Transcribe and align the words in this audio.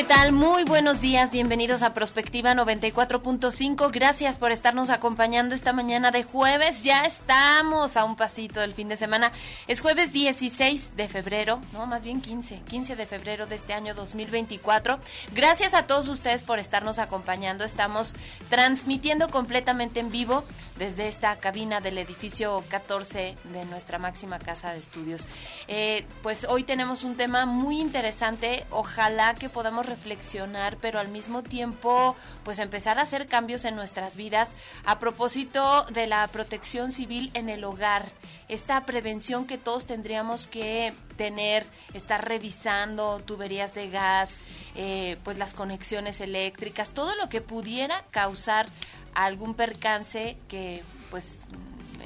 ¿Qué 0.00 0.06
tal? 0.06 0.32
Muy 0.32 0.64
buenos 0.64 1.02
días, 1.02 1.30
bienvenidos 1.30 1.82
a 1.82 1.92
Prospectiva 1.92 2.54
94.5. 2.54 3.90
Gracias 3.92 4.38
por 4.38 4.50
estarnos 4.50 4.88
acompañando 4.88 5.54
esta 5.54 5.74
mañana 5.74 6.10
de 6.10 6.24
jueves. 6.24 6.84
Ya 6.84 7.04
estamos 7.04 7.98
a 7.98 8.04
un 8.06 8.16
pasito 8.16 8.60
del 8.60 8.72
fin 8.72 8.88
de 8.88 8.96
semana. 8.96 9.30
Es 9.66 9.82
jueves 9.82 10.14
16 10.14 10.96
de 10.96 11.06
febrero, 11.06 11.60
no, 11.74 11.86
más 11.86 12.06
bien 12.06 12.22
15, 12.22 12.62
15 12.66 12.96
de 12.96 13.06
febrero 13.06 13.46
de 13.46 13.56
este 13.56 13.74
año 13.74 13.94
2024. 13.94 14.98
Gracias 15.34 15.74
a 15.74 15.86
todos 15.86 16.08
ustedes 16.08 16.42
por 16.42 16.58
estarnos 16.58 16.98
acompañando. 16.98 17.64
Estamos 17.64 18.16
transmitiendo 18.48 19.28
completamente 19.28 20.00
en 20.00 20.10
vivo 20.10 20.44
desde 20.78 21.08
esta 21.08 21.36
cabina 21.36 21.82
del 21.82 21.98
edificio 21.98 22.64
14 22.70 23.36
de 23.52 23.66
nuestra 23.66 23.98
máxima 23.98 24.38
casa 24.38 24.72
de 24.72 24.78
estudios. 24.78 25.28
Eh, 25.68 26.06
pues 26.22 26.46
hoy 26.48 26.64
tenemos 26.64 27.04
un 27.04 27.16
tema 27.16 27.44
muy 27.44 27.78
interesante. 27.78 28.64
Ojalá 28.70 29.34
que 29.34 29.50
podamos 29.50 29.89
reflexionar, 29.90 30.78
pero 30.78 30.98
al 30.98 31.08
mismo 31.08 31.42
tiempo, 31.42 32.16
pues 32.42 32.58
empezar 32.58 32.98
a 32.98 33.02
hacer 33.02 33.28
cambios 33.28 33.66
en 33.66 33.76
nuestras 33.76 34.16
vidas 34.16 34.56
a 34.86 34.98
propósito 34.98 35.84
de 35.92 36.06
la 36.06 36.26
protección 36.28 36.92
civil 36.92 37.30
en 37.34 37.50
el 37.50 37.62
hogar. 37.64 38.06
Esta 38.48 38.86
prevención 38.86 39.46
que 39.46 39.58
todos 39.58 39.84
tendríamos 39.84 40.46
que 40.46 40.94
tener, 41.16 41.66
estar 41.92 42.26
revisando 42.26 43.20
tuberías 43.20 43.74
de 43.74 43.90
gas, 43.90 44.38
eh, 44.74 45.18
pues 45.22 45.36
las 45.36 45.52
conexiones 45.52 46.22
eléctricas, 46.22 46.92
todo 46.92 47.14
lo 47.16 47.28
que 47.28 47.42
pudiera 47.42 48.04
causar 48.10 48.66
algún 49.14 49.54
percance 49.54 50.38
que 50.48 50.82
pues 51.10 51.46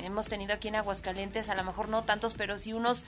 hemos 0.03 0.27
tenido 0.27 0.55
aquí 0.55 0.69
en 0.69 0.77
Aguascalientes, 0.77 1.49
a 1.49 1.55
lo 1.55 1.65
mejor 1.65 1.89
no 1.89 2.05
tantos, 2.05 2.35
pero 2.35 2.59
sí 2.59 2.73
unos 2.73 3.05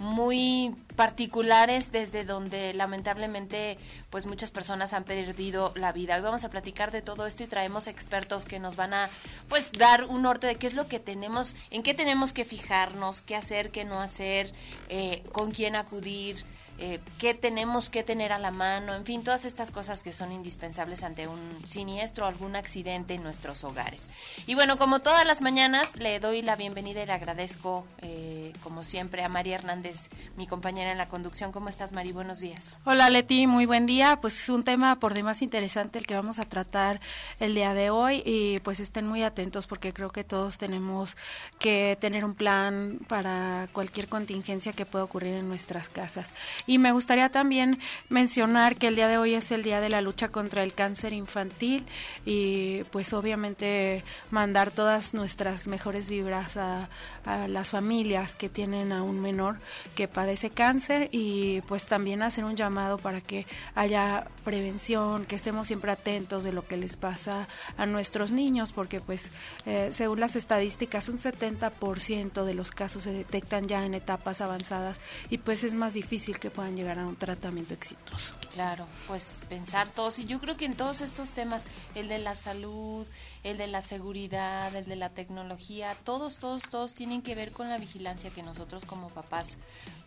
muy 0.00 0.74
particulares 0.96 1.92
desde 1.92 2.24
donde 2.24 2.72
lamentablemente 2.72 3.78
pues 4.08 4.24
muchas 4.24 4.50
personas 4.50 4.94
han 4.94 5.04
perdido 5.04 5.72
la 5.76 5.92
vida. 5.92 6.16
Hoy 6.16 6.22
vamos 6.22 6.42
a 6.44 6.48
platicar 6.48 6.90
de 6.90 7.02
todo 7.02 7.26
esto 7.26 7.44
y 7.44 7.46
traemos 7.46 7.86
expertos 7.86 8.46
que 8.46 8.58
nos 8.58 8.76
van 8.76 8.94
a 8.94 9.10
pues 9.48 9.72
dar 9.72 10.06
un 10.06 10.22
norte 10.22 10.46
de 10.46 10.56
qué 10.56 10.66
es 10.66 10.74
lo 10.74 10.88
que 10.88 11.00
tenemos, 11.00 11.54
en 11.70 11.82
qué 11.82 11.92
tenemos 11.92 12.32
que 12.32 12.46
fijarnos, 12.46 13.20
qué 13.20 13.36
hacer, 13.36 13.70
qué 13.70 13.84
no 13.84 14.00
hacer, 14.00 14.52
eh, 14.88 15.22
con 15.32 15.50
quién 15.50 15.76
acudir 15.76 16.44
eh, 16.82 16.98
qué 17.18 17.34
tenemos 17.34 17.90
que 17.90 18.02
tener 18.02 18.32
a 18.32 18.38
la 18.38 18.50
mano, 18.50 18.94
en 18.94 19.04
fin, 19.04 19.22
todas 19.22 19.44
estas 19.44 19.70
cosas 19.70 20.02
que 20.02 20.14
son 20.14 20.32
indispensables 20.32 21.02
ante 21.02 21.28
un 21.28 21.38
siniestro 21.64 22.24
o 22.24 22.28
algún 22.28 22.56
accidente 22.56 23.14
en 23.14 23.22
nuestros 23.22 23.64
hogares. 23.64 24.08
Y 24.46 24.54
bueno, 24.54 24.78
como 24.78 25.00
todas 25.00 25.26
las 25.26 25.42
mañanas, 25.42 25.96
le 25.96 26.18
doy 26.20 26.40
la 26.40 26.56
bienvenida 26.56 27.02
y 27.02 27.06
le 27.06 27.12
agradezco, 27.12 27.84
eh, 28.00 28.54
como 28.62 28.82
siempre, 28.82 29.22
a 29.22 29.28
María 29.28 29.56
Hernández, 29.56 30.08
mi 30.38 30.46
compañera 30.46 30.90
en 30.90 30.96
la 30.96 31.08
conducción. 31.08 31.52
¿Cómo 31.52 31.68
estás, 31.68 31.92
Mari? 31.92 32.12
Buenos 32.12 32.40
días. 32.40 32.76
Hola, 32.84 33.10
Leti, 33.10 33.46
muy 33.46 33.66
buen 33.66 33.84
día. 33.84 34.18
Pues 34.20 34.42
es 34.42 34.48
un 34.48 34.64
tema 34.64 34.98
por 34.98 35.12
demás 35.12 35.42
interesante 35.42 35.98
el 35.98 36.06
que 36.06 36.14
vamos 36.14 36.38
a 36.38 36.46
tratar 36.46 37.00
el 37.40 37.54
día 37.54 37.74
de 37.74 37.90
hoy 37.90 38.22
y 38.24 38.58
pues 38.60 38.80
estén 38.80 39.06
muy 39.06 39.22
atentos 39.22 39.66
porque 39.66 39.92
creo 39.92 40.10
que 40.10 40.24
todos 40.24 40.56
tenemos 40.56 41.18
que 41.58 41.98
tener 42.00 42.24
un 42.24 42.34
plan 42.34 43.00
para 43.06 43.68
cualquier 43.74 44.08
contingencia 44.08 44.72
que 44.72 44.86
pueda 44.86 45.04
ocurrir 45.04 45.34
en 45.34 45.48
nuestras 45.48 45.90
casas. 45.90 46.32
Y 46.70 46.78
me 46.78 46.92
gustaría 46.92 47.32
también 47.32 47.80
mencionar 48.10 48.76
que 48.76 48.86
el 48.86 48.94
día 48.94 49.08
de 49.08 49.18
hoy 49.18 49.34
es 49.34 49.50
el 49.50 49.64
día 49.64 49.80
de 49.80 49.88
la 49.88 50.02
lucha 50.02 50.28
contra 50.28 50.62
el 50.62 50.72
cáncer 50.72 51.12
infantil 51.12 51.84
y 52.24 52.84
pues 52.92 53.12
obviamente 53.12 54.04
mandar 54.30 54.70
todas 54.70 55.12
nuestras 55.12 55.66
mejores 55.66 56.08
vibras 56.08 56.56
a, 56.56 56.88
las 57.48 57.70
familias 57.70 58.36
que 58.36 58.48
tienen 58.48 58.92
a 58.92 59.02
un 59.02 59.20
menor 59.20 59.58
que 59.96 60.06
padece 60.06 60.50
cáncer 60.50 61.08
y 61.10 61.60
pues 61.62 61.86
también 61.86 62.22
hacer 62.22 62.44
un 62.44 62.54
llamado 62.54 62.98
para 62.98 63.20
que 63.20 63.46
haya 63.74 64.28
prevención, 64.44 65.26
que 65.26 65.34
estemos 65.34 65.66
siempre 65.66 65.90
atentos 65.90 66.44
de 66.44 66.52
lo 66.52 66.66
que 66.66 66.76
les 66.76 66.96
pasa 66.96 67.48
a 67.76 67.86
nuestros 67.86 68.30
niños 68.30 68.72
porque 68.72 69.00
pues 69.00 69.32
eh, 69.66 69.90
según 69.92 70.20
las 70.20 70.36
estadísticas 70.36 71.08
un 71.08 71.18
70% 71.18 72.44
de 72.44 72.54
los 72.54 72.70
casos 72.70 73.02
se 73.02 73.12
detectan 73.12 73.66
ya 73.66 73.84
en 73.84 73.94
etapas 73.94 74.40
avanzadas 74.40 75.00
y 75.30 75.38
pues 75.38 75.64
es 75.64 75.74
más 75.74 75.94
difícil 75.94 76.38
que 76.38 76.50
puedan 76.60 76.76
llegar 76.76 76.98
a 76.98 77.06
un 77.06 77.16
tratamiento 77.16 77.72
exitoso. 77.72 78.34
Claro, 78.52 78.86
pues 79.06 79.40
pensar 79.48 79.88
todos, 79.88 80.18
y 80.18 80.26
yo 80.26 80.40
creo 80.40 80.58
que 80.58 80.66
en 80.66 80.76
todos 80.76 81.00
estos 81.00 81.30
temas, 81.30 81.64
el 81.94 82.06
de 82.06 82.18
la 82.18 82.34
salud, 82.34 83.06
el 83.44 83.56
de 83.56 83.66
la 83.66 83.80
seguridad, 83.80 84.74
el 84.76 84.84
de 84.84 84.96
la 84.96 85.08
tecnología, 85.08 85.96
todos, 86.04 86.36
todos, 86.36 86.64
todos 86.64 86.92
tienen 86.92 87.22
que 87.22 87.34
ver 87.34 87.52
con 87.52 87.70
la 87.70 87.78
vigilancia 87.78 88.28
que 88.28 88.42
nosotros 88.42 88.84
como 88.84 89.08
papás 89.08 89.56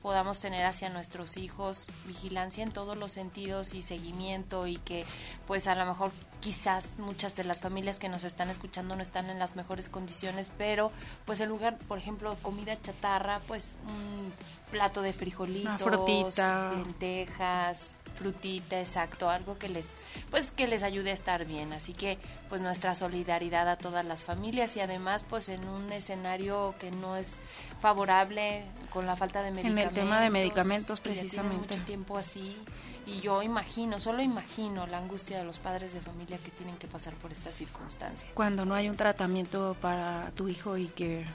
podamos 0.03 0.41
tener 0.41 0.63
hacia 0.63 0.89
nuestros 0.89 1.37
hijos, 1.37 1.87
vigilancia 2.05 2.61
en 2.61 2.71
todos 2.71 2.95
los 2.99 3.13
sentidos 3.13 3.73
y 3.73 3.81
seguimiento 3.81 4.67
y 4.67 4.75
que 4.77 5.05
pues 5.47 5.65
a 5.65 5.73
lo 5.73 5.87
mejor 5.87 6.11
quizás 6.39 6.99
muchas 6.99 7.35
de 7.35 7.45
las 7.45 7.61
familias 7.61 7.97
que 7.97 8.09
nos 8.09 8.25
están 8.25 8.51
escuchando 8.51 8.95
no 8.95 9.01
están 9.01 9.31
en 9.31 9.39
las 9.39 9.55
mejores 9.55 9.89
condiciones, 9.89 10.51
pero 10.55 10.91
pues 11.25 11.39
en 11.39 11.49
lugar, 11.49 11.79
por 11.87 11.97
ejemplo, 11.97 12.37
comida 12.43 12.79
chatarra, 12.79 13.39
pues 13.47 13.79
un 13.87 14.33
plato 14.73 15.03
de 15.03 15.13
frijolitos, 15.13 15.83
frutita, 15.83 16.71
lentejas, 16.75 17.95
frutita, 18.15 18.79
exacto, 18.79 19.29
algo 19.29 19.59
que 19.59 19.69
les 19.69 19.95
pues 20.31 20.49
que 20.49 20.65
les 20.65 20.81
ayude 20.81 21.11
a 21.11 21.13
estar 21.13 21.45
bien. 21.45 21.73
Así 21.73 21.93
que 21.93 22.17
pues 22.49 22.59
nuestra 22.59 22.95
solidaridad 22.95 23.69
a 23.69 23.77
todas 23.77 24.03
las 24.03 24.23
familias 24.23 24.75
y 24.75 24.79
además 24.79 25.23
pues 25.29 25.47
en 25.49 25.67
un 25.67 25.91
escenario 25.91 26.73
que 26.79 26.89
no 26.89 27.15
es 27.15 27.39
favorable 27.79 28.65
con 28.89 29.05
la 29.05 29.15
falta 29.15 29.43
de 29.43 29.51
medicamentos. 29.51 29.93
En 29.93 29.99
el 29.99 30.03
tema 30.03 30.21
de 30.21 30.31
medicamentos 30.31 30.99
precisamente. 30.99 31.75
mucho 31.75 31.85
tiempo 31.85 32.17
así 32.17 32.57
y 33.05 33.19
yo 33.19 33.43
imagino, 33.43 33.99
solo 33.99 34.21
imagino 34.21 34.87
la 34.87 34.97
angustia 34.97 35.37
de 35.37 35.43
los 35.43 35.59
padres 35.59 35.93
de 35.93 36.01
familia 36.01 36.37
que 36.37 36.51
tienen 36.51 36.77
que 36.77 36.87
pasar 36.87 37.13
por 37.15 37.31
esta 37.31 37.51
circunstancia. 37.51 38.29
Cuando 38.33 38.65
no 38.65 38.75
hay 38.75 38.89
un 38.89 38.95
tratamiento 38.95 39.75
para 39.79 40.31
tu 40.31 40.47
hijo 40.47 40.77
y 40.77 40.87
que 40.87 41.25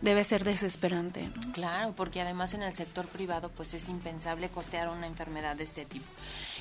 debe 0.00 0.24
ser 0.24 0.44
desesperante. 0.44 1.30
Claro, 1.52 1.92
porque 1.96 2.20
además 2.20 2.54
en 2.54 2.62
el 2.62 2.74
sector 2.74 3.06
privado 3.06 3.50
pues 3.50 3.74
es 3.74 3.88
impensable 3.88 4.48
costear 4.48 4.88
una 4.88 5.06
enfermedad 5.06 5.56
de 5.56 5.64
este 5.64 5.84
tipo. 5.84 6.04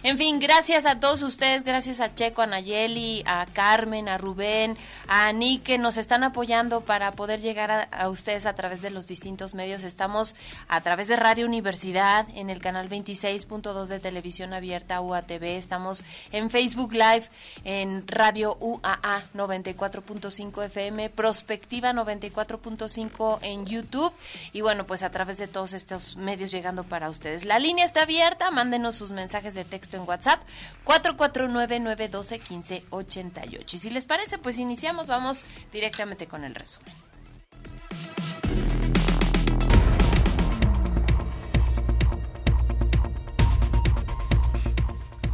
En 0.03 0.17
fin, 0.17 0.39
gracias 0.39 0.85
a 0.85 0.99
todos 0.99 1.21
ustedes, 1.21 1.63
gracias 1.63 1.99
a 1.99 2.13
Checo, 2.13 2.41
a 2.41 2.45
Nayeli, 2.45 3.23
a 3.25 3.45
Carmen, 3.47 4.09
a 4.09 4.17
Rubén, 4.17 4.77
a 5.07 5.27
Ani 5.27 5.59
que 5.59 5.77
nos 5.77 5.97
están 5.97 6.23
apoyando 6.23 6.81
para 6.81 7.11
poder 7.13 7.41
llegar 7.41 7.89
a, 7.91 8.09
ustedes 8.09 8.45
a 8.45 8.53
través 8.53 8.81
de 8.81 8.89
los 8.89 9.07
distintos 9.07 9.53
medios. 9.53 9.83
Estamos 9.83 10.35
a 10.67 10.81
través 10.81 11.07
de 11.07 11.16
Radio 11.16 11.45
Universidad 11.45 12.27
en 12.35 12.49
el 12.49 12.59
canal 12.59 12.89
26.2 12.89 13.88
de 13.88 13.99
televisión 13.99 14.53
abierta 14.53 15.01
UATV, 15.01 15.43
estamos 15.57 16.03
en 16.31 16.49
Facebook 16.49 16.93
Live 16.93 17.29
en 17.63 18.07
Radio 18.07 18.58
UAA 18.59 19.23
94.5 19.34 20.66
FM, 20.66 21.09
Prospectiva 21.09 21.93
94.5 21.93 23.22
en 23.41 23.66
YouTube 23.66 24.14
y 24.52 24.61
bueno, 24.61 24.85
pues 24.85 25.03
a 25.03 25.11
través 25.11 25.37
de 25.37 25.47
todos 25.47 25.73
estos 25.73 26.16
medios 26.16 26.52
llegando 26.52 26.84
para 26.84 27.09
ustedes. 27.09 27.46
La 27.46 27.59
línea 27.59 27.85
está 27.85 28.02
abierta, 28.03 28.52
mándenos 28.52 28.96
sus 28.96 29.11
mensajes 29.11 29.53
de 29.53 29.66
texto 29.66 29.97
en 29.97 30.08
WhatsApp 30.08 30.41
449-912-1588. 30.85 33.73
Y 33.73 33.78
si 33.78 33.90
les 33.90 34.05
parece, 34.05 34.37
pues 34.37 34.59
iniciamos, 34.59 35.08
vamos 35.08 35.46
directamente 35.72 36.28
con 36.28 36.43
el 36.43 36.55
resumen. 36.55 36.93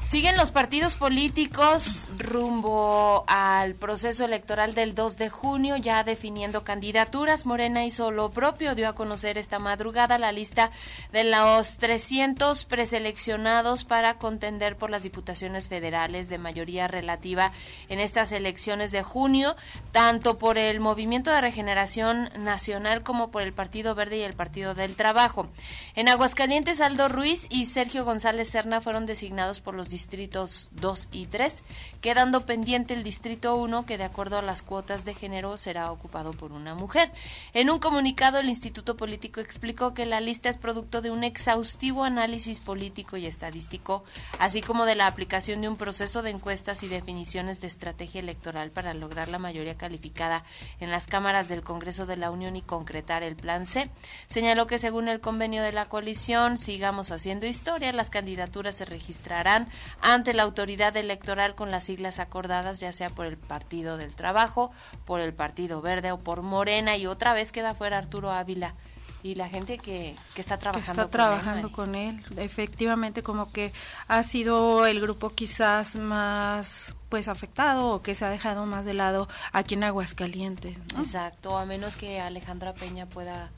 Siguen 0.10 0.38
los 0.38 0.50
partidos 0.50 0.96
políticos 0.96 2.08
rumbo 2.18 3.26
al 3.28 3.76
proceso 3.76 4.26
electoral 4.26 4.74
del 4.74 4.96
2 4.96 5.18
de 5.18 5.30
junio, 5.30 5.78
ya 5.78 6.04
definiendo 6.04 6.64
candidaturas. 6.64 7.46
Morena 7.46 7.86
hizo 7.86 8.10
lo 8.10 8.32
propio, 8.32 8.74
dio 8.74 8.90
a 8.90 8.96
conocer 8.96 9.38
esta 9.38 9.60
madrugada 9.60 10.18
la 10.18 10.32
lista 10.32 10.72
de 11.12 11.26
los 11.26 11.78
300 11.78 12.66
preseleccionados 12.66 13.84
para 13.86 14.18
contender 14.18 14.78
por 14.78 14.90
las 14.90 15.04
diputaciones 15.04 15.68
federales 15.68 16.28
de 16.28 16.40
mayoría 16.40 16.88
relativa 16.88 17.52
en 17.88 18.00
estas 18.00 18.32
elecciones 18.32 18.92
de 18.92 19.04
junio, 19.04 19.56
tanto 19.92 20.40
por 20.40 20.58
el 20.58 20.80
Movimiento 20.80 21.32
de 21.32 21.42
Regeneración 21.42 22.32
Nacional 22.40 23.04
como 23.04 23.30
por 23.30 23.44
el 23.44 23.54
Partido 23.54 23.94
Verde 23.94 24.18
y 24.18 24.24
el 24.24 24.34
Partido 24.34 24.74
del 24.74 24.96
Trabajo. 24.96 25.50
En 25.94 26.10
Aguascalientes, 26.10 26.82
Aldo 26.82 27.10
Ruiz 27.10 27.46
y 27.52 27.66
Sergio 27.66 28.06
González 28.06 28.50
Serna 28.50 28.82
fueron 28.82 29.06
designados 29.06 29.62
por 29.62 29.76
los 29.76 29.99
distritos 30.00 30.70
2 30.80 31.10
y 31.12 31.26
3, 31.26 31.66
quedando 32.00 32.46
pendiente 32.46 32.94
el 32.94 33.04
distrito 33.04 33.58
1 33.58 33.86
que 33.86 33.98
de 33.98 34.06
acuerdo 34.06 34.38
a 34.38 34.42
las 34.42 34.62
cuotas 34.62 35.04
de 35.04 35.14
género 35.14 35.58
será 35.58 35.92
ocupado 35.92 36.32
por 36.32 36.54
una 36.54 36.74
mujer. 36.74 37.12
En 37.54 37.70
un 37.70 37.80
comunicado 37.80 38.40
el 38.40 38.48
Instituto 38.48 38.96
Político 38.96 39.42
explicó 39.42 39.94
que 39.94 40.06
la 40.06 40.22
lista 40.22 40.48
es 40.48 40.58
producto 40.58 41.02
de 41.02 41.12
un 41.12 41.26
exhaustivo 41.26 42.06
análisis 42.06 42.62
político 42.62 43.18
y 43.18 43.26
estadístico, 43.26 44.06
así 44.40 44.62
como 44.62 44.86
de 44.86 44.96
la 44.96 45.06
aplicación 45.06 45.60
de 45.60 45.68
un 45.68 45.76
proceso 45.76 46.22
de 46.22 46.30
encuestas 46.30 46.82
y 46.84 46.88
definiciones 46.88 47.60
de 47.60 47.68
estrategia 47.68 48.22
electoral 48.22 48.72
para 48.72 48.94
lograr 48.94 49.28
la 49.28 49.38
mayoría 49.38 49.76
calificada 49.76 50.46
en 50.80 50.92
las 50.92 51.08
cámaras 51.08 51.50
del 51.50 51.62
Congreso 51.62 52.06
de 52.06 52.16
la 52.16 52.32
Unión 52.32 52.56
y 52.56 52.62
concretar 52.62 53.22
el 53.22 53.36
Plan 53.36 53.66
C. 53.66 53.90
Señaló 54.28 54.66
que 54.66 54.80
según 54.80 55.10
el 55.10 55.20
convenio 55.20 55.62
de 55.62 55.74
la 55.74 55.90
coalición 55.90 56.58
Sigamos 56.58 57.12
haciendo 57.12 57.48
historia, 57.48 57.92
las 57.92 58.10
candidaturas 58.10 58.76
se 58.76 58.86
registrarán 58.86 59.68
ante 60.02 60.34
la 60.34 60.44
autoridad 60.44 60.96
electoral 60.98 61.56
con 61.56 61.72
las 61.72 61.84
siglas 61.84 62.20
acordadas, 62.20 62.80
ya 62.80 62.94
sea 62.94 63.10
por 63.10 63.26
el 63.26 63.38
Partido 63.38 63.98
del 63.98 64.16
Trabajo, 64.16 64.72
por 65.06 65.20
el 65.20 65.34
Partido 65.34 65.82
Verde 65.82 66.12
o 66.12 66.20
por 66.20 66.42
Morena, 66.42 66.98
y 66.98 67.08
otra 67.08 67.34
vez 67.34 67.52
queda 67.52 67.74
fuera 67.74 67.98
Arturo 67.98 68.32
Ávila 68.32 68.76
y 69.22 69.36
la 69.36 69.50
gente 69.50 69.78
que, 69.78 70.16
que 70.34 70.42
está 70.42 70.58
trabajando 70.58 71.04
que 71.04 71.06
está 71.06 71.12
trabajando 71.12 71.72
con 71.72 71.96
él 71.96 72.24
efectivamente 72.38 73.22
como 73.22 73.52
que 73.52 73.74
ha 74.08 74.24
sido 74.24 74.86
el 74.86 75.02
grupo 75.02 75.32
quizás 75.32 75.96
más 75.98 76.96
pues 77.10 77.28
afectado 77.28 77.90
o 77.90 78.02
que 78.02 78.16
se 78.16 78.24
ha 78.24 78.30
dejado 78.30 78.66
más 78.66 78.86
de 78.86 78.94
lado 78.94 79.28
aquí 79.52 79.76
en 79.76 79.84
Aguascalientes 79.84 80.78
exacto 80.98 81.58
a 81.58 81.66
menos 81.66 81.98
que 81.98 82.22
Alejandra 82.22 82.74
Peña 82.74 83.08
pueda 83.08 83.52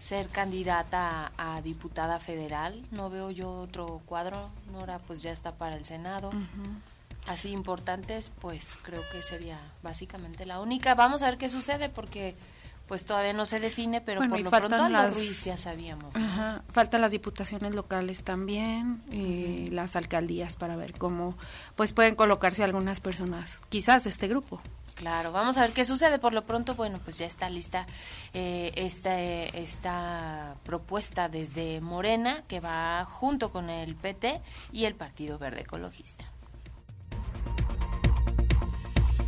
ser 0.00 0.28
candidata 0.28 1.30
a, 1.36 1.60
diputada 1.60 2.18
federal. 2.18 2.82
No 2.90 3.10
veo 3.10 3.30
yo 3.30 3.52
otro 3.52 4.00
cuadro. 4.06 4.50
Nora 4.72 4.98
pues 4.98 5.22
ya 5.22 5.30
está 5.30 5.52
para 5.52 5.76
el 5.76 5.84
Senado. 5.84 6.32
Así 7.26 7.50
importantes, 7.50 8.32
pues 8.40 8.76
creo 8.82 9.02
que 9.12 9.22
sería 9.22 9.60
básicamente 9.82 10.46
la 10.46 10.58
única. 10.58 10.94
Vamos 10.94 11.22
a 11.22 11.26
ver 11.26 11.38
qué 11.38 11.48
sucede 11.48 11.90
porque 11.90 12.34
pues 12.90 13.04
todavía 13.04 13.32
no 13.32 13.46
se 13.46 13.60
define, 13.60 14.00
pero 14.00 14.20
por 14.28 14.40
lo 14.40 14.50
pronto 14.50 14.88
las, 14.88 15.14
Ruiz 15.14 15.44
ya 15.44 15.56
sabíamos. 15.56 16.12
faltan 16.68 17.00
las 17.00 17.12
diputaciones 17.12 17.72
locales 17.72 18.24
también 18.24 19.00
y 19.12 19.68
las 19.70 19.94
alcaldías 19.94 20.56
para 20.56 20.74
ver 20.74 20.94
cómo 20.98 21.38
pues 21.76 21.92
pueden 21.92 22.16
colocarse 22.16 22.64
algunas 22.64 22.98
personas, 22.98 23.60
quizás 23.68 24.06
este 24.06 24.26
grupo. 24.26 24.60
Claro, 24.96 25.30
vamos 25.30 25.56
a 25.56 25.60
ver 25.60 25.70
qué 25.70 25.84
sucede. 25.84 26.18
Por 26.18 26.34
lo 26.34 26.44
pronto, 26.44 26.74
bueno, 26.74 26.98
pues 27.04 27.16
ya 27.16 27.26
está 27.26 27.48
lista 27.48 27.86
eh, 28.34 28.72
esta, 28.74 29.20
esta 29.20 30.56
propuesta 30.64 31.28
desde 31.28 31.80
Morena, 31.80 32.42
que 32.48 32.58
va 32.58 33.04
junto 33.04 33.52
con 33.52 33.70
el 33.70 33.94
PT 33.94 34.40
y 34.72 34.86
el 34.86 34.96
Partido 34.96 35.38
Verde 35.38 35.60
Ecologista. 35.60 36.24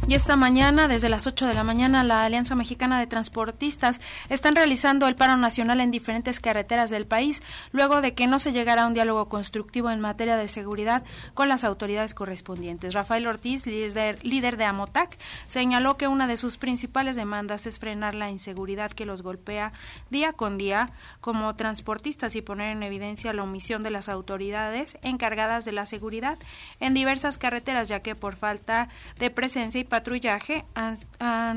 Y 0.08 0.14
esta 0.14 0.34
mañana, 0.34 0.88
desde 0.88 1.08
las 1.08 1.28
8 1.28 1.46
de 1.46 1.54
la 1.54 1.62
mañana, 1.62 2.02
la 2.02 2.25
Alianza 2.25 2.56
Mexicana 2.56 2.99
de 2.99 3.06
Transportistas 3.06 4.00
están 4.28 4.56
realizando 4.56 5.06
el 5.06 5.14
paro 5.14 5.37
nacional 5.37 5.81
en 5.81 5.93
diferentes 5.93 6.40
carreteras 6.40 6.90
del 6.90 7.06
país, 7.06 7.40
luego 7.70 8.00
de 8.00 8.12
que 8.12 8.26
no 8.26 8.40
se 8.40 8.52
llegara 8.52 8.82
a 8.82 8.87
un 8.88 8.94
diálogo 8.94 9.28
constructivo 9.28 9.90
en 9.90 10.00
materia 10.00 10.37
de 10.37 10.49
seguridad 10.49 11.04
con 11.34 11.49
las 11.49 11.62
autoridades 11.62 12.14
correspondientes. 12.14 12.94
Rafael 12.94 13.28
Ortiz, 13.28 13.64
líder, 13.64 14.19
líder 14.25 14.56
de 14.56 14.64
Amotac, 14.64 15.16
señaló 15.46 15.96
que 15.96 16.08
una 16.08 16.26
de 16.26 16.37
sus 16.37 16.58
principales 16.58 17.14
demandas 17.14 17.66
es 17.66 17.78
frenar 17.78 18.16
la 18.16 18.28
inseguridad 18.28 18.90
que 18.90 19.06
los 19.06 19.22
golpea 19.22 19.72
día 20.10 20.32
con 20.32 20.58
día 20.58 20.90
como 21.20 21.54
transportistas 21.54 22.34
y 22.34 22.43
poner 22.43 22.76
en 22.76 22.82
evidencia 22.82 23.32
la 23.32 23.44
omisión 23.44 23.84
de 23.84 23.90
las 23.90 24.08
autoridades 24.08 24.99
encargadas 25.02 25.64
de 25.64 25.72
la 25.72 25.87
seguridad 25.87 26.38
en 26.81 26.93
diversas 26.93 27.38
carreteras, 27.38 27.87
ya 27.87 28.00
que 28.00 28.16
por 28.16 28.34
falta 28.34 28.88
de 29.20 29.31
presencia 29.31 29.81
y 29.81 29.91
patrullaje 29.92 30.64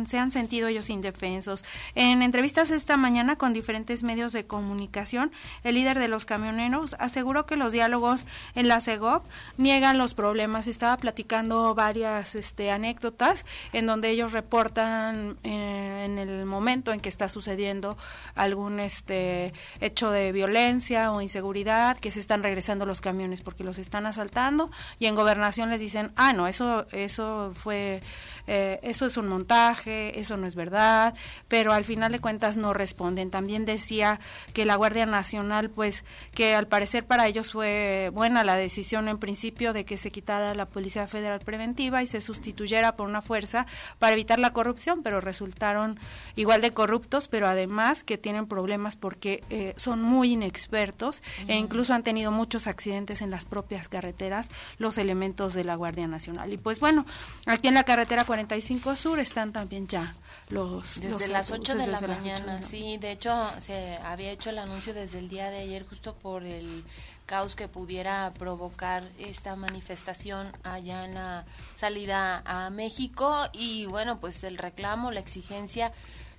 se 0.05 0.17
han 0.19 0.31
sentido 0.31 0.67
ellos 0.67 0.89
indefensos. 0.89 1.63
En 1.95 2.21
entrevistas 2.21 2.69
esta 2.69 2.97
mañana 2.97 3.37
con 3.37 3.53
diferentes 3.53 4.03
medios 4.03 4.33
de 4.33 4.45
comunicación, 4.45 5.31
el 5.63 5.75
líder 5.75 5.99
de 5.99 6.09
los 6.09 6.25
camioneros 6.25 6.97
aseguró 6.99 7.45
que 7.45 7.55
los 7.55 7.71
diálogos 7.71 8.25
en 8.55 8.67
la 8.67 8.81
CEGOP 8.81 9.25
niegan 9.55 9.97
los 9.97 10.15
problemas. 10.15 10.67
Estaba 10.67 10.97
platicando 10.97 11.75
varias 11.75 12.35
este, 12.35 12.71
anécdotas 12.71 13.45
en 13.71 13.85
donde 13.85 14.09
ellos 14.09 14.33
reportan 14.33 15.37
eh, 15.43 16.03
en 16.03 16.17
el 16.17 16.45
momento 16.45 16.91
en 16.91 16.99
que 16.99 17.07
está 17.07 17.29
sucediendo 17.29 17.97
algún 18.35 18.81
este, 18.81 19.53
hecho 19.79 20.11
de 20.11 20.33
violencia 20.33 21.13
o 21.13 21.21
inseguridad, 21.21 21.97
que 21.99 22.11
se 22.11 22.19
están 22.19 22.43
regresando 22.43 22.85
los 22.85 22.99
camiones 22.99 23.39
porque 23.39 23.63
los 23.63 23.79
están 23.79 24.05
asaltando 24.05 24.69
y 24.99 25.05
en 25.05 25.15
gobernación 25.15 25.69
les 25.69 25.79
dicen, 25.79 26.11
ah, 26.17 26.33
no, 26.33 26.47
eso, 26.47 26.85
eso 26.91 27.53
fue 27.55 28.03
eh, 28.47 28.79
eso 28.83 29.05
es 29.05 29.17
un 29.17 29.27
montaje, 29.27 30.19
eso 30.19 30.37
no 30.37 30.47
es 30.47 30.55
verdad, 30.55 31.15
pero 31.47 31.73
al 31.73 31.83
final 31.83 32.11
de 32.11 32.19
cuentas 32.19 32.57
no 32.57 32.73
responden. 32.73 33.31
También 33.31 33.65
decía 33.65 34.19
que 34.53 34.65
la 34.65 34.75
Guardia 34.75 35.05
Nacional, 35.05 35.69
pues 35.69 36.03
que 36.33 36.55
al 36.55 36.67
parecer 36.67 37.05
para 37.05 37.27
ellos 37.27 37.51
fue 37.51 38.11
buena 38.13 38.43
la 38.43 38.55
decisión 38.55 39.07
en 39.07 39.17
principio 39.17 39.73
de 39.73 39.85
que 39.85 39.97
se 39.97 40.11
quitara 40.11 40.55
la 40.55 40.67
Policía 40.67 41.07
Federal 41.07 41.39
Preventiva 41.39 42.03
y 42.03 42.07
se 42.07 42.21
sustituyera 42.21 42.95
por 42.95 43.07
una 43.07 43.21
fuerza 43.21 43.65
para 43.99 44.13
evitar 44.13 44.39
la 44.39 44.53
corrupción, 44.53 45.03
pero 45.03 45.21
resultaron 45.21 45.99
igual 46.35 46.61
de 46.61 46.71
corruptos, 46.71 47.27
pero 47.27 47.47
además 47.47 48.03
que 48.03 48.17
tienen 48.17 48.47
problemas 48.47 48.95
porque 48.95 49.43
eh, 49.49 49.73
son 49.77 50.01
muy 50.01 50.33
inexpertos 50.33 51.21
e 51.47 51.55
incluso 51.55 51.93
han 51.93 52.03
tenido 52.03 52.31
muchos 52.31 52.67
accidentes 52.67 53.21
en 53.21 53.31
las 53.31 53.45
propias 53.45 53.89
carreteras 53.89 54.49
los 54.77 54.97
elementos 54.97 55.53
de 55.53 55.63
la 55.63 55.75
Guardia 55.75 56.07
Nacional. 56.07 56.53
Y 56.53 56.57
pues 56.57 56.79
bueno, 56.79 57.05
aquí 57.45 57.67
en 57.67 57.73
la 57.73 57.83
carretera 57.83 58.14
45 58.23 58.95
Sur 58.95 59.19
están 59.19 59.51
también 59.51 59.87
ya 59.87 60.15
los... 60.49 61.01
Desde 61.01 61.27
las 61.27 61.51
8 61.51 61.75
de 61.75 61.87
la 61.87 61.99
mañana, 62.01 62.61
sí, 62.61 62.97
de 62.97 63.11
hecho 63.11 63.35
se 63.57 63.97
había 63.97 64.31
hecho 64.31 64.51
el 64.51 64.59
anuncio 64.59 64.93
desde 64.93 65.19
el 65.19 65.27
día 65.27 65.49
de 65.49 65.59
ayer 65.59 65.85
justo 65.85 66.15
por 66.15 66.43
el 66.43 66.83
caos 67.25 67.55
que 67.55 67.67
pudiera 67.67 68.31
provocar 68.37 69.03
esta 69.17 69.55
manifestación 69.55 70.51
allá 70.63 71.05
en 71.05 71.15
la 71.15 71.45
salida 71.75 72.43
a 72.45 72.69
México. 72.69 73.35
Y 73.53 73.85
bueno, 73.85 74.19
pues 74.19 74.43
el 74.43 74.57
reclamo, 74.57 75.11
la 75.11 75.19
exigencia 75.19 75.91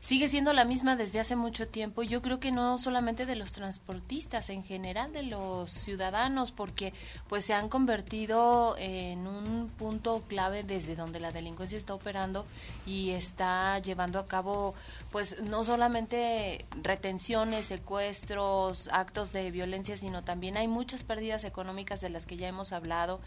sigue 0.06 0.28
siendo 0.28 0.52
la 0.52 0.64
misma 0.64 0.94
desde 0.94 1.18
hace 1.18 1.34
mucho 1.34 1.66
tiempo. 1.66 2.04
Yo 2.04 2.22
creo 2.22 2.38
que 2.38 2.52
no 2.52 2.78
solamente 2.78 3.26
de 3.26 3.34
los 3.34 3.52
transportistas, 3.52 4.50
en 4.50 4.62
general 4.62 5.12
de 5.12 5.24
los 5.24 5.72
ciudadanos, 5.72 6.52
porque 6.52 6.92
pues 7.28 7.44
se 7.44 7.54
han 7.54 7.68
convertido 7.68 8.76
en 8.78 9.26
un 9.26 9.68
punto 9.76 10.22
clave 10.28 10.62
desde 10.62 10.94
donde 10.94 11.18
la 11.18 11.32
delincuencia 11.32 11.76
está 11.76 11.92
operando 11.92 12.46
y 12.86 13.10
está 13.10 13.80
llevando 13.80 14.20
a 14.20 14.28
cabo 14.28 14.76
pues 15.10 15.42
no 15.42 15.64
solamente 15.64 16.66
retenciones, 16.84 17.66
secuestros, 17.66 18.88
actos 18.92 19.32
de 19.32 19.50
violencia, 19.50 19.96
sino 19.96 20.22
también 20.22 20.56
hay 20.56 20.68
muchas 20.68 21.02
pérdidas 21.02 21.42
económicas 21.42 22.00
de 22.00 22.10
las 22.10 22.26
que 22.26 22.36
ya 22.36 22.46
hemos 22.46 22.70
hablado, 22.70 23.18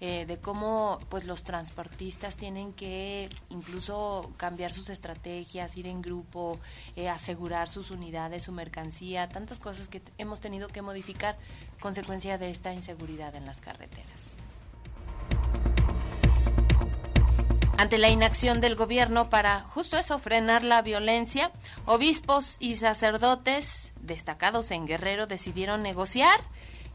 eh, 0.00 0.26
de 0.26 0.38
cómo 0.38 1.00
pues 1.08 1.26
los 1.26 1.42
transportistas 1.42 2.36
tienen 2.36 2.72
que 2.72 3.28
incluso 3.48 4.32
cambiar 4.36 4.72
sus 4.72 4.90
estrategias, 4.90 5.76
ir 5.76 5.88
en 5.88 6.02
grupo 6.02 6.58
eh, 6.94 7.08
asegurar 7.08 7.68
sus 7.68 7.90
unidades, 7.90 8.44
su 8.44 8.52
mercancía, 8.52 9.28
tantas 9.28 9.58
cosas 9.58 9.88
que 9.88 10.00
hemos 10.18 10.40
tenido 10.40 10.68
que 10.68 10.82
modificar 10.82 11.36
consecuencia 11.80 12.38
de 12.38 12.50
esta 12.50 12.72
inseguridad 12.72 13.34
en 13.34 13.44
las 13.44 13.60
carreteras. 13.60 14.32
Ante 17.78 17.98
la 17.98 18.08
inacción 18.08 18.60
del 18.60 18.74
gobierno 18.74 19.30
para 19.30 19.60
justo 19.60 19.96
eso, 19.96 20.18
frenar 20.18 20.64
la 20.64 20.82
violencia, 20.82 21.52
obispos 21.86 22.56
y 22.58 22.74
sacerdotes 22.74 23.92
destacados 24.00 24.72
en 24.72 24.86
Guerrero 24.86 25.28
decidieron 25.28 25.82
negociar 25.82 26.40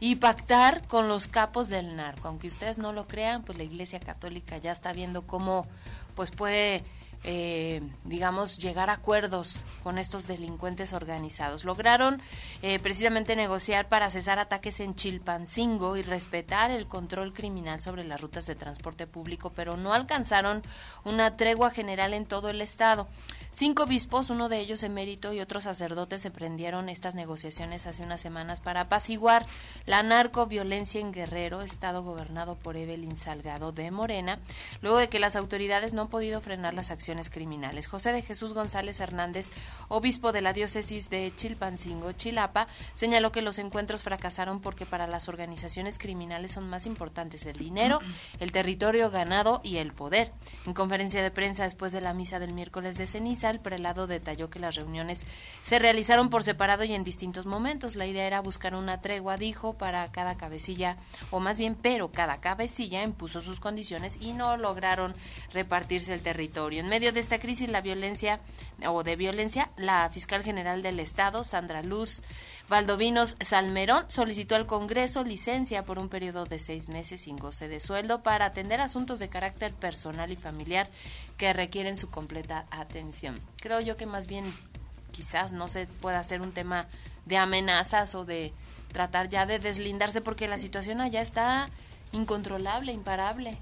y 0.04 0.16
pactar 0.16 0.86
con 0.86 1.08
los 1.08 1.28
capos 1.28 1.70
del 1.70 1.96
narco. 1.96 2.28
Aunque 2.28 2.46
ustedes 2.46 2.76
no 2.76 2.92
lo 2.92 3.06
crean, 3.06 3.42
pues 3.42 3.56
la 3.56 3.64
Iglesia 3.64 4.00
Católica 4.00 4.58
ya 4.58 4.70
está 4.70 4.92
viendo 4.92 5.26
cómo 5.26 5.66
pues 6.14 6.30
puede 6.30 6.84
eh, 7.24 7.80
digamos, 8.04 8.58
llegar 8.58 8.90
a 8.90 8.94
acuerdos 8.94 9.62
con 9.82 9.98
estos 9.98 10.26
delincuentes 10.26 10.92
organizados. 10.92 11.64
Lograron 11.64 12.20
eh, 12.62 12.78
precisamente 12.78 13.34
negociar 13.34 13.88
para 13.88 14.10
cesar 14.10 14.38
ataques 14.38 14.80
en 14.80 14.94
Chilpancingo 14.94 15.96
y 15.96 16.02
respetar 16.02 16.70
el 16.70 16.86
control 16.86 17.32
criminal 17.32 17.80
sobre 17.80 18.04
las 18.04 18.20
rutas 18.20 18.46
de 18.46 18.54
transporte 18.54 19.06
público, 19.06 19.52
pero 19.54 19.76
no 19.76 19.94
alcanzaron 19.94 20.62
una 21.04 21.36
tregua 21.36 21.70
general 21.70 22.12
en 22.12 22.26
todo 22.26 22.50
el 22.50 22.60
estado. 22.60 23.08
Cinco 23.50 23.84
obispos, 23.84 24.30
uno 24.30 24.48
de 24.48 24.58
ellos 24.58 24.82
emérito 24.82 25.32
y 25.32 25.38
otros 25.40 25.62
sacerdotes 25.62 26.24
emprendieron 26.24 26.88
estas 26.88 27.14
negociaciones 27.14 27.86
hace 27.86 28.02
unas 28.02 28.20
semanas 28.20 28.60
para 28.60 28.80
apaciguar 28.80 29.46
la 29.86 30.02
narcoviolencia 30.02 31.00
en 31.00 31.12
Guerrero, 31.12 31.62
estado 31.62 32.02
gobernado 32.02 32.56
por 32.56 32.76
Evelyn 32.76 33.16
Salgado 33.16 33.70
de 33.70 33.92
Morena, 33.92 34.40
luego 34.82 34.98
de 34.98 35.08
que 35.08 35.20
las 35.20 35.36
autoridades 35.36 35.94
no 35.94 36.02
han 36.02 36.08
podido 36.08 36.40
frenar 36.40 36.74
las 36.74 36.90
acciones 36.90 37.13
criminales. 37.30 37.86
José 37.86 38.12
de 38.12 38.22
Jesús 38.22 38.52
González 38.52 39.00
Hernández, 39.00 39.50
obispo 39.88 40.32
de 40.32 40.42
la 40.42 40.52
diócesis 40.52 41.10
de 41.10 41.32
Chilpancingo, 41.34 42.12
Chilapa, 42.12 42.66
señaló 42.94 43.32
que 43.32 43.42
los 43.42 43.58
encuentros 43.58 44.02
fracasaron 44.02 44.60
porque 44.60 44.86
para 44.86 45.06
las 45.06 45.28
organizaciones 45.28 45.98
criminales 45.98 46.52
son 46.52 46.68
más 46.68 46.86
importantes 46.86 47.46
el 47.46 47.56
dinero, 47.56 48.00
el 48.40 48.52
territorio 48.52 49.10
ganado 49.10 49.60
y 49.62 49.76
el 49.76 49.92
poder. 49.92 50.32
En 50.66 50.74
conferencia 50.74 51.22
de 51.22 51.30
prensa 51.30 51.64
después 51.64 51.92
de 51.92 52.00
la 52.00 52.14
misa 52.14 52.38
del 52.38 52.52
miércoles 52.52 52.96
de 52.96 53.06
ceniza, 53.06 53.50
el 53.50 53.60
prelado 53.60 54.06
detalló 54.06 54.50
que 54.50 54.58
las 54.58 54.74
reuniones 54.74 55.24
se 55.62 55.78
realizaron 55.78 56.30
por 56.30 56.44
separado 56.44 56.84
y 56.84 56.94
en 56.94 57.04
distintos 57.04 57.46
momentos. 57.46 57.96
La 57.96 58.06
idea 58.06 58.26
era 58.26 58.40
buscar 58.40 58.74
una 58.74 59.00
tregua, 59.00 59.36
dijo, 59.36 59.74
para 59.74 60.10
cada 60.10 60.36
cabecilla, 60.36 60.96
o 61.30 61.40
más 61.40 61.58
bien, 61.58 61.74
pero 61.74 62.10
cada 62.10 62.40
cabecilla 62.40 63.02
impuso 63.02 63.40
sus 63.40 63.60
condiciones 63.60 64.18
y 64.20 64.32
no 64.32 64.56
lograron 64.56 65.14
repartirse 65.52 66.14
el 66.14 66.22
territorio. 66.22 66.80
En 66.80 66.88
medio 66.94 67.10
de 67.10 67.18
esta 67.18 67.40
crisis, 67.40 67.68
la 67.68 67.80
violencia 67.80 68.38
o 68.86 69.02
de 69.02 69.16
violencia, 69.16 69.68
la 69.76 70.08
fiscal 70.10 70.44
general 70.44 70.80
del 70.80 71.00
Estado, 71.00 71.42
Sandra 71.42 71.82
Luz 71.82 72.22
Valdovinos 72.68 73.36
Salmerón, 73.40 74.04
solicitó 74.06 74.54
al 74.54 74.66
Congreso 74.66 75.24
licencia 75.24 75.84
por 75.84 75.98
un 75.98 76.08
periodo 76.08 76.46
de 76.46 76.60
seis 76.60 76.88
meses 76.88 77.22
sin 77.22 77.36
goce 77.36 77.66
de 77.66 77.80
sueldo 77.80 78.22
para 78.22 78.44
atender 78.44 78.80
asuntos 78.80 79.18
de 79.18 79.28
carácter 79.28 79.72
personal 79.72 80.30
y 80.30 80.36
familiar 80.36 80.88
que 81.36 81.52
requieren 81.52 81.96
su 81.96 82.10
completa 82.10 82.64
atención. 82.70 83.40
Creo 83.56 83.80
yo 83.80 83.96
que 83.96 84.06
más 84.06 84.28
bien 84.28 84.44
quizás 85.10 85.52
no 85.52 85.68
se 85.68 85.88
pueda 85.88 86.20
hacer 86.20 86.42
un 86.42 86.52
tema 86.52 86.86
de 87.26 87.38
amenazas 87.38 88.14
o 88.14 88.24
de 88.24 88.52
tratar 88.92 89.28
ya 89.28 89.46
de 89.46 89.58
deslindarse 89.58 90.20
porque 90.20 90.46
la 90.46 90.58
situación 90.58 91.00
allá 91.00 91.22
está 91.22 91.70
incontrolable, 92.14 92.92
imparable. 92.92 93.58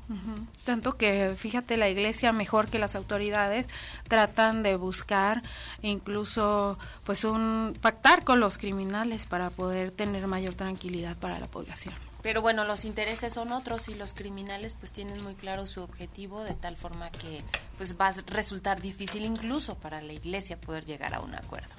Tanto 0.64 0.96
que, 0.96 1.34
fíjate, 1.36 1.76
la 1.76 1.88
iglesia 1.88 2.32
mejor 2.32 2.68
que 2.68 2.78
las 2.78 2.94
autoridades 2.94 3.68
tratan 4.08 4.62
de 4.62 4.76
buscar 4.76 5.42
incluso 5.80 6.78
pues 7.04 7.24
un 7.24 7.76
pactar 7.80 8.24
con 8.24 8.40
los 8.40 8.58
criminales 8.58 9.26
para 9.26 9.50
poder 9.50 9.90
tener 9.90 10.26
mayor 10.26 10.54
tranquilidad 10.54 11.16
para 11.16 11.38
la 11.40 11.46
población. 11.48 11.94
Pero 12.22 12.40
bueno, 12.40 12.64
los 12.64 12.84
intereses 12.84 13.34
son 13.34 13.50
otros 13.50 13.88
y 13.88 13.94
los 13.94 14.14
criminales 14.14 14.76
pues 14.76 14.92
tienen 14.92 15.22
muy 15.24 15.34
claro 15.34 15.66
su 15.66 15.82
objetivo 15.82 16.44
de 16.44 16.54
tal 16.54 16.76
forma 16.76 17.10
que 17.10 17.42
pues 17.76 17.98
va 18.00 18.08
a 18.08 18.12
resultar 18.28 18.80
difícil 18.80 19.24
incluso 19.24 19.74
para 19.74 20.00
la 20.00 20.12
iglesia 20.12 20.60
poder 20.60 20.84
llegar 20.84 21.14
a 21.14 21.20
un 21.20 21.34
acuerdo. 21.34 21.74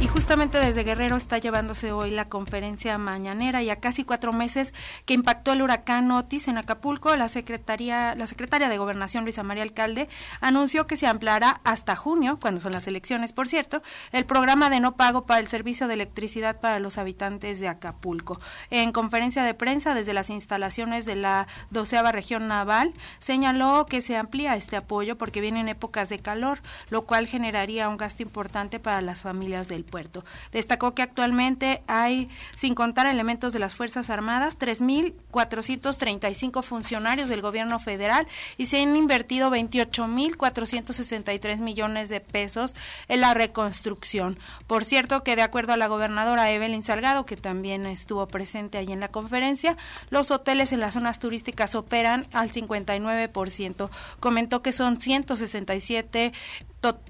Y 0.00 0.06
justamente 0.06 0.58
desde 0.58 0.82
Guerrero 0.82 1.16
está 1.16 1.36
llevándose 1.36 1.92
hoy 1.92 2.10
la 2.10 2.24
conferencia 2.24 2.96
mañanera 2.96 3.62
y 3.62 3.68
a 3.68 3.80
casi 3.80 4.02
cuatro 4.02 4.32
meses 4.32 4.72
que 5.04 5.12
impactó 5.12 5.52
el 5.52 5.60
huracán 5.60 6.10
Otis 6.10 6.48
en 6.48 6.56
Acapulco, 6.56 7.14
la 7.16 7.28
secretaria, 7.28 8.14
la 8.14 8.26
secretaria 8.26 8.70
de 8.70 8.78
Gobernación 8.78 9.24
Luisa 9.24 9.42
María 9.42 9.62
Alcalde 9.62 10.08
anunció 10.40 10.86
que 10.86 10.96
se 10.96 11.06
ampliará 11.06 11.60
hasta 11.64 11.96
junio, 11.96 12.38
cuando 12.40 12.62
son 12.62 12.72
las 12.72 12.86
elecciones, 12.86 13.34
por 13.34 13.46
cierto, 13.46 13.82
el 14.12 14.24
programa 14.24 14.70
de 14.70 14.80
no 14.80 14.96
pago 14.96 15.26
para 15.26 15.40
el 15.40 15.48
servicio 15.48 15.86
de 15.86 15.94
electricidad 15.94 16.60
para 16.60 16.78
los 16.78 16.96
habitantes 16.96 17.60
de 17.60 17.68
Acapulco. 17.68 18.40
En 18.70 18.92
conferencia 18.92 19.44
de 19.44 19.52
prensa 19.52 19.92
desde 19.92 20.14
las 20.14 20.30
instalaciones 20.30 21.04
de 21.04 21.16
la 21.16 21.46
doceava 21.68 22.10
región 22.10 22.48
naval, 22.48 22.94
señaló 23.18 23.84
que 23.84 24.00
se 24.00 24.16
amplía 24.16 24.56
este 24.56 24.76
apoyo 24.76 25.18
porque 25.18 25.42
vienen 25.42 25.68
épocas 25.68 26.08
de 26.08 26.20
calor, 26.20 26.62
lo 26.88 27.04
cual 27.04 27.26
generaría 27.26 27.90
un 27.90 27.98
gasto 27.98 28.22
importante 28.22 28.80
para 28.80 29.02
las 29.02 29.20
familias 29.20 29.68
del 29.68 29.89
puerto. 29.90 30.24
Destacó 30.52 30.94
que 30.94 31.02
actualmente 31.02 31.82
hay, 31.86 32.30
sin 32.54 32.74
contar 32.74 33.04
elementos 33.06 33.52
de 33.52 33.58
las 33.58 33.74
Fuerzas 33.74 34.08
Armadas, 34.08 34.58
3.435 34.58 36.62
funcionarios 36.62 37.28
del 37.28 37.42
gobierno 37.42 37.78
federal 37.78 38.26
y 38.56 38.64
se 38.66 38.80
han 38.80 38.96
invertido 38.96 39.50
28.463 39.50 41.60
millones 41.60 42.08
de 42.08 42.20
pesos 42.20 42.74
en 43.08 43.20
la 43.20 43.34
reconstrucción. 43.34 44.38
Por 44.66 44.84
cierto 44.84 45.22
que 45.22 45.36
de 45.36 45.42
acuerdo 45.42 45.74
a 45.74 45.76
la 45.76 45.88
gobernadora 45.88 46.50
Evelyn 46.50 46.82
Salgado, 46.82 47.26
que 47.26 47.36
también 47.36 47.84
estuvo 47.86 48.26
presente 48.28 48.78
ahí 48.78 48.92
en 48.92 49.00
la 49.00 49.08
conferencia, 49.08 49.76
los 50.08 50.30
hoteles 50.30 50.72
en 50.72 50.80
las 50.80 50.94
zonas 50.94 51.18
turísticas 51.18 51.74
operan 51.74 52.26
al 52.32 52.50
59%. 52.50 53.90
Comentó 54.20 54.62
que 54.62 54.72
son 54.72 54.98
167 55.00 56.32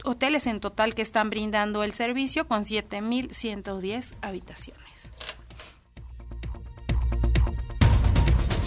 hoteles 0.04 0.46
en 0.46 0.60
total 0.60 0.94
que 0.94 1.02
están 1.02 1.30
brindando 1.30 1.82
el 1.84 1.92
servicio 1.92 2.46
con 2.46 2.64
7.110 2.64 4.16
habitaciones. 4.22 5.12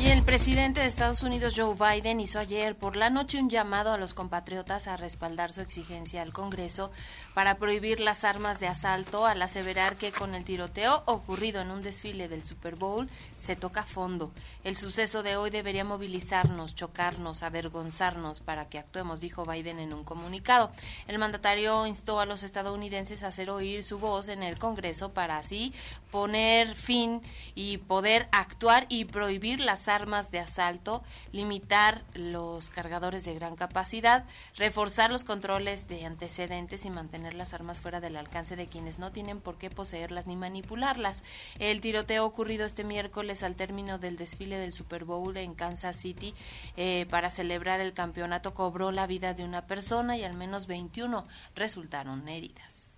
Y 0.04 0.12
el 0.12 0.22
presidente 0.22 0.82
de 0.82 0.88
Estados 0.88 1.24
Unidos, 1.24 1.54
Joe 1.56 1.76
Biden, 1.76 2.20
hizo 2.20 2.38
ayer 2.38 2.76
por 2.76 2.98
la 2.98 3.10
noche 3.10 3.40
un 3.40 3.50
llamado 3.50 3.94
a 3.94 3.98
los 3.98 4.14
compatriotas 4.14 4.88
a 4.88 4.98
respaldar 4.98 5.54
su 5.54 5.62
exigencia 5.62 6.22
al 6.22 6.34
Congreso 6.34 6.92
para 7.34 7.56
prohibir 7.56 8.02
las 8.02 8.26
armas 8.26 8.60
de 8.60 8.68
asalto 8.68 9.26
al 9.26 9.42
aseverar 9.42 9.96
que 9.96 10.12
con 10.12 10.36
el 10.36 10.44
tiroteo 10.44 11.04
ocurrido 11.06 11.62
en 11.62 11.72
un 11.72 11.82
desfile 11.82 12.28
del 12.28 12.46
Super 12.46 12.76
Bowl 12.76 13.10
se 13.38 13.56
toca 13.56 13.84
fondo. 13.84 14.34
El 14.66 14.76
suceso 14.76 15.24
de 15.24 15.38
hoy 15.38 15.52
debería 15.52 15.86
movilizarnos, 15.86 16.76
chocarnos, 16.76 17.42
avergonzarnos 17.42 18.42
para 18.42 18.68
que 18.68 18.80
actuemos, 18.80 19.22
dijo 19.22 19.46
Biden 19.46 19.80
en 19.80 19.94
un 19.94 20.04
comunicado. 20.04 20.70
El 21.08 21.18
mandatario 21.18 21.88
instó 21.88 22.20
a 22.20 22.26
los 22.26 22.44
estadounidenses 22.44 23.24
a 23.24 23.28
hacer 23.28 23.50
oír 23.50 23.84
su 23.84 24.00
voz 24.00 24.28
en 24.28 24.44
el 24.44 24.60
Congreso 24.60 25.14
para 25.14 25.38
así 25.38 25.74
poner 26.12 26.76
fin 26.76 27.22
y 27.56 27.78
poder 27.78 28.28
actuar 28.34 28.86
y 28.90 29.06
prohibir 29.06 29.62
las 29.62 29.88
armas 29.88 29.93
armas 29.94 30.32
de 30.32 30.40
asalto, 30.40 31.04
limitar 31.32 32.04
los 32.14 32.70
cargadores 32.70 33.24
de 33.26 33.34
gran 33.34 33.56
capacidad, 33.56 34.26
reforzar 34.56 35.12
los 35.12 35.24
controles 35.24 35.88
de 35.88 36.06
antecedentes 36.06 36.86
y 36.86 36.90
mantener 36.90 37.34
las 37.34 37.54
armas 37.54 37.82
fuera 37.82 38.02
del 38.02 38.18
alcance 38.18 38.56
de 38.56 38.68
quienes 38.68 39.00
no 39.00 39.12
tienen 39.12 39.40
por 39.40 39.58
qué 39.58 39.70
poseerlas 39.70 40.28
ni 40.28 40.36
manipularlas. 40.36 41.24
El 41.60 41.82
tiroteo 41.82 42.26
ocurrido 42.26 42.66
este 42.66 42.84
miércoles 42.84 43.44
al 43.44 43.56
término 43.56 43.98
del 43.98 44.18
desfile 44.18 44.58
del 44.58 44.74
Super 44.74 45.06
Bowl 45.06 45.36
en 45.38 45.54
Kansas 45.54 45.98
City 45.98 46.34
eh, 46.76 47.06
para 47.10 47.30
celebrar 47.30 47.80
el 47.80 47.94
campeonato 47.94 48.54
cobró 48.54 48.92
la 48.92 49.08
vida 49.08 49.34
de 49.34 49.44
una 49.44 49.68
persona 49.68 50.18
y 50.18 50.24
al 50.24 50.34
menos 50.34 50.68
21 50.68 51.26
resultaron 51.56 52.28
heridas. 52.28 52.98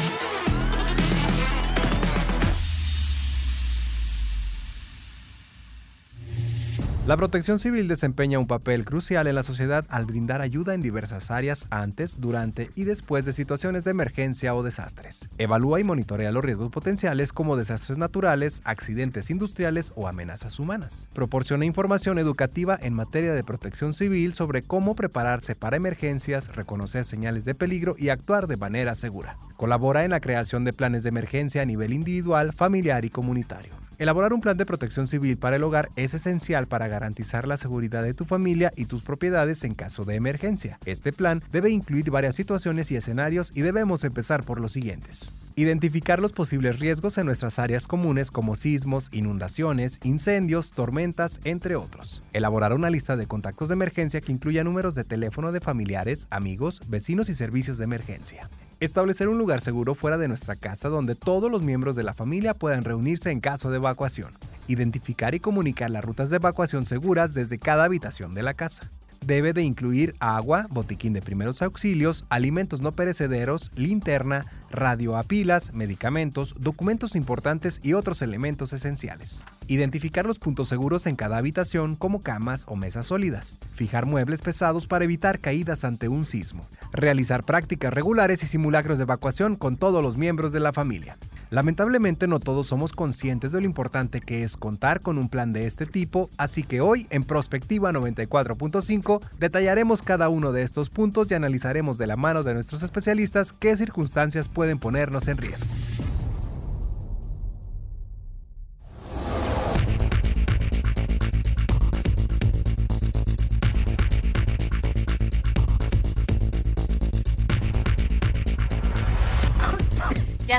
La 7.07 7.17
protección 7.17 7.57
civil 7.57 7.87
desempeña 7.87 8.37
un 8.37 8.45
papel 8.45 8.85
crucial 8.85 9.25
en 9.25 9.33
la 9.33 9.41
sociedad 9.41 9.87
al 9.89 10.05
brindar 10.05 10.39
ayuda 10.39 10.75
en 10.75 10.81
diversas 10.81 11.31
áreas 11.31 11.65
antes, 11.71 12.21
durante 12.21 12.69
y 12.75 12.83
después 12.83 13.25
de 13.25 13.33
situaciones 13.33 13.83
de 13.83 13.91
emergencia 13.91 14.53
o 14.53 14.61
desastres. 14.61 15.27
Evalúa 15.39 15.79
y 15.79 15.83
monitorea 15.83 16.31
los 16.31 16.45
riesgos 16.45 16.69
potenciales 16.69 17.33
como 17.33 17.57
desastres 17.57 17.97
naturales, 17.97 18.61
accidentes 18.65 19.31
industriales 19.31 19.93
o 19.95 20.07
amenazas 20.07 20.59
humanas. 20.59 21.09
Proporciona 21.11 21.65
información 21.65 22.19
educativa 22.19 22.77
en 22.79 22.93
materia 22.93 23.33
de 23.33 23.43
protección 23.43 23.95
civil 23.95 24.35
sobre 24.35 24.61
cómo 24.61 24.93
prepararse 24.93 25.55
para 25.55 25.77
emergencias, 25.77 26.55
reconocer 26.55 27.05
señales 27.05 27.45
de 27.45 27.55
peligro 27.55 27.95
y 27.97 28.09
actuar 28.09 28.45
de 28.45 28.57
manera 28.57 28.93
segura. 28.93 29.37
Colabora 29.57 30.05
en 30.05 30.11
la 30.11 30.19
creación 30.19 30.65
de 30.65 30.73
planes 30.73 31.01
de 31.01 31.09
emergencia 31.09 31.63
a 31.63 31.65
nivel 31.65 31.93
individual, 31.93 32.53
familiar 32.53 33.05
y 33.05 33.09
comunitario. 33.09 33.81
Elaborar 34.01 34.33
un 34.33 34.41
plan 34.41 34.57
de 34.57 34.65
protección 34.65 35.07
civil 35.07 35.37
para 35.37 35.57
el 35.57 35.63
hogar 35.63 35.89
es 35.95 36.15
esencial 36.15 36.65
para 36.65 36.87
garantizar 36.87 37.47
la 37.47 37.55
seguridad 37.55 38.01
de 38.01 38.15
tu 38.15 38.25
familia 38.25 38.73
y 38.75 38.85
tus 38.85 39.03
propiedades 39.03 39.63
en 39.63 39.75
caso 39.75 40.05
de 40.05 40.15
emergencia. 40.15 40.79
Este 40.85 41.13
plan 41.13 41.43
debe 41.51 41.69
incluir 41.69 42.09
varias 42.09 42.33
situaciones 42.33 42.89
y 42.89 42.95
escenarios 42.95 43.51
y 43.53 43.61
debemos 43.61 44.03
empezar 44.03 44.43
por 44.43 44.59
los 44.59 44.71
siguientes. 44.71 45.35
Identificar 45.55 46.19
los 46.19 46.31
posibles 46.31 46.79
riesgos 46.79 47.19
en 47.19 47.27
nuestras 47.27 47.59
áreas 47.59 47.85
comunes 47.85 48.31
como 48.31 48.55
sismos, 48.55 49.07
inundaciones, 49.11 49.99
incendios, 50.01 50.71
tormentas, 50.71 51.39
entre 51.43 51.75
otros. 51.75 52.23
Elaborar 52.33 52.73
una 52.73 52.89
lista 52.89 53.15
de 53.15 53.27
contactos 53.27 53.69
de 53.69 53.73
emergencia 53.73 54.19
que 54.19 54.31
incluya 54.31 54.63
números 54.63 54.95
de 54.95 55.03
teléfono 55.03 55.51
de 55.51 55.59
familiares, 55.59 56.25
amigos, 56.31 56.81
vecinos 56.89 57.29
y 57.29 57.35
servicios 57.35 57.77
de 57.77 57.83
emergencia. 57.83 58.49
Establecer 58.81 59.27
un 59.27 59.37
lugar 59.37 59.61
seguro 59.61 59.93
fuera 59.93 60.17
de 60.17 60.27
nuestra 60.27 60.55
casa 60.55 60.89
donde 60.89 61.13
todos 61.13 61.51
los 61.51 61.61
miembros 61.61 61.95
de 61.95 62.01
la 62.01 62.15
familia 62.15 62.55
puedan 62.55 62.83
reunirse 62.83 63.29
en 63.29 63.39
caso 63.39 63.69
de 63.69 63.77
evacuación. 63.77 64.31
Identificar 64.65 65.35
y 65.35 65.39
comunicar 65.39 65.91
las 65.91 66.03
rutas 66.03 66.31
de 66.31 66.37
evacuación 66.37 66.87
seguras 66.87 67.35
desde 67.35 67.59
cada 67.59 67.83
habitación 67.83 68.33
de 68.33 68.41
la 68.41 68.55
casa 68.55 68.89
debe 69.25 69.53
de 69.53 69.63
incluir 69.63 70.15
agua, 70.19 70.67
botiquín 70.69 71.13
de 71.13 71.21
primeros 71.21 71.61
auxilios, 71.61 72.25
alimentos 72.29 72.81
no 72.81 72.91
perecederos, 72.91 73.71
linterna, 73.75 74.45
radio 74.71 75.17
a 75.17 75.23
pilas, 75.23 75.73
medicamentos, 75.73 76.55
documentos 76.59 77.15
importantes 77.15 77.79
y 77.83 77.93
otros 77.93 78.21
elementos 78.21 78.73
esenciales. 78.73 79.43
Identificar 79.67 80.25
los 80.25 80.39
puntos 80.39 80.69
seguros 80.69 81.07
en 81.07 81.15
cada 81.15 81.37
habitación 81.37 81.95
como 81.95 82.21
camas 82.21 82.65
o 82.67 82.75
mesas 82.75 83.07
sólidas. 83.07 83.57
Fijar 83.75 84.05
muebles 84.05 84.41
pesados 84.41 84.87
para 84.87 85.05
evitar 85.05 85.39
caídas 85.39 85.85
ante 85.85 86.07
un 86.07 86.25
sismo. 86.25 86.67
Realizar 86.91 87.43
prácticas 87.43 87.93
regulares 87.93 88.43
y 88.43 88.47
simulacros 88.47 88.97
de 88.97 89.03
evacuación 89.03 89.55
con 89.55 89.77
todos 89.77 90.03
los 90.03 90.17
miembros 90.17 90.51
de 90.51 90.59
la 90.59 90.73
familia. 90.73 91.17
Lamentablemente 91.51 92.27
no 92.27 92.39
todos 92.39 92.67
somos 92.67 92.93
conscientes 92.93 93.51
de 93.51 93.59
lo 93.59 93.65
importante 93.65 94.21
que 94.21 94.43
es 94.43 94.55
contar 94.55 95.01
con 95.01 95.17
un 95.17 95.27
plan 95.27 95.51
de 95.51 95.67
este 95.67 95.85
tipo, 95.85 96.29
así 96.37 96.63
que 96.63 96.79
hoy 96.79 97.07
en 97.09 97.25
Prospectiva 97.25 97.91
94.5 97.91 99.19
detallaremos 99.37 100.01
cada 100.01 100.29
uno 100.29 100.53
de 100.53 100.61
estos 100.61 100.89
puntos 100.89 101.29
y 101.29 101.33
analizaremos 101.33 101.97
de 101.97 102.07
la 102.07 102.15
mano 102.15 102.43
de 102.43 102.53
nuestros 102.53 102.83
especialistas 102.83 103.51
qué 103.51 103.75
circunstancias 103.75 104.47
pueden 104.47 104.79
ponernos 104.79 105.27
en 105.27 105.39
riesgo. 105.39 105.67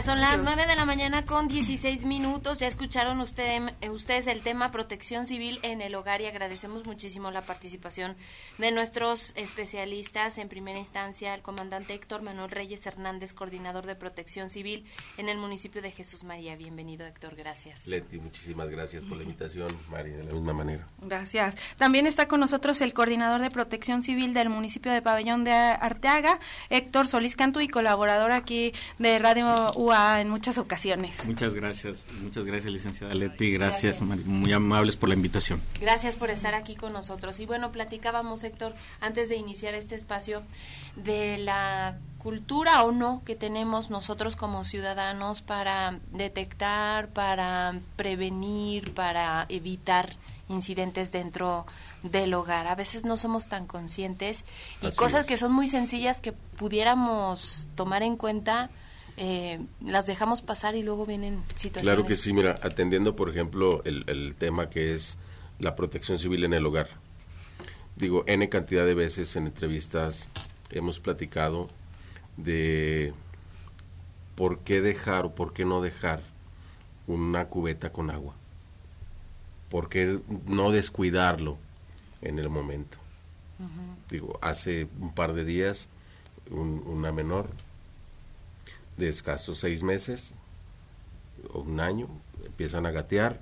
Ya 0.03 0.07
son 0.07 0.21
las 0.21 0.43
9 0.43 0.67
de 0.67 0.75
la 0.75 0.85
mañana 0.85 1.25
con 1.25 1.47
16 1.47 2.07
minutos. 2.07 2.59
Ya 2.59 2.67
escucharon 2.67 3.21
usted, 3.21 3.63
eh, 3.81 3.91
ustedes 3.91 4.27
el 4.27 4.41
tema 4.41 4.73
protección 4.73 5.27
civil 5.27 5.61
en 5.63 5.81
el 5.81 5.95
hogar 5.95 6.21
y 6.21 6.27
agradecemos 6.27 6.89
muchísimo 6.89 7.31
la 7.31 7.41
participación 7.41 8.17
de 8.59 8.73
nuestros 8.73 9.33
especialistas. 9.37 10.39
En 10.39 10.49
primera 10.49 10.81
instancia, 10.81 11.33
el 11.37 11.43
comandante 11.43 11.95
Héctor 11.95 12.23
Manuel 12.23 12.51
Reyes 12.51 12.85
Hernández, 12.85 13.33
coordinador 13.33 13.87
de 13.87 13.95
protección 13.95 14.49
civil 14.49 14.85
en 15.19 15.29
el 15.29 15.39
municipio 15.39 15.81
de 15.81 15.93
Jesús 15.93 16.25
María. 16.25 16.57
Bienvenido, 16.57 17.07
Héctor. 17.07 17.37
Gracias. 17.37 17.87
Leti, 17.87 18.19
muchísimas 18.19 18.71
gracias 18.71 19.05
por 19.05 19.19
la 19.19 19.23
invitación, 19.23 19.69
María, 19.89 20.17
de 20.17 20.25
la 20.25 20.33
misma 20.33 20.53
manera. 20.53 20.89
Gracias. 21.01 21.55
También 21.77 22.09
está 22.09 22.27
con 22.27 22.41
nosotros 22.41 22.81
el 22.81 22.93
coordinador 22.93 23.41
de 23.41 23.53
protección 23.53 24.03
civil 24.03 24.35
del 24.35 24.49
municipio 24.49 24.91
de 24.91 25.01
Pabellón 25.01 25.45
de 25.45 25.53
Arteaga, 25.53 26.41
Héctor 26.71 27.07
Solís 27.07 27.37
Cantu, 27.37 27.61
y 27.61 27.69
colaborador 27.69 28.33
aquí 28.33 28.75
de 28.99 29.21
Radio 29.21 29.71
en 29.93 30.31
muchas 30.31 30.59
ocasiones. 30.59 31.27
Muchas 31.27 31.55
gracias, 31.55 32.07
muchas 32.23 32.47
gracias 32.47 32.73
licenciada 32.73 33.15
Leti, 33.15 33.53
gracias, 33.53 34.01
muy 34.01 34.53
amables 34.53 34.97
por 34.97 35.09
la 35.09 35.15
invitación. 35.15 35.61
Gracias 35.81 36.17
por 36.17 36.31
estar 36.31 36.55
aquí 36.55 36.77
con 36.77 36.93
nosotros. 36.93 37.41
Y 37.41 37.47
bueno, 37.47 37.73
platicábamos 37.73 38.43
Héctor, 38.45 38.75
antes 39.01 39.29
de 39.29 39.37
iniciar 39.37 39.75
este 39.75 39.95
espacio, 39.95 40.43
de 40.97 41.39
la 41.39 41.99
cultura 42.19 42.85
o 42.85 42.93
no 42.93 43.23
que 43.25 43.35
tenemos 43.35 43.91
nosotros 43.91 44.37
como 44.37 44.65
ciudadanos 44.65 45.43
para 45.43 45.99
detectar, 46.13 47.09
para 47.09 47.81
prevenir, 47.97 48.95
para 48.95 49.47
evitar 49.49 50.17
incidentes 50.49 51.13
dentro 51.13 51.67
del 52.03 52.33
hogar. 52.35 52.67
A 52.67 52.75
veces 52.75 53.05
no 53.05 53.17
somos 53.17 53.49
tan 53.49 53.67
conscientes 53.67 54.45
y 54.81 54.91
cosas 54.93 55.27
que 55.27 55.37
son 55.37 55.53
muy 55.53 55.69
sencillas 55.69 56.21
que 56.21 56.33
pudiéramos 56.33 57.69
tomar 57.75 58.03
en 58.03 58.17
cuenta 58.17 58.71
eh, 59.17 59.61
las 59.85 60.07
dejamos 60.07 60.43
pasar 60.43 60.75
y 60.75 60.83
luego 60.83 61.07
vienen 61.07 61.43
situaciones. 61.55 61.83
Claro 61.83 62.07
que 62.07 62.15
sí, 62.15 62.33
mira, 62.33 62.57
atendiendo 62.63 63.17
por 63.17 63.29
ejemplo 63.29 63.83
el, 63.85 64.05
el 64.07 64.35
tema 64.37 64.71
que 64.71 64.95
es 64.95 65.17
la 65.59 65.77
protección 65.77 66.19
civil 66.19 66.45
en 66.45 66.55
el 66.55 66.67
hogar. 66.67 66.89
Digo, 67.97 68.25
N 68.27 68.49
cantidad 68.49 68.87
de 68.87 68.95
veces 68.95 69.37
en 69.37 69.47
entrevistas 69.47 70.29
hemos 70.71 70.99
platicado 71.01 71.69
de 72.37 73.13
por 74.35 74.61
qué 74.61 74.81
dejar 74.81 75.27
o 75.27 75.35
por 75.35 75.53
qué 75.53 75.65
no 75.65 75.83
dejar 75.83 76.23
una 77.07 77.47
cubeta 77.47 77.93
con 77.93 78.11
agua. 78.11 78.35
¿Por 79.69 79.89
qué 79.89 80.21
no 80.47 80.71
descuidarlo 80.71 81.59
en 82.21 82.39
el 82.39 82.49
momento? 82.49 82.99
Digo, 84.11 84.39
hace 84.43 84.89
un 84.99 85.15
par 85.15 85.35
de 85.35 85.45
días 85.45 85.89
una 86.51 87.13
menor 87.13 87.49
de 88.97 89.09
escasos 89.09 89.59
seis 89.59 89.83
meses 89.83 90.35
o 91.53 91.61
un 91.61 91.81
año, 91.81 92.09
empiezan 92.45 92.87
a 92.87 92.91
gatear, 92.91 93.41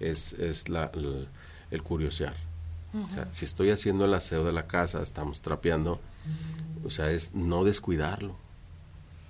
es, 0.00 0.32
es 0.34 0.68
la, 0.68 0.90
el, 1.70 1.82
curiosear. 1.82 2.34
O 2.94 3.10
sea, 3.12 3.32
si 3.32 3.46
estoy 3.46 3.70
haciendo 3.70 4.04
el 4.04 4.12
aseo 4.12 4.44
de 4.44 4.52
la 4.52 4.66
casa, 4.66 5.00
estamos 5.00 5.40
trapeando, 5.40 5.98
o 6.84 6.90
sea, 6.90 7.10
es 7.10 7.34
no 7.34 7.64
descuidarlo. 7.64 8.36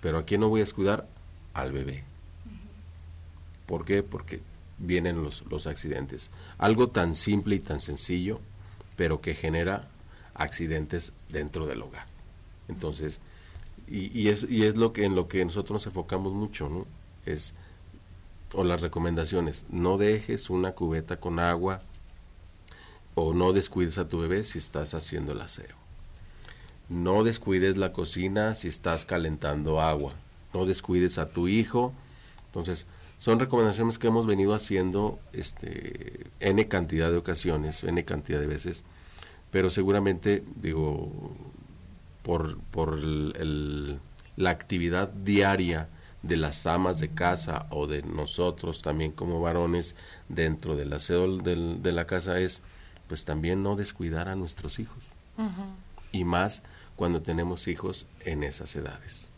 Pero 0.00 0.18
¿a 0.18 0.24
quién 0.24 0.40
no 0.40 0.48
voy 0.48 0.61
a 0.61 0.64
descuidar? 0.64 1.07
Al 1.55 1.70
bebé. 1.70 2.02
¿Por 3.66 3.85
qué? 3.85 4.02
Porque 4.02 4.40
vienen 4.78 5.22
los, 5.22 5.44
los 5.48 5.68
accidentes. 5.68 6.31
Algo 6.59 6.88
tan 6.88 7.14
simple 7.14 7.55
y 7.55 7.61
tan 7.61 7.78
sencillo, 7.78 8.40
pero 8.96 9.20
que 9.20 9.35
genera 9.35 9.88
accidentes 10.35 11.12
dentro 11.28 11.66
del 11.66 11.83
hogar. 11.83 12.07
Entonces, 12.68 13.20
y, 13.92 14.28
es, 14.28 14.46
y 14.48 14.64
es 14.64 14.76
lo 14.76 14.92
que 14.92 15.05
en 15.05 15.14
lo 15.14 15.28
que 15.28 15.44
nosotros 15.44 15.72
nos 15.72 15.87
enfocamos 15.87 16.33
mucho, 16.33 16.68
¿no? 16.68 16.87
Es, 17.26 17.55
o 18.55 18.64
las 18.64 18.81
recomendaciones, 18.81 19.66
no 19.68 19.98
dejes 19.98 20.50
una 20.50 20.72
cubeta 20.72 21.20
con 21.20 21.38
agua 21.38 21.83
o 23.14 23.35
no 23.35 23.52
descuides 23.52 23.98
a 23.98 24.09
tu 24.09 24.18
bebé 24.18 24.44
si 24.44 24.59
estás 24.59 24.94
haciendo 24.94 25.33
el 25.33 25.40
aseo. 25.40 25.76
No 26.88 27.22
descuides 27.24 27.76
la 27.76 27.92
cocina 27.92 28.55
si 28.55 28.68
estás 28.68 29.05
calentando 29.05 29.81
agua. 29.81 30.14
No 30.55 30.66
descuides 30.66 31.18
a 31.18 31.28
tu 31.31 31.48
hijo. 31.48 31.92
Entonces, 32.46 32.87
son 33.18 33.38
recomendaciones 33.38 33.98
que 33.98 34.09
hemos 34.09 34.26
venido 34.26 34.55
haciendo 34.55 35.18
este, 35.33 36.26
N 36.40 36.66
cantidad 36.68 37.11
de 37.11 37.18
ocasiones, 37.18 37.85
N 37.85 38.05
cantidad 38.05 38.40
de 38.40 38.46
veces, 38.46 38.85
pero 39.50 39.70
seguramente, 39.70 40.42
digo, 40.57 41.12
por, 42.22 42.61
por 42.70 42.98
la 43.02 44.50
actividad 44.50 45.08
diaria 45.08 45.88
de 46.22 46.37
las 46.37 46.66
amas 46.66 47.00
de 47.00 47.08
casa 47.08 47.66
o 47.70 47.87
de 47.87 48.02
nosotros 48.02 48.82
también 48.82 49.11
como 49.12 49.40
varones 49.40 49.96
dentro 50.28 50.76
del 50.76 50.92
aseo 50.92 51.38
de 51.38 51.92
la 51.92 52.06
casa 52.06 52.38
es 52.38 52.62
pues 53.08 53.24
también 53.24 53.62
no 53.62 53.74
descuidar 53.74 54.28
a 54.28 54.37
nuestros 54.37 54.78
hijos 54.78 55.02
y 56.12 56.24
más 56.24 56.62
cuando 56.94 57.22
tenemos 57.22 57.66
hijos 57.66 58.06
en 58.20 58.44
esas 58.44 58.76
edades. 58.76 59.31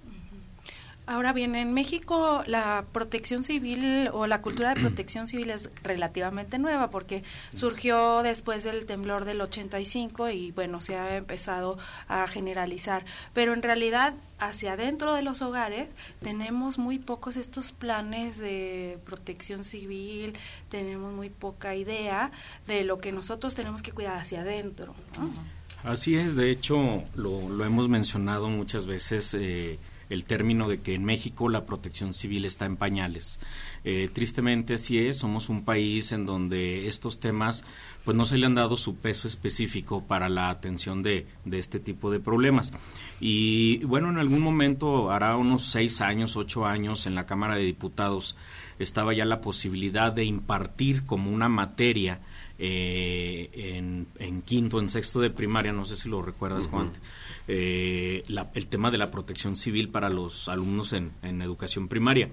Ahora 1.06 1.34
bien, 1.34 1.54
en 1.54 1.74
México 1.74 2.42
la 2.46 2.86
protección 2.92 3.42
civil 3.42 4.08
o 4.14 4.26
la 4.26 4.40
cultura 4.40 4.74
de 4.74 4.80
protección 4.80 5.26
civil 5.26 5.50
es 5.50 5.68
relativamente 5.82 6.58
nueva 6.58 6.88
porque 6.88 7.22
surgió 7.54 8.22
después 8.22 8.64
del 8.64 8.86
temblor 8.86 9.26
del 9.26 9.42
85 9.42 10.30
y 10.30 10.52
bueno, 10.52 10.80
se 10.80 10.96
ha 10.96 11.16
empezado 11.16 11.76
a 12.08 12.26
generalizar. 12.26 13.04
Pero 13.34 13.52
en 13.52 13.60
realidad 13.60 14.14
hacia 14.38 14.72
adentro 14.72 15.12
de 15.12 15.20
los 15.20 15.42
hogares 15.42 15.90
tenemos 16.22 16.78
muy 16.78 16.98
pocos 16.98 17.36
estos 17.36 17.72
planes 17.72 18.38
de 18.38 18.98
protección 19.04 19.62
civil, 19.62 20.32
tenemos 20.70 21.12
muy 21.12 21.28
poca 21.28 21.74
idea 21.74 22.32
de 22.66 22.82
lo 22.82 22.98
que 22.98 23.12
nosotros 23.12 23.54
tenemos 23.54 23.82
que 23.82 23.92
cuidar 23.92 24.16
hacia 24.16 24.40
adentro. 24.40 24.94
Así 25.82 26.16
es, 26.16 26.34
de 26.36 26.50
hecho 26.50 27.04
lo, 27.14 27.46
lo 27.50 27.62
hemos 27.66 27.90
mencionado 27.90 28.48
muchas 28.48 28.86
veces. 28.86 29.36
Eh, 29.38 29.78
el 30.10 30.24
término 30.24 30.68
de 30.68 30.80
que 30.80 30.94
en 30.94 31.04
México 31.04 31.48
la 31.48 31.66
protección 31.66 32.12
civil 32.12 32.44
está 32.44 32.66
en 32.66 32.76
pañales. 32.76 33.40
Eh, 33.84 34.08
tristemente 34.12 34.74
así 34.74 34.98
es, 34.98 35.18
somos 35.18 35.48
un 35.48 35.64
país 35.64 36.12
en 36.12 36.26
donde 36.26 36.88
estos 36.88 37.20
temas 37.20 37.64
pues 38.04 38.16
no 38.16 38.26
se 38.26 38.36
le 38.36 38.46
han 38.46 38.54
dado 38.54 38.76
su 38.76 38.96
peso 38.96 39.26
específico 39.28 40.04
para 40.06 40.28
la 40.28 40.50
atención 40.50 41.02
de, 41.02 41.26
de 41.44 41.58
este 41.58 41.80
tipo 41.80 42.10
de 42.10 42.20
problemas. 42.20 42.72
Y 43.20 43.84
bueno, 43.84 44.10
en 44.10 44.18
algún 44.18 44.40
momento, 44.40 45.10
hará 45.10 45.36
unos 45.36 45.64
seis 45.64 46.00
años, 46.00 46.36
ocho 46.36 46.66
años, 46.66 47.06
en 47.06 47.14
la 47.14 47.26
Cámara 47.26 47.56
de 47.56 47.62
Diputados 47.62 48.36
estaba 48.78 49.14
ya 49.14 49.24
la 49.24 49.40
posibilidad 49.40 50.12
de 50.12 50.24
impartir 50.24 51.06
como 51.06 51.30
una 51.30 51.48
materia 51.48 52.20
eh, 52.58 53.50
en, 53.52 54.06
en, 54.18 54.42
quinto, 54.42 54.78
en 54.78 54.88
sexto 54.88 55.20
de 55.20 55.30
primaria, 55.30 55.72
no 55.72 55.84
sé 55.84 55.96
si 55.96 56.08
lo 56.08 56.22
recuerdas, 56.22 56.68
Juan, 56.68 56.90
eh, 57.48 58.22
el 58.54 58.66
tema 58.66 58.90
de 58.90 58.98
la 58.98 59.10
protección 59.10 59.56
civil 59.56 59.88
para 59.88 60.08
los 60.10 60.48
alumnos 60.48 60.92
en, 60.92 61.12
en 61.22 61.42
educación 61.42 61.88
primaria. 61.88 62.28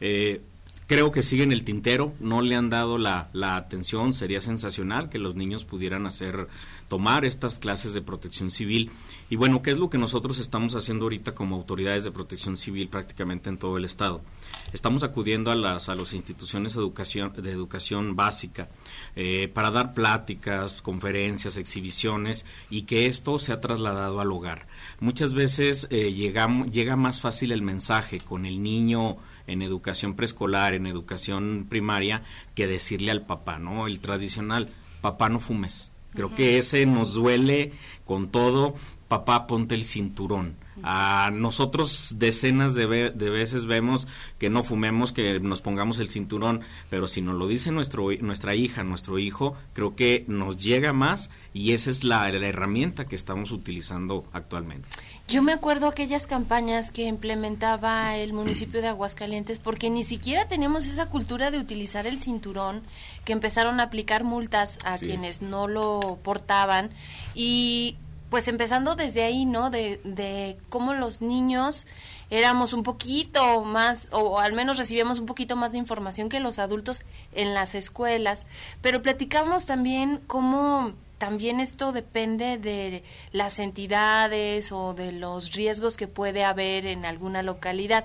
Eh, 0.00 0.40
creo 0.86 1.10
que 1.10 1.22
sigue 1.22 1.42
en 1.42 1.52
el 1.52 1.64
tintero, 1.64 2.14
no 2.20 2.42
le 2.42 2.56
han 2.56 2.70
dado 2.70 2.96
la, 2.96 3.28
la, 3.32 3.56
atención, 3.56 4.14
sería 4.14 4.40
sensacional 4.40 5.08
que 5.10 5.18
los 5.18 5.34
niños 5.34 5.64
pudieran 5.64 6.06
hacer, 6.06 6.48
tomar 6.88 7.24
estas 7.24 7.58
clases 7.58 7.92
de 7.92 8.02
protección 8.02 8.50
civil. 8.50 8.90
Y 9.28 9.36
bueno, 9.36 9.62
¿qué 9.62 9.72
es 9.72 9.78
lo 9.78 9.90
que 9.90 9.98
nosotros 9.98 10.38
estamos 10.38 10.74
haciendo 10.74 11.04
ahorita 11.04 11.34
como 11.34 11.56
autoridades 11.56 12.04
de 12.04 12.12
protección 12.12 12.56
civil 12.56 12.88
prácticamente 12.88 13.50
en 13.50 13.58
todo 13.58 13.76
el 13.76 13.84
estado? 13.84 14.22
Estamos 14.72 15.04
acudiendo 15.04 15.52
a 15.52 15.54
las, 15.54 15.88
a 15.88 15.94
las 15.94 16.12
instituciones 16.12 16.74
de 16.74 16.80
educación, 16.80 17.32
de 17.36 17.50
educación 17.52 18.16
básica 18.16 18.68
eh, 19.14 19.48
para 19.48 19.70
dar 19.70 19.94
pláticas, 19.94 20.82
conferencias, 20.82 21.56
exhibiciones 21.56 22.46
y 22.68 22.82
que 22.82 23.06
esto 23.06 23.38
se 23.38 23.52
ha 23.52 23.60
trasladado 23.60 24.20
al 24.20 24.32
hogar. 24.32 24.66
Muchas 24.98 25.34
veces 25.34 25.86
eh, 25.90 26.12
llega, 26.12 26.48
llega 26.64 26.96
más 26.96 27.20
fácil 27.20 27.52
el 27.52 27.62
mensaje 27.62 28.18
con 28.18 28.44
el 28.44 28.60
niño 28.60 29.18
en 29.46 29.62
educación 29.62 30.14
preescolar, 30.14 30.74
en 30.74 30.88
educación 30.88 31.66
primaria, 31.68 32.22
que 32.56 32.66
decirle 32.66 33.12
al 33.12 33.24
papá, 33.24 33.60
¿no? 33.60 33.86
El 33.86 34.00
tradicional, 34.00 34.70
papá 35.00 35.28
no 35.28 35.38
fumes. 35.38 35.92
Creo 36.12 36.34
que 36.34 36.58
ese 36.58 36.86
nos 36.86 37.14
duele 37.14 37.72
con 38.04 38.30
todo, 38.30 38.74
papá 39.06 39.46
ponte 39.46 39.76
el 39.76 39.84
cinturón. 39.84 40.56
A 40.82 41.30
nosotros 41.32 42.16
decenas 42.18 42.74
de, 42.74 42.86
de, 43.10 43.30
veces 43.30 43.66
vemos 43.66 44.06
que 44.38 44.50
no 44.50 44.62
fumemos, 44.62 45.12
que 45.12 45.40
nos 45.40 45.60
pongamos 45.60 45.98
el 45.98 46.10
cinturón, 46.10 46.60
pero 46.90 47.08
si 47.08 47.22
nos 47.22 47.36
lo 47.36 47.46
dice 47.46 47.72
nuestro, 47.72 48.08
nuestra 48.20 48.54
hija, 48.54 48.84
nuestro 48.84 49.18
hijo, 49.18 49.56
creo 49.72 49.96
que 49.96 50.24
nos 50.28 50.58
llega 50.58 50.92
más 50.92 51.30
y 51.54 51.72
esa 51.72 51.90
es 51.90 52.04
la, 52.04 52.30
la 52.30 52.46
herramienta 52.46 53.06
que 53.06 53.16
estamos 53.16 53.52
utilizando 53.52 54.26
actualmente. 54.32 54.88
Yo 55.28 55.42
me 55.42 55.52
acuerdo 55.52 55.88
aquellas 55.88 56.26
campañas 56.26 56.92
que 56.92 57.04
implementaba 57.04 58.16
el 58.16 58.32
municipio 58.32 58.80
de 58.80 58.88
Aguascalientes 58.88 59.58
porque 59.58 59.90
ni 59.90 60.04
siquiera 60.04 60.46
teníamos 60.46 60.86
esa 60.86 61.06
cultura 61.06 61.50
de 61.50 61.58
utilizar 61.58 62.06
el 62.06 62.20
cinturón, 62.20 62.82
que 63.24 63.32
empezaron 63.32 63.80
a 63.80 63.84
aplicar 63.84 64.22
multas 64.22 64.78
a 64.84 64.98
quienes 64.98 65.42
no 65.42 65.66
lo 65.66 66.18
portaban 66.22 66.90
y 67.34 67.96
pues 68.30 68.48
empezando 68.48 68.96
desde 68.96 69.22
ahí, 69.22 69.44
¿no? 69.44 69.70
De, 69.70 70.00
de 70.04 70.58
cómo 70.68 70.94
los 70.94 71.20
niños 71.20 71.86
éramos 72.30 72.72
un 72.72 72.82
poquito 72.82 73.62
más, 73.64 74.08
o 74.12 74.40
al 74.40 74.52
menos 74.52 74.78
recibíamos 74.78 75.18
un 75.18 75.26
poquito 75.26 75.56
más 75.56 75.72
de 75.72 75.78
información 75.78 76.28
que 76.28 76.40
los 76.40 76.58
adultos 76.58 77.02
en 77.32 77.54
las 77.54 77.74
escuelas, 77.74 78.46
pero 78.80 79.02
platicamos 79.02 79.66
también 79.66 80.20
cómo 80.26 80.94
también 81.18 81.60
esto 81.60 81.92
depende 81.92 82.58
de 82.58 83.02
las 83.32 83.58
entidades 83.58 84.70
o 84.70 84.92
de 84.92 85.12
los 85.12 85.52
riesgos 85.52 85.96
que 85.96 86.08
puede 86.08 86.44
haber 86.44 86.84
en 86.84 87.06
alguna 87.06 87.42
localidad. 87.42 88.04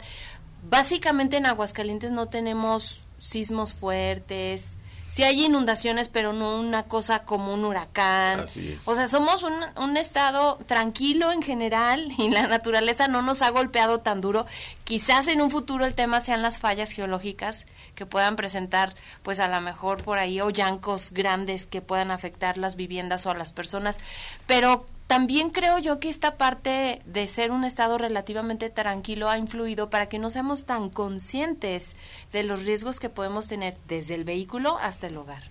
Básicamente 0.70 1.38
en 1.38 1.46
Aguascalientes 1.46 2.12
no 2.12 2.30
tenemos 2.30 3.10
sismos 3.18 3.74
fuertes, 3.74 4.78
sí 5.12 5.24
hay 5.24 5.44
inundaciones, 5.44 6.08
pero 6.08 6.32
no 6.32 6.58
una 6.58 6.84
cosa 6.84 7.26
como 7.26 7.54
un 7.54 7.66
huracán. 7.66 8.46
O 8.86 8.96
sea, 8.96 9.10
somos 9.10 9.44
un, 9.44 9.54
un, 9.76 9.98
estado 9.98 10.58
tranquilo 10.68 11.34
en 11.34 11.42
general 11.42 12.14
y 12.18 12.30
la 12.30 12.48
naturaleza 12.48 13.10
no 13.10 13.22
nos 13.22 13.42
ha 13.42 13.50
golpeado 13.50 14.00
tan 14.00 14.22
duro. 14.22 14.46
Quizás 14.86 15.28
en 15.28 15.42
un 15.42 15.52
futuro 15.52 15.86
el 15.86 15.96
tema 15.96 16.22
sean 16.22 16.42
las 16.42 16.60
fallas 16.60 16.92
geológicas 16.92 17.66
que 17.94 18.06
puedan 18.06 18.38
presentar, 18.38 18.96
pues 19.22 19.42
a 19.42 19.50
lo 19.50 19.60
mejor 19.60 20.02
por 20.02 20.18
ahí, 20.18 20.40
o 20.40 20.50
llancos 20.50 21.12
grandes 21.12 21.68
que 21.68 21.82
puedan 21.82 22.10
afectar 22.10 22.58
las 22.58 22.78
viviendas 22.78 23.26
o 23.26 23.32
a 23.32 23.36
las 23.36 23.52
personas. 23.52 24.00
Pero 24.48 24.86
también 25.12 25.50
creo 25.50 25.78
yo 25.78 26.00
que 26.00 26.08
esta 26.08 26.38
parte 26.38 27.02
de 27.06 27.28
ser 27.28 27.52
un 27.52 27.66
estado 27.66 27.98
relativamente 27.98 28.70
tranquilo 28.70 29.28
ha 29.28 29.38
influido 29.38 29.90
para 29.90 30.08
que 30.08 30.20
no 30.20 30.30
seamos 30.30 30.64
tan 30.64 30.90
conscientes 30.90 31.98
de 32.32 32.44
los 32.44 32.64
riesgos 32.64 33.02
que 33.02 33.10
podemos 33.10 33.50
tener 33.50 33.76
desde 33.90 34.16
el 34.16 34.24
vehículo 34.24 34.78
hasta 34.78 35.08
el 35.08 35.18
hogar. 35.18 35.44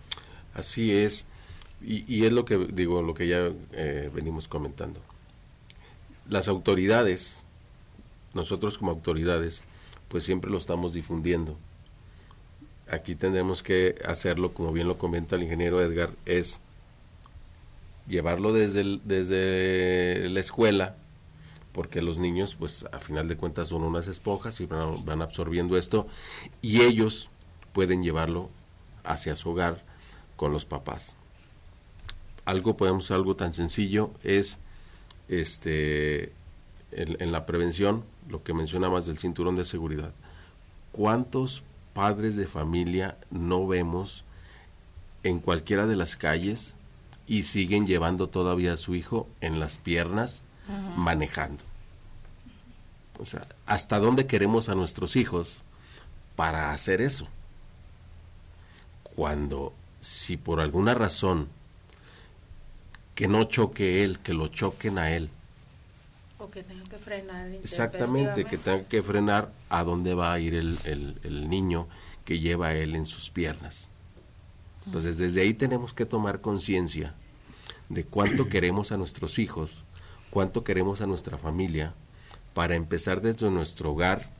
Así 0.55 0.93
es, 0.93 1.27
y, 1.83 2.25
es 2.25 2.33
lo 2.33 2.47
que 2.47 2.57
digo, 2.57 3.03
lo 3.03 3.13
que 3.13 3.29
ya 3.29 3.51
eh, 3.73 4.11
venimos 4.15 4.49
comentando. 4.49 4.99
Las 6.27 6.49
autoridades, 6.49 7.45
nosotros 8.33 8.79
como 8.79 8.93
autoridades, 8.93 9.63
pues 10.09 10.25
siempre 10.25 10.51
lo 10.51 10.57
estamos 10.57 10.95
difundiendo. 10.95 11.59
Aquí 12.91 13.15
tendremos 13.15 13.63
que 13.63 13.97
hacerlo, 14.07 14.55
como 14.55 14.73
bien 14.73 14.89
lo 14.89 14.97
comenta 14.97 15.37
el 15.37 15.43
ingeniero 15.43 15.83
Edgar, 15.83 16.13
es 16.25 16.63
llevarlo 18.11 18.53
desde, 18.53 19.01
desde 19.05 20.29
la 20.29 20.41
escuela, 20.41 20.97
porque 21.73 22.03
los 22.03 22.19
niños, 22.19 22.57
pues 22.57 22.85
a 22.93 22.99
final 22.99 23.29
de 23.29 23.37
cuentas 23.37 23.69
son 23.69 23.85
unas 23.85 24.09
esponjas 24.09 24.61
y 24.61 24.67
van, 24.67 25.05
van, 25.05 25.23
absorbiendo 25.23 25.79
esto, 25.79 26.07
y 26.61 26.83
ellos 26.83 27.31
pueden 27.73 28.03
llevarlo 28.03 28.51
hacia 29.05 29.37
su 29.37 29.51
hogar 29.51 29.83
con 30.37 30.53
los 30.53 30.67
papás. 30.67 31.15
Algo, 32.45 32.77
podemos 32.77 33.11
algo 33.11 33.37
tan 33.37 33.55
sencillo 33.55 34.11
es 34.25 34.59
este 35.29 36.33
en, 36.91 37.17
en 37.21 37.31
la 37.31 37.47
prevención, 37.47 38.05
lo 38.29 38.43
que 38.43 38.53
mencionabas 38.53 39.07
del 39.07 39.19
cinturón 39.19 39.55
de 39.55 39.65
seguridad. 39.65 40.13
¿Cuántos 40.91 41.63
padres 41.93 42.37
de 42.37 42.47
familia 42.47 43.17
no 43.31 43.67
vemos 43.67 44.25
en 45.23 45.39
cualquiera 45.39 45.87
de 45.87 45.95
las 45.97 46.17
calles 46.17 46.75
y 47.31 47.45
siguen 47.45 47.87
llevando 47.87 48.29
todavía 48.29 48.73
a 48.73 48.77
su 48.77 48.97
hijo 48.97 49.29
en 49.41 49.61
las 49.61 49.79
piernas 49.79 50.43
uh 50.69 50.73
-huh. 50.73 50.97
manejando. 50.97 51.63
O 53.21 53.25
sea, 53.25 53.43
¿hasta 53.67 54.01
dónde 54.01 54.27
queremos 54.27 54.69
a 54.69 54.75
nuestros 54.75 55.15
hijos 55.15 55.63
para 56.35 56.73
hacer 56.73 57.01
eso? 57.01 57.29
Cuando, 59.05 59.73
si 60.01 60.37
por 60.39 60.59
alguna 60.59 60.93
razón 60.95 61.47
que 63.15 63.29
no 63.29 63.45
choque 63.45 64.03
él, 64.03 64.19
que 64.19 64.35
lo 64.35 64.49
choquen 64.49 64.99
a 64.99 65.15
él. 65.15 65.31
O 66.39 66.51
que 66.51 66.65
tengan 66.65 66.89
que 66.89 66.99
frenar. 66.99 67.47
Exactamente, 67.63 68.45
que 68.45 68.59
tengan 68.59 68.87
que 68.87 69.03
frenar 69.03 69.53
a 69.69 69.85
dónde 69.85 70.15
va 70.15 70.33
a 70.33 70.41
ir 70.41 70.55
el, 70.55 70.77
el, 70.83 71.17
el 71.23 71.49
niño 71.49 71.87
que 72.25 72.41
lleva 72.41 72.69
a 72.69 72.75
él 72.75 72.97
en 72.97 73.07
sus 73.07 73.31
piernas. 73.31 73.89
Entonces, 74.91 75.19
desde 75.19 75.43
ahí 75.43 75.55
tenemos 75.55 75.95
que 75.95 76.05
tomar 76.05 76.41
conciencia 76.41 77.15
de 77.89 78.03
cuánto 78.03 78.49
queremos 78.49 78.91
a 78.91 78.97
nuestros 78.97 79.39
hijos, 79.39 79.85
cuánto 80.31 80.65
queremos 80.65 81.01
a 81.01 81.07
nuestra 81.07 81.39
familia, 81.39 81.95
para 82.55 82.75
empezar 82.75 83.21
desde 83.21 83.49
nuestro 83.53 83.93
hogar 83.93 84.33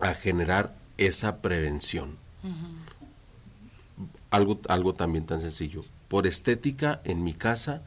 a 0.00 0.14
generar 0.14 0.76
esa 0.98 1.42
prevención. 1.42 2.10
Uh 2.44 2.48
-huh. 2.48 4.06
algo, 4.30 4.60
algo 4.68 4.94
también 4.94 5.26
tan 5.26 5.40
sencillo. 5.40 5.84
Por 6.06 6.28
estética, 6.28 7.00
en 7.02 7.24
mi 7.24 7.34
casa, 7.34 7.82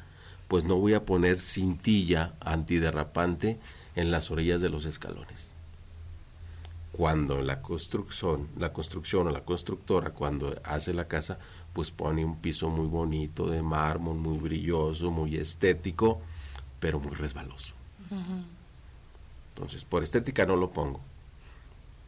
pues 0.50 0.66
no 0.66 0.76
voy 0.76 0.96
a 0.96 1.06
poner 1.06 1.40
cintilla 1.40 2.34
antiderrapante 2.42 3.58
en 3.96 4.12
las 4.12 4.32
orillas 4.32 4.60
de 4.60 4.68
los 4.68 4.84
escalones. 4.84 5.54
Cuando 6.92 7.42
la 7.42 7.62
construcción, 7.62 8.50
la 8.58 8.74
construcción 8.74 9.28
o 9.28 9.32
la 9.32 9.46
constructora, 9.46 10.10
cuando 10.10 10.60
hace 10.66 10.94
la 10.94 11.08
casa, 11.08 11.40
pues 11.74 11.92
pone 11.92 12.26
un 12.26 12.38
piso 12.38 12.70
muy 12.70 12.88
bonito 12.88 13.48
de 13.48 13.62
mármol, 13.62 14.18
muy 14.18 14.38
brilloso, 14.38 15.12
muy 15.12 15.36
estético, 15.36 16.22
pero 16.80 17.00
muy 17.00 17.16
resbaloso. 17.16 17.74
Uh 18.10 18.16
-huh. 18.16 18.44
Entonces, 19.54 19.86
por 19.86 20.04
estética 20.04 20.46
no 20.46 20.56
lo 20.56 20.70
pongo, 20.70 21.02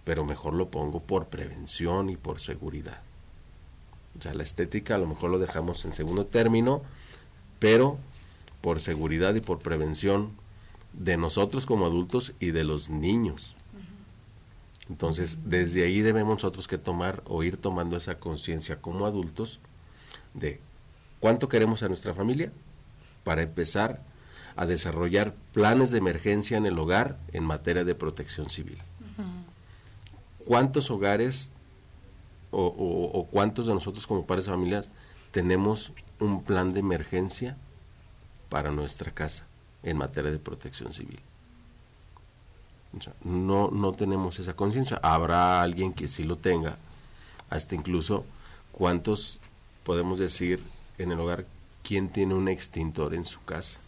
pero 0.04 0.24
mejor 0.24 0.54
lo 0.54 0.70
pongo 0.70 1.02
por 1.02 1.28
prevención 1.28 2.10
y 2.10 2.18
por 2.18 2.40
seguridad. 2.40 3.02
Sea, 4.20 4.34
la 4.34 4.44
estética 4.44 4.96
a 4.96 4.98
lo 4.98 5.08
mejor 5.08 5.30
lo 5.30 5.40
dejamos 5.40 5.86
en 5.86 5.94
segundo 5.94 6.26
término, 6.26 6.82
pero 7.60 7.98
por 8.62 8.80
seguridad 8.80 9.36
y 9.36 9.42
por 9.42 9.60
prevención 9.60 10.32
de 10.94 11.18
nosotros 11.18 11.66
como 11.66 11.86
adultos 11.86 12.34
y 12.40 12.52
de 12.52 12.64
los 12.64 12.90
niños. 12.90 13.56
Entonces, 14.92 15.38
desde 15.46 15.86
ahí 15.86 16.02
debemos 16.02 16.36
nosotros 16.36 16.68
que 16.68 16.78
tomar 16.78 17.24
o 17.26 17.44
ir 17.44 17.56
tomando 17.56 17.96
esa 17.96 18.20
conciencia 18.20 18.82
como 18.82 19.06
adultos 19.06 19.62
de 20.34 20.60
cuánto 21.22 21.48
queremos 21.48 21.82
a 21.82 21.88
nuestra 21.88 22.14
familia 22.14 22.52
para 23.24 23.42
empezar 23.42 24.02
a 24.58 24.66
desarrollar 24.66 25.34
planes 25.54 25.92
de 25.92 26.00
emergencia 26.00 26.58
en 26.58 26.66
el 26.66 26.78
hogar 26.78 27.18
en 27.32 27.46
materia 27.46 27.86
de 27.86 27.96
protección 27.96 28.50
civil. 28.50 28.80
Uh 29.00 29.22
-huh. 29.22 30.46
¿Cuántos 30.46 30.92
hogares 30.92 31.52
o, 32.52 32.66
o, 32.66 33.18
o, 33.18 33.28
cuántos 33.28 33.68
de 33.68 33.74
nosotros 33.74 34.06
como 34.06 34.26
padres 34.26 34.48
de 34.48 34.52
familias 34.52 34.92
tenemos 35.32 35.94
un 36.20 36.44
plan 36.44 36.74
de 36.74 36.82
emergencia 36.82 37.56
para 38.50 38.72
nuestra 38.72 39.12
casa 39.12 39.48
en 39.84 39.96
materia 39.96 40.32
de 40.32 40.40
protección 40.40 40.92
civil? 40.92 41.22
O 42.98 43.02
sea, 43.02 43.14
no, 43.24 43.70
no 43.72 43.94
tenemos 43.94 44.40
esa 44.40 44.54
conciencia. 44.54 45.00
Habrá 45.02 45.62
alguien 45.62 45.94
que 45.94 46.08
sí 46.08 46.24
lo 46.24 46.38
tenga, 46.38 46.78
hasta 47.50 47.76
incluso 47.76 48.26
cuántos 48.72 49.40
podemos 49.84 50.20
decir 50.20 50.62
en 50.98 51.12
el 51.12 51.20
hogar, 51.20 51.46
¿quién 51.84 52.10
tiene 52.10 52.34
un 52.34 52.48
extintor 52.48 53.14
en 53.14 53.26
su 53.26 53.44
casa? 53.44 53.80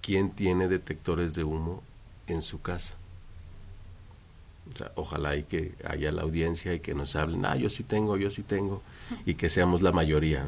¿Quién 0.00 0.30
tiene 0.30 0.68
detectores 0.68 1.34
de 1.34 1.44
humo 1.44 1.82
en 2.26 2.40
su 2.40 2.60
casa? 2.60 2.94
O 4.72 4.76
sea, 4.76 4.92
ojalá 4.94 5.36
y 5.36 5.44
que 5.44 5.74
haya 5.84 6.10
la 6.12 6.22
audiencia 6.22 6.74
y 6.74 6.80
que 6.80 6.94
nos 6.94 7.14
hablen, 7.16 7.44
ah, 7.44 7.56
yo 7.56 7.70
sí 7.70 7.82
tengo, 7.84 8.16
yo 8.16 8.30
sí 8.30 8.42
tengo, 8.42 8.82
y 9.24 9.34
que 9.34 9.48
seamos 9.48 9.82
la 9.82 9.92
mayoría. 9.92 10.46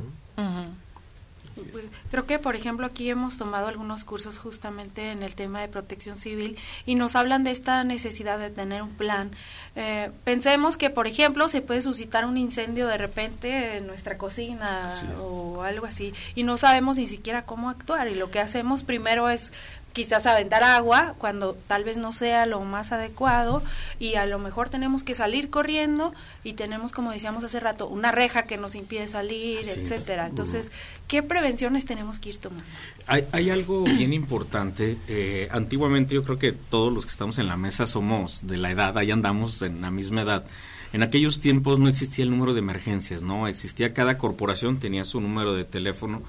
Pues, 1.72 1.86
creo 2.10 2.26
que, 2.26 2.38
por 2.38 2.56
ejemplo, 2.56 2.86
aquí 2.86 3.08
hemos 3.10 3.38
tomado 3.38 3.68
algunos 3.68 4.04
cursos 4.04 4.38
justamente 4.38 5.10
en 5.10 5.22
el 5.22 5.34
tema 5.34 5.60
de 5.60 5.68
protección 5.68 6.18
civil 6.18 6.56
y 6.86 6.94
nos 6.94 7.16
hablan 7.16 7.44
de 7.44 7.50
esta 7.50 7.84
necesidad 7.84 8.38
de 8.38 8.50
tener 8.50 8.82
un 8.82 8.90
plan. 8.90 9.30
Eh, 9.76 10.10
pensemos 10.24 10.76
que, 10.76 10.90
por 10.90 11.06
ejemplo, 11.06 11.48
se 11.48 11.60
puede 11.60 11.82
suscitar 11.82 12.24
un 12.24 12.36
incendio 12.36 12.86
de 12.86 12.98
repente 12.98 13.76
en 13.76 13.86
nuestra 13.86 14.18
cocina 14.18 14.88
o 15.18 15.62
algo 15.62 15.86
así 15.86 16.14
y 16.34 16.42
no 16.42 16.58
sabemos 16.58 16.96
ni 16.96 17.06
siquiera 17.06 17.44
cómo 17.44 17.70
actuar 17.70 18.08
y 18.08 18.14
lo 18.14 18.30
que 18.30 18.40
hacemos 18.40 18.84
primero 18.84 19.28
es 19.28 19.52
quizás 19.92 20.26
aventar 20.26 20.62
agua 20.62 21.14
cuando 21.18 21.56
tal 21.66 21.84
vez 21.84 21.96
no 21.96 22.12
sea 22.12 22.46
lo 22.46 22.60
más 22.60 22.92
adecuado 22.92 23.62
y 23.98 24.14
a 24.14 24.26
lo 24.26 24.38
mejor 24.38 24.68
tenemos 24.68 25.02
que 25.02 25.14
salir 25.14 25.50
corriendo 25.50 26.14
y 26.44 26.52
tenemos 26.52 26.92
como 26.92 27.10
decíamos 27.10 27.44
hace 27.44 27.58
rato 27.60 27.88
una 27.88 28.12
reja 28.12 28.42
que 28.42 28.56
nos 28.56 28.74
impide 28.74 29.08
salir 29.08 29.60
etcétera. 29.68 30.26
Entonces 30.26 30.70
qué 31.06 31.22
prevenciones 31.22 31.84
tenemos 31.84 32.20
que 32.20 32.30
ir 32.30 32.36
tomando 32.36 32.64
hay, 33.06 33.26
hay 33.32 33.50
algo 33.50 33.84
bien 33.84 34.12
importante 34.12 34.98
eh, 35.08 35.48
antiguamente 35.50 36.14
yo 36.14 36.22
creo 36.24 36.38
que 36.38 36.52
todos 36.52 36.92
los 36.92 37.04
que 37.04 37.10
estamos 37.10 37.38
en 37.38 37.48
la 37.48 37.56
mesa 37.56 37.86
somos 37.86 38.46
de 38.46 38.56
la 38.56 38.70
edad 38.70 38.96
ahí 38.98 39.10
andamos 39.10 39.62
en 39.62 39.80
la 39.80 39.90
misma 39.90 40.22
edad. 40.22 40.44
En 40.90 41.02
aquellos 41.02 41.40
tiempos 41.40 41.78
no 41.78 41.88
existía 41.88 42.24
el 42.24 42.30
número 42.30 42.54
de 42.54 42.60
emergencias 42.60 43.22
no 43.22 43.48
existía 43.48 43.92
cada 43.92 44.16
corporación 44.16 44.78
tenía 44.78 45.04
su 45.04 45.20
número 45.20 45.54
de 45.54 45.64
teléfono 45.64 46.22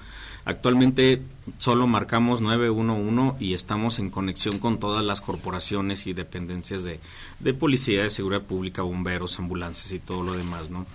Actualmente 0.44 1.22
solo 1.58 1.86
marcamos 1.86 2.40
911 2.40 3.44
y 3.44 3.54
estamos 3.54 3.98
en 3.98 4.10
conexión 4.10 4.58
con 4.58 4.78
todas 4.78 5.04
las 5.04 5.20
corporaciones 5.20 6.06
y 6.06 6.12
dependencias 6.12 6.84
de, 6.84 7.00
de 7.40 7.54
policía, 7.54 8.02
de 8.02 8.10
seguridad 8.10 8.42
pública, 8.42 8.82
bomberos, 8.82 9.38
ambulancias 9.38 9.92
y 9.92 9.98
todo 9.98 10.22
lo 10.22 10.32
demás, 10.32 10.70
¿no? 10.70 10.86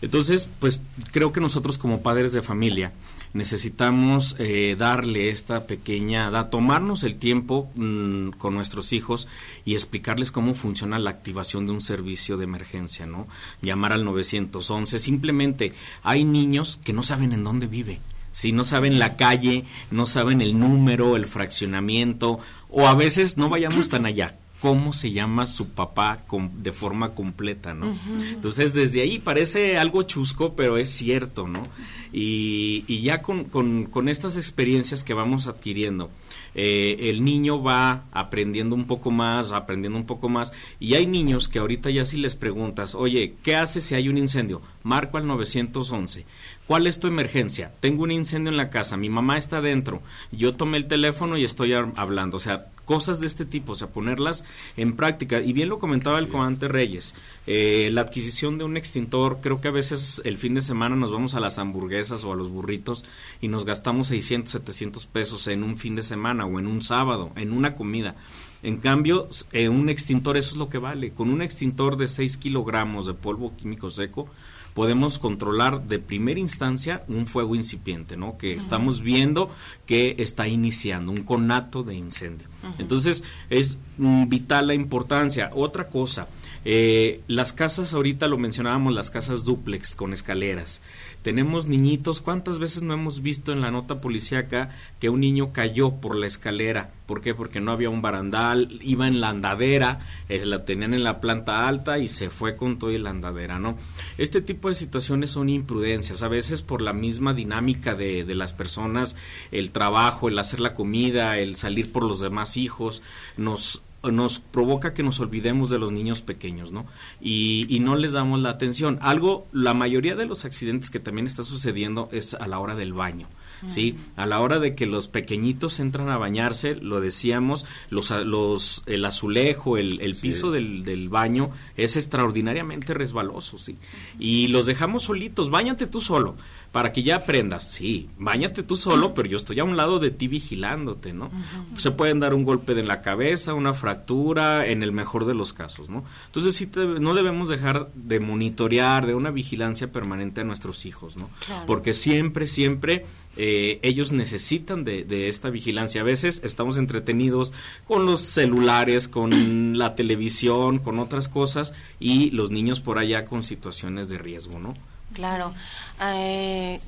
Entonces, 0.00 0.48
pues 0.60 0.82
creo 1.12 1.32
que 1.32 1.40
nosotros 1.40 1.76
como 1.76 2.02
padres 2.02 2.32
de 2.32 2.42
familia 2.42 2.92
necesitamos 3.32 4.36
eh, 4.38 4.76
darle 4.78 5.30
esta 5.30 5.66
pequeña, 5.66 6.30
da, 6.30 6.50
tomarnos 6.50 7.02
el 7.02 7.16
tiempo 7.16 7.68
mm, 7.74 8.30
con 8.30 8.54
nuestros 8.54 8.92
hijos 8.92 9.26
y 9.64 9.74
explicarles 9.74 10.30
cómo 10.30 10.54
funciona 10.54 10.98
la 10.98 11.10
activación 11.10 11.66
de 11.66 11.72
un 11.72 11.80
servicio 11.80 12.36
de 12.36 12.44
emergencia, 12.44 13.06
¿no? 13.06 13.26
Llamar 13.60 13.92
al 13.92 14.04
911. 14.04 14.98
Simplemente 14.98 15.72
hay 16.02 16.24
niños 16.24 16.78
que 16.84 16.92
no 16.92 17.02
saben 17.02 17.32
en 17.32 17.44
dónde 17.44 17.66
vive 17.66 18.00
si 18.38 18.52
no 18.52 18.62
saben 18.62 19.00
la 19.00 19.16
calle, 19.16 19.64
no 19.90 20.06
saben 20.06 20.40
el 20.42 20.60
número, 20.60 21.16
el 21.16 21.26
fraccionamiento, 21.26 22.38
o 22.70 22.86
a 22.86 22.94
veces 22.94 23.36
no 23.36 23.48
vayamos 23.48 23.88
tan 23.88 24.06
allá. 24.06 24.36
¿Cómo 24.60 24.92
se 24.92 25.10
llama 25.10 25.44
su 25.44 25.70
papá 25.70 26.24
de 26.54 26.70
forma 26.70 27.16
completa, 27.16 27.74
no? 27.74 27.96
Entonces, 28.30 28.74
desde 28.74 29.00
ahí 29.02 29.18
parece 29.18 29.76
algo 29.76 30.04
chusco, 30.04 30.54
pero 30.54 30.78
es 30.78 30.88
cierto, 30.88 31.48
¿no? 31.48 31.66
Y, 32.12 32.84
y 32.86 33.02
ya 33.02 33.22
con, 33.22 33.42
con, 33.42 33.86
con 33.86 34.08
estas 34.08 34.36
experiencias 34.36 35.02
que 35.02 35.14
vamos 35.14 35.48
adquiriendo, 35.48 36.08
eh, 36.54 36.96
el 37.10 37.24
niño 37.24 37.62
va 37.62 38.04
aprendiendo 38.12 38.74
un 38.74 38.86
poco 38.86 39.10
más, 39.10 39.52
aprendiendo 39.52 39.98
un 39.98 40.06
poco 40.06 40.28
más, 40.28 40.52
y 40.80 40.94
hay 40.94 41.06
niños 41.06 41.48
que 41.48 41.58
ahorita 41.58 41.90
ya 41.90 42.04
si 42.04 42.16
les 42.16 42.34
preguntas, 42.34 42.94
oye, 42.94 43.34
¿qué 43.42 43.56
haces 43.56 43.84
si 43.84 43.94
hay 43.94 44.08
un 44.08 44.18
incendio? 44.18 44.62
Marco 44.82 45.18
al 45.18 45.26
911. 45.26 46.24
¿Cuál 46.66 46.86
es 46.86 47.00
tu 47.00 47.06
emergencia? 47.06 47.72
Tengo 47.80 48.02
un 48.02 48.10
incendio 48.10 48.50
en 48.50 48.56
la 48.56 48.70
casa, 48.70 48.96
mi 48.96 49.08
mamá 49.08 49.38
está 49.38 49.60
dentro, 49.60 50.02
yo 50.32 50.54
tomé 50.54 50.76
el 50.78 50.86
teléfono 50.86 51.36
y 51.36 51.44
estoy 51.44 51.72
hablando, 51.72 52.36
o 52.36 52.40
sea, 52.40 52.66
cosas 52.88 53.20
de 53.20 53.26
este 53.26 53.44
tipo, 53.44 53.72
o 53.72 53.74
sea, 53.74 53.88
ponerlas 53.88 54.44
en 54.78 54.96
práctica. 54.96 55.42
Y 55.42 55.52
bien 55.52 55.68
lo 55.68 55.78
comentaba 55.78 56.18
el 56.18 56.28
comandante 56.28 56.68
Reyes, 56.68 57.14
eh, 57.46 57.90
la 57.92 58.00
adquisición 58.00 58.56
de 58.56 58.64
un 58.64 58.78
extintor, 58.78 59.40
creo 59.42 59.60
que 59.60 59.68
a 59.68 59.72
veces 59.72 60.22
el 60.24 60.38
fin 60.38 60.54
de 60.54 60.62
semana 60.62 60.96
nos 60.96 61.12
vamos 61.12 61.34
a 61.34 61.40
las 61.40 61.58
hamburguesas 61.58 62.24
o 62.24 62.32
a 62.32 62.36
los 62.36 62.48
burritos 62.48 63.04
y 63.42 63.48
nos 63.48 63.66
gastamos 63.66 64.06
600, 64.06 64.50
700 64.52 65.04
pesos 65.04 65.48
en 65.48 65.64
un 65.64 65.76
fin 65.76 65.96
de 65.96 66.02
semana 66.02 66.46
o 66.46 66.58
en 66.58 66.66
un 66.66 66.80
sábado, 66.80 67.30
en 67.36 67.52
una 67.52 67.74
comida. 67.74 68.16
En 68.62 68.78
cambio, 68.78 69.28
eh, 69.52 69.68
un 69.68 69.90
extintor 69.90 70.38
eso 70.38 70.52
es 70.52 70.56
lo 70.56 70.70
que 70.70 70.78
vale. 70.78 71.12
Con 71.12 71.28
un 71.28 71.42
extintor 71.42 71.98
de 71.98 72.08
6 72.08 72.38
kilogramos 72.38 73.04
de 73.04 73.12
polvo 73.12 73.54
químico 73.54 73.90
seco, 73.90 74.30
podemos 74.74 75.18
controlar 75.18 75.82
de 75.82 75.98
primera 75.98 76.40
instancia 76.40 77.02
un 77.08 77.26
fuego 77.26 77.54
incipiente, 77.54 78.16
¿no? 78.16 78.38
Que 78.38 78.54
estamos 78.54 79.00
viendo 79.02 79.50
que 79.86 80.14
está 80.18 80.46
iniciando 80.46 81.12
un 81.12 81.24
conato 81.24 81.82
de 81.82 81.94
incendio. 81.94 82.48
Entonces, 82.78 83.24
es 83.50 83.78
mm, 83.98 84.28
vital 84.28 84.68
la 84.68 84.74
importancia. 84.74 85.50
Otra 85.54 85.88
cosa, 85.88 86.28
eh, 86.64 87.20
las 87.26 87.52
casas, 87.52 87.94
ahorita 87.94 88.28
lo 88.28 88.38
mencionábamos, 88.38 88.94
las 88.94 89.10
casas 89.10 89.44
duplex 89.44 89.96
con 89.96 90.12
escaleras 90.12 90.82
tenemos 91.22 91.66
niñitos, 91.66 92.20
¿cuántas 92.20 92.58
veces 92.58 92.82
no 92.82 92.94
hemos 92.94 93.22
visto 93.22 93.52
en 93.52 93.60
la 93.60 93.70
nota 93.70 94.00
policíaca 94.00 94.70
que 95.00 95.10
un 95.10 95.20
niño 95.20 95.52
cayó 95.52 95.96
por 95.96 96.16
la 96.16 96.26
escalera? 96.26 96.92
¿Por 97.06 97.20
qué? 97.20 97.34
Porque 97.34 97.60
no 97.60 97.72
había 97.72 97.90
un 97.90 98.02
barandal, 98.02 98.78
iba 98.82 99.08
en 99.08 99.20
la 99.20 99.30
andadera, 99.30 99.98
eh, 100.28 100.46
la 100.46 100.64
tenían 100.64 100.94
en 100.94 101.02
la 101.02 101.20
planta 101.20 101.66
alta 101.66 101.98
y 101.98 102.06
se 102.06 102.30
fue 102.30 102.56
con 102.56 102.78
todo 102.78 102.96
la 102.96 103.10
andadera, 103.10 103.58
¿no? 103.58 103.76
Este 104.16 104.40
tipo 104.40 104.68
de 104.68 104.74
situaciones 104.74 105.30
son 105.30 105.48
imprudencias, 105.48 106.22
a 106.22 106.28
veces 106.28 106.62
por 106.62 106.82
la 106.82 106.92
misma 106.92 107.34
dinámica 107.34 107.94
de, 107.94 108.24
de 108.24 108.34
las 108.34 108.52
personas, 108.52 109.16
el 109.50 109.70
trabajo, 109.72 110.28
el 110.28 110.38
hacer 110.38 110.60
la 110.60 110.74
comida, 110.74 111.38
el 111.38 111.56
salir 111.56 111.90
por 111.90 112.04
los 112.04 112.20
demás 112.20 112.56
hijos, 112.56 113.02
nos 113.36 113.82
nos 114.02 114.38
provoca 114.38 114.94
que 114.94 115.02
nos 115.02 115.20
olvidemos 115.20 115.70
de 115.70 115.78
los 115.78 115.92
niños 115.92 116.22
pequeños, 116.22 116.72
¿no? 116.72 116.86
Y, 117.20 117.66
y, 117.68 117.80
no 117.80 117.96
les 117.96 118.12
damos 118.12 118.40
la 118.40 118.50
atención. 118.50 118.98
Algo, 119.02 119.46
la 119.52 119.74
mayoría 119.74 120.14
de 120.14 120.26
los 120.26 120.44
accidentes 120.44 120.90
que 120.90 121.00
también 121.00 121.26
está 121.26 121.42
sucediendo 121.42 122.08
es 122.12 122.34
a 122.34 122.46
la 122.46 122.58
hora 122.58 122.74
del 122.76 122.92
baño. 122.92 123.28
¿sí? 123.66 123.96
A 124.16 124.26
la 124.26 124.40
hora 124.40 124.58
de 124.58 124.74
que 124.74 124.86
los 124.86 125.08
pequeñitos 125.08 125.80
entran 125.80 126.08
a 126.10 126.16
bañarse, 126.16 126.76
lo 126.76 127.00
decíamos, 127.00 127.64
los, 127.90 128.10
los, 128.10 128.82
el 128.86 129.04
azulejo, 129.04 129.76
el, 129.76 130.00
el 130.00 130.14
piso 130.14 130.50
del, 130.50 130.84
del, 130.84 131.08
baño 131.08 131.50
es 131.76 131.96
extraordinariamente 131.96 132.94
resbaloso, 132.94 133.58
¿sí? 133.58 133.78
Y 134.18 134.48
los 134.48 134.66
dejamos 134.66 135.04
solitos, 135.04 135.50
bañate 135.50 135.86
tú 135.86 136.00
solo 136.00 136.36
para 136.72 136.92
que 136.92 137.02
ya 137.02 137.16
aprendas, 137.16 137.70
sí, 137.70 138.10
bañate 138.18 138.62
tú 138.62 138.76
solo, 138.76 139.14
pero 139.14 139.26
yo 139.28 139.38
estoy 139.38 139.58
a 139.58 139.64
un 139.64 139.76
lado 139.76 139.98
de 139.98 140.10
ti 140.10 140.28
vigilándote, 140.28 141.14
¿no? 141.14 141.30
Se 141.78 141.92
pueden 141.92 142.20
dar 142.20 142.34
un 142.34 142.44
golpe 142.44 142.78
en 142.78 142.86
la 142.86 143.00
cabeza, 143.00 143.54
una 143.54 143.72
fractura, 143.72 144.66
en 144.66 144.82
el 144.82 144.92
mejor 144.92 145.24
de 145.24 145.32
los 145.32 145.54
casos, 145.54 145.88
¿no? 145.88 146.04
Entonces 146.26 146.54
sí 146.54 146.68
no 147.00 147.14
debemos 147.14 147.48
dejar 147.48 147.90
de 147.94 148.20
monitorear, 148.20 149.06
de 149.06 149.14
una 149.14 149.30
vigilancia 149.30 149.90
permanente 149.90 150.42
a 150.42 150.44
nuestros 150.44 150.84
hijos, 150.84 151.16
¿no? 151.16 151.30
Porque 151.66 151.94
siempre, 151.94 152.46
siempre 152.46 153.06
eh, 153.36 153.78
ellos 153.82 154.12
necesitan 154.12 154.84
de, 154.84 155.04
de, 155.04 155.28
esta 155.28 155.48
vigilancia. 155.48 156.02
A 156.02 156.04
veces 156.04 156.42
estamos 156.44 156.76
entretenidos 156.76 157.54
con 157.86 158.04
los 158.04 158.20
celulares, 158.20 159.08
con 159.08 159.78
la 159.78 159.94
televisión, 159.94 160.80
con 160.80 160.98
otras 160.98 161.28
cosas 161.28 161.72
y 161.98 162.30
los 162.30 162.50
niños 162.50 162.80
por 162.80 162.98
allá 162.98 163.24
con 163.24 163.42
situaciones 163.42 164.10
de 164.10 164.18
riesgo, 164.18 164.58
¿no? 164.58 164.74
Claro. 165.18 165.52
Eh, 166.00 166.80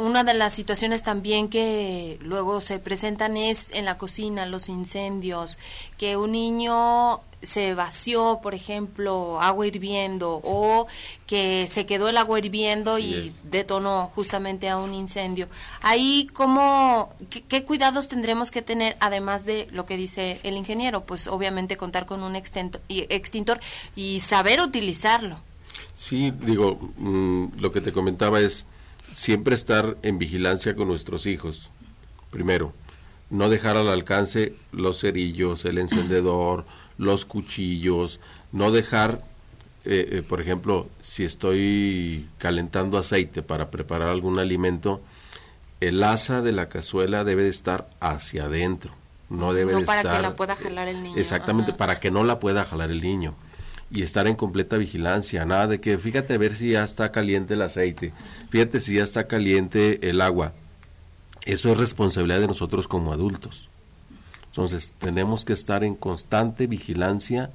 una 0.00 0.24
de 0.24 0.34
las 0.34 0.52
situaciones 0.52 1.04
también 1.04 1.48
que 1.48 2.18
luego 2.20 2.60
se 2.60 2.80
presentan 2.80 3.36
es 3.36 3.68
en 3.70 3.84
la 3.84 3.96
cocina, 3.96 4.44
los 4.44 4.68
incendios, 4.68 5.56
que 5.96 6.16
un 6.16 6.32
niño 6.32 7.20
se 7.42 7.74
vació, 7.74 8.40
por 8.42 8.54
ejemplo, 8.54 9.40
agua 9.40 9.68
hirviendo 9.68 10.40
o 10.42 10.88
que 11.28 11.68
se 11.68 11.86
quedó 11.86 12.08
el 12.08 12.16
agua 12.16 12.40
hirviendo 12.40 12.98
y 12.98 13.32
detonó 13.44 14.10
justamente 14.16 14.68
a 14.68 14.76
un 14.76 14.92
incendio. 14.92 15.46
Ahí, 15.80 16.26
¿cómo, 16.32 17.10
qué, 17.48 17.62
cuidados 17.62 18.08
tendremos 18.08 18.50
que 18.50 18.62
tener, 18.62 18.96
además 18.98 19.44
de 19.44 19.68
lo 19.70 19.86
que 19.86 19.96
dice 19.96 20.40
el 20.42 20.56
ingeniero? 20.56 21.04
Pues 21.04 21.28
obviamente 21.28 21.76
contar 21.76 22.04
con 22.04 22.24
un 22.24 22.34
extintor 22.34 23.60
y 23.94 24.18
saber 24.18 24.60
utilizarlo. 24.60 25.38
Sí, 25.94 26.32
digo, 26.32 26.78
mm, 26.98 27.60
lo 27.60 27.72
que 27.72 27.80
te 27.80 27.92
comentaba 27.92 28.40
es 28.40 28.66
siempre 29.12 29.54
estar 29.54 29.96
en 30.02 30.18
vigilancia 30.18 30.74
con 30.74 30.88
nuestros 30.88 31.26
hijos. 31.26 31.70
Primero, 32.30 32.72
no 33.30 33.48
dejar 33.48 33.76
al 33.76 33.88
alcance 33.88 34.54
los 34.72 35.00
cerillos, 35.00 35.64
el 35.64 35.78
encendedor, 35.78 36.64
los 36.98 37.24
cuchillos, 37.24 38.20
no 38.52 38.70
dejar, 38.70 39.22
eh, 39.84 40.08
eh, 40.10 40.22
por 40.22 40.40
ejemplo, 40.40 40.88
si 41.00 41.24
estoy 41.24 42.26
calentando 42.38 42.98
aceite 42.98 43.42
para 43.42 43.70
preparar 43.70 44.08
algún 44.08 44.38
alimento, 44.38 45.00
el 45.80 46.02
asa 46.02 46.42
de 46.42 46.52
la 46.52 46.68
cazuela 46.68 47.24
debe 47.24 47.44
de 47.44 47.50
estar 47.50 47.88
hacia 48.00 48.44
adentro, 48.44 48.92
no 49.30 49.52
debe 49.52 49.72
no 49.72 49.80
de 49.80 49.86
para 49.86 50.00
estar... 50.00 50.16
que 50.16 50.22
la 50.22 50.36
pueda 50.36 50.56
jalar 50.56 50.88
el 50.88 51.02
niño. 51.02 51.16
Exactamente, 51.16 51.72
para 51.72 52.00
que 52.00 52.10
no 52.10 52.24
la 52.24 52.40
pueda 52.40 52.64
jalar 52.64 52.90
el 52.90 53.00
niño 53.00 53.34
y 53.94 54.02
estar 54.02 54.26
en 54.26 54.34
completa 54.34 54.76
vigilancia, 54.76 55.44
nada 55.44 55.68
de 55.68 55.80
que 55.80 55.96
fíjate 55.98 56.34
a 56.34 56.38
ver 56.38 56.56
si 56.56 56.72
ya 56.72 56.82
está 56.82 57.12
caliente 57.12 57.54
el 57.54 57.62
aceite, 57.62 58.12
fíjate 58.50 58.80
si 58.80 58.96
ya 58.96 59.04
está 59.04 59.28
caliente 59.28 60.10
el 60.10 60.20
agua. 60.20 60.52
Eso 61.44 61.70
es 61.70 61.78
responsabilidad 61.78 62.40
de 62.40 62.48
nosotros 62.48 62.88
como 62.88 63.12
adultos. 63.12 63.68
Entonces 64.46 64.94
tenemos 64.98 65.44
que 65.44 65.52
estar 65.52 65.84
en 65.84 65.94
constante 65.94 66.66
vigilancia 66.66 67.50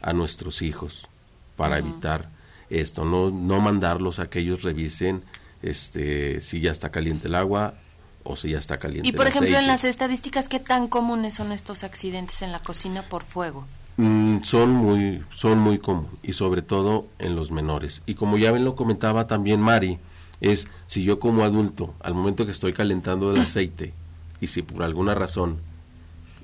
a 0.00 0.12
nuestros 0.12 0.62
hijos 0.62 1.08
para 1.56 1.78
evitar 1.78 2.28
esto, 2.70 3.04
no, 3.04 3.30
no 3.30 3.60
mandarlos 3.60 4.20
a 4.20 4.30
que 4.30 4.38
ellos 4.38 4.62
revisen 4.62 5.22
este, 5.60 6.40
si 6.40 6.60
ya 6.60 6.70
está 6.70 6.90
caliente 6.90 7.26
el 7.26 7.34
agua 7.34 7.74
o 8.22 8.36
si 8.36 8.50
ya 8.50 8.58
está 8.58 8.78
caliente 8.78 9.08
Y 9.08 9.12
por 9.12 9.26
ejemplo, 9.26 9.50
en 9.50 9.56
aceite. 9.56 9.66
las 9.66 9.84
estadísticas, 9.84 10.48
¿qué 10.48 10.60
tan 10.60 10.86
comunes 10.86 11.34
son 11.34 11.50
estos 11.50 11.82
accidentes 11.82 12.42
en 12.42 12.52
la 12.52 12.60
cocina 12.60 13.02
por 13.02 13.24
fuego? 13.24 13.66
Mm, 14.02 14.44
son 14.44 14.70
muy 14.70 15.22
son 15.34 15.58
muy 15.58 15.76
común 15.76 16.08
y 16.22 16.32
sobre 16.32 16.62
todo 16.62 17.06
en 17.18 17.36
los 17.36 17.50
menores 17.50 18.00
y 18.06 18.14
como 18.14 18.38
ya 18.38 18.50
bien 18.50 18.64
lo 18.64 18.74
comentaba 18.74 19.26
también 19.26 19.60
Mari 19.60 19.98
es 20.40 20.68
si 20.86 21.04
yo 21.04 21.18
como 21.18 21.44
adulto 21.44 21.94
al 22.00 22.14
momento 22.14 22.46
que 22.46 22.52
estoy 22.52 22.72
calentando 22.72 23.30
el 23.30 23.38
aceite 23.42 23.92
y 24.40 24.46
si 24.46 24.62
por 24.62 24.84
alguna 24.84 25.14
razón 25.14 25.58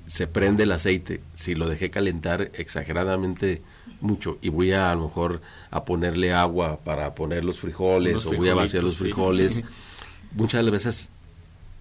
se 0.06 0.26
prende 0.26 0.64
el 0.64 0.72
aceite 0.72 1.22
si 1.32 1.54
lo 1.54 1.66
dejé 1.66 1.88
calentar 1.88 2.50
exageradamente 2.52 3.62
mucho 4.02 4.36
y 4.42 4.50
voy 4.50 4.72
a 4.72 4.90
a 4.90 4.94
lo 4.94 5.04
mejor 5.04 5.40
a 5.70 5.86
ponerle 5.86 6.34
agua 6.34 6.80
para 6.84 7.14
poner 7.14 7.42
los 7.42 7.58
frijoles 7.58 8.26
o 8.26 8.32
voy 8.34 8.50
a 8.50 8.54
vaciar 8.54 8.82
los 8.82 8.96
sí. 8.96 9.04
frijoles 9.04 9.62
muchas 10.32 10.58
de 10.58 10.62
las 10.64 10.72
veces 10.72 11.08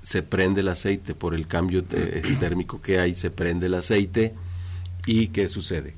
se 0.01 0.23
prende 0.23 0.61
el 0.61 0.69
aceite 0.69 1.15
por 1.15 1.35
el 1.35 1.47
cambio 1.47 1.83
térmico 2.39 2.79
que 2.79 2.97
hay 2.97 3.13
se 3.13 3.29
prende 3.29 3.65
el 3.65 3.73
aceite 3.73 4.33
y 5.05 5.27
qué 5.29 5.47
sucede 5.47 5.95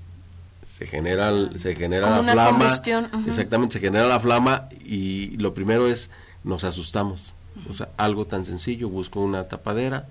se 0.78 0.86
genera 0.86 1.32
se 1.58 1.76
genera 1.76 2.22
la 2.22 2.32
flama. 2.32 2.60
combustión, 2.60 3.10
exactamente 3.28 3.74
se 3.74 3.80
genera 3.80 4.08
la 4.08 4.20
flama 4.20 4.70
y 4.86 5.38
lo 5.38 5.54
primero 5.54 5.88
es 5.88 6.12
nos 6.44 6.64
asustamos. 6.64 7.34
O 7.68 7.74
sea 7.74 7.90
algo 7.98 8.26
tan 8.26 8.46
sencillo 8.46 8.88
busco 8.88 9.20
una 9.20 9.48
tapadera 9.48 10.06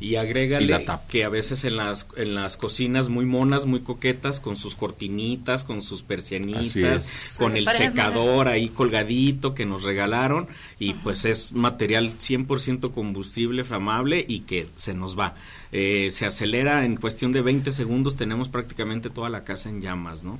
Y 0.00 0.10
Y 0.10 0.16
agrégale 0.16 0.66
la 0.66 0.84
tapa. 0.84 1.06
que 1.08 1.24
a 1.24 1.28
veces 1.28 1.64
en 1.64 1.76
las, 1.76 2.08
en 2.16 2.34
las 2.34 2.56
cocinas 2.56 3.08
muy 3.08 3.26
monas, 3.26 3.66
muy 3.66 3.80
coquetas, 3.80 4.40
con 4.40 4.56
sus 4.56 4.76
cortinitas, 4.76 5.64
con 5.64 5.82
sus 5.82 6.02
persianitas, 6.02 7.36
con 7.38 7.56
el 7.56 7.66
secador 7.66 8.48
ahí 8.48 8.68
colgadito 8.68 9.54
que 9.54 9.66
nos 9.66 9.82
regalaron 9.82 10.46
y 10.78 10.94
pues 10.94 11.24
es 11.24 11.52
material 11.52 12.16
100% 12.16 12.92
combustible, 12.92 13.64
flamable 13.64 14.24
y 14.26 14.40
que 14.40 14.68
se 14.76 14.94
nos 14.94 15.18
va. 15.18 15.34
Eh, 15.70 16.10
se 16.10 16.24
acelera 16.24 16.84
en 16.84 16.96
cuestión 16.96 17.32
de 17.32 17.42
20 17.42 17.70
segundos, 17.72 18.16
tenemos 18.16 18.48
prácticamente 18.48 19.10
toda 19.10 19.28
la 19.28 19.44
casa 19.44 19.68
en 19.68 19.82
llamas, 19.82 20.24
¿no? 20.24 20.38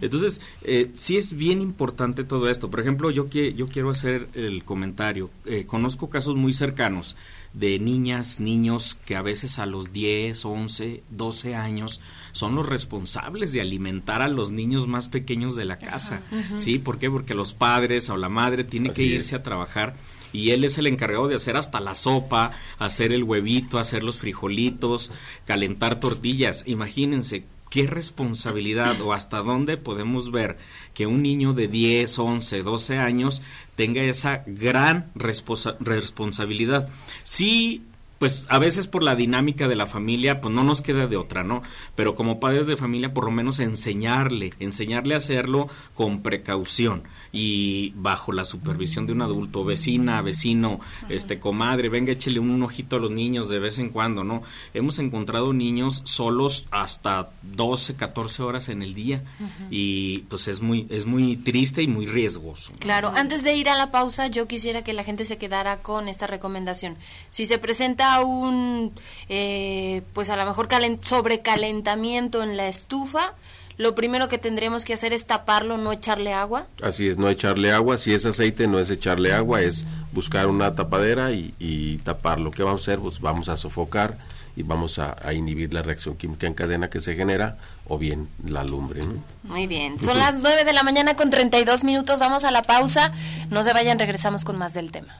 Entonces, 0.00 0.40
eh, 0.62 0.90
sí 0.94 1.18
es 1.18 1.34
bien 1.36 1.60
importante 1.60 2.24
todo 2.24 2.48
esto. 2.48 2.70
Por 2.70 2.80
ejemplo, 2.80 3.10
yo, 3.10 3.28
que, 3.28 3.52
yo 3.52 3.66
quiero 3.66 3.90
hacer 3.90 4.28
el 4.34 4.64
comentario. 4.64 5.30
Eh, 5.44 5.64
conozco 5.66 6.08
casos 6.08 6.36
muy 6.36 6.52
cercanos 6.52 7.16
de 7.52 7.78
niñas, 7.78 8.38
niños 8.38 8.96
que 9.04 9.16
a 9.16 9.22
veces 9.22 9.58
a 9.58 9.66
los 9.66 9.92
10, 9.92 10.44
11, 10.44 11.02
12 11.10 11.54
años 11.56 12.00
son 12.32 12.54
los 12.54 12.68
responsables 12.68 13.52
de 13.52 13.60
alimentar 13.60 14.22
a 14.22 14.28
los 14.28 14.52
niños 14.52 14.86
más 14.86 15.08
pequeños 15.08 15.56
de 15.56 15.64
la 15.64 15.78
casa. 15.78 16.22
¿Sí? 16.54 16.78
¿Por 16.78 16.98
qué? 16.98 17.10
Porque 17.10 17.34
los 17.34 17.54
padres 17.54 18.08
o 18.10 18.16
la 18.16 18.28
madre 18.28 18.64
tiene 18.64 18.90
que 18.90 19.04
es. 19.04 19.12
irse 19.14 19.36
a 19.36 19.42
trabajar 19.42 19.96
y 20.32 20.50
él 20.50 20.64
es 20.64 20.78
el 20.78 20.86
encargado 20.86 21.28
de 21.28 21.34
hacer 21.34 21.56
hasta 21.56 21.80
la 21.80 21.94
sopa, 21.94 22.52
hacer 22.78 23.12
el 23.12 23.24
huevito, 23.24 23.78
hacer 23.78 24.04
los 24.04 24.18
frijolitos, 24.18 25.10
calentar 25.44 25.98
tortillas. 25.98 26.64
Imagínense 26.66 27.44
qué 27.70 27.86
responsabilidad 27.86 29.00
o 29.00 29.14
hasta 29.14 29.38
dónde 29.38 29.78
podemos 29.78 30.30
ver 30.30 30.58
que 30.92 31.06
un 31.06 31.22
niño 31.22 31.54
de 31.54 31.68
10, 31.68 32.18
11, 32.18 32.62
12 32.62 32.98
años 32.98 33.42
tenga 33.76 34.02
esa 34.02 34.42
gran 34.46 35.10
responsabilidad. 35.14 36.90
Sí, 37.22 37.84
pues 38.18 38.44
a 38.50 38.58
veces 38.58 38.86
por 38.86 39.02
la 39.02 39.16
dinámica 39.16 39.66
de 39.66 39.76
la 39.76 39.86
familia, 39.86 40.42
pues 40.42 40.52
no 40.54 40.62
nos 40.62 40.82
queda 40.82 41.06
de 41.06 41.16
otra, 41.16 41.42
¿no? 41.42 41.62
Pero 41.94 42.14
como 42.14 42.38
padres 42.38 42.66
de 42.66 42.76
familia, 42.76 43.14
por 43.14 43.24
lo 43.24 43.30
menos 43.30 43.60
enseñarle, 43.60 44.52
enseñarle 44.58 45.14
a 45.14 45.18
hacerlo 45.18 45.68
con 45.94 46.22
precaución 46.22 47.04
y 47.32 47.90
bajo 47.96 48.32
la 48.32 48.44
supervisión 48.44 49.06
de 49.06 49.12
un 49.12 49.22
adulto, 49.22 49.64
vecina, 49.64 50.20
vecino, 50.22 50.80
este 51.08 51.38
comadre, 51.38 51.88
venga, 51.88 52.12
échele 52.12 52.40
un 52.40 52.62
ojito 52.62 52.96
a 52.96 52.98
los 52.98 53.10
niños 53.10 53.48
de 53.48 53.58
vez 53.58 53.78
en 53.78 53.90
cuando, 53.90 54.24
¿no? 54.24 54.42
Hemos 54.74 54.98
encontrado 54.98 55.52
niños 55.52 56.02
solos 56.04 56.66
hasta 56.70 57.30
12, 57.42 57.94
14 57.94 58.42
horas 58.42 58.68
en 58.68 58.82
el 58.82 58.94
día 58.94 59.22
y 59.70 60.18
pues 60.28 60.48
es 60.48 60.60
muy 60.60 60.86
es 60.90 61.06
muy 61.06 61.36
triste 61.36 61.82
y 61.82 61.86
muy 61.86 62.06
riesgoso. 62.06 62.72
Claro, 62.80 63.12
antes 63.14 63.44
de 63.44 63.54
ir 63.54 63.68
a 63.68 63.76
la 63.76 63.90
pausa, 63.90 64.26
yo 64.26 64.48
quisiera 64.48 64.82
que 64.82 64.92
la 64.92 65.04
gente 65.04 65.24
se 65.24 65.38
quedara 65.38 65.78
con 65.78 66.08
esta 66.08 66.26
recomendación. 66.26 66.96
Si 67.30 67.46
se 67.46 67.58
presenta 67.58 68.20
un, 68.24 68.92
eh, 69.28 70.02
pues 70.14 70.30
a 70.30 70.36
lo 70.36 70.44
mejor 70.46 70.68
calen- 70.68 71.00
sobrecalentamiento 71.00 72.42
en 72.42 72.56
la 72.56 72.68
estufa, 72.68 73.34
lo 73.80 73.94
primero 73.94 74.28
que 74.28 74.36
tendremos 74.36 74.84
que 74.84 74.92
hacer 74.92 75.14
es 75.14 75.24
taparlo, 75.24 75.78
no 75.78 75.90
echarle 75.90 76.34
agua. 76.34 76.66
Así 76.82 77.08
es, 77.08 77.16
no 77.16 77.30
echarle 77.30 77.72
agua. 77.72 77.96
Si 77.96 78.12
es 78.12 78.26
aceite, 78.26 78.66
no 78.66 78.78
es 78.78 78.90
echarle 78.90 79.32
agua, 79.32 79.62
es 79.62 79.86
buscar 80.12 80.48
una 80.48 80.74
tapadera 80.74 81.32
y, 81.32 81.54
y 81.58 81.96
taparlo. 81.98 82.50
¿Qué 82.50 82.62
vamos 82.62 82.82
a 82.82 82.84
hacer? 82.84 82.98
Pues 82.98 83.20
vamos 83.20 83.48
a 83.48 83.56
sofocar 83.56 84.18
y 84.54 84.64
vamos 84.64 84.98
a, 84.98 85.16
a 85.26 85.32
inhibir 85.32 85.72
la 85.72 85.80
reacción 85.80 86.14
química 86.16 86.46
en 86.46 86.52
cadena 86.52 86.90
que 86.90 87.00
se 87.00 87.14
genera 87.14 87.56
o 87.86 87.96
bien 87.96 88.28
la 88.46 88.64
lumbre. 88.64 89.00
¿no? 89.02 89.14
Muy 89.44 89.66
bien, 89.66 89.98
son 89.98 90.18
las 90.18 90.36
9 90.40 90.64
de 90.64 90.74
la 90.74 90.82
mañana 90.82 91.16
con 91.16 91.30
32 91.30 91.82
minutos, 91.82 92.18
vamos 92.18 92.44
a 92.44 92.50
la 92.50 92.60
pausa, 92.60 93.12
no 93.48 93.64
se 93.64 93.72
vayan, 93.72 93.98
regresamos 93.98 94.44
con 94.44 94.58
más 94.58 94.74
del 94.74 94.90
tema. 94.92 95.18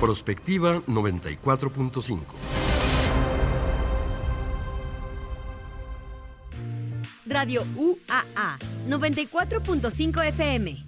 Prospectiva 0.00 0.76
94.5. 0.86 2.20
Radio 7.28 7.64
UAA 7.76 8.58
94.5 8.88 10.32
FM. 10.32 10.87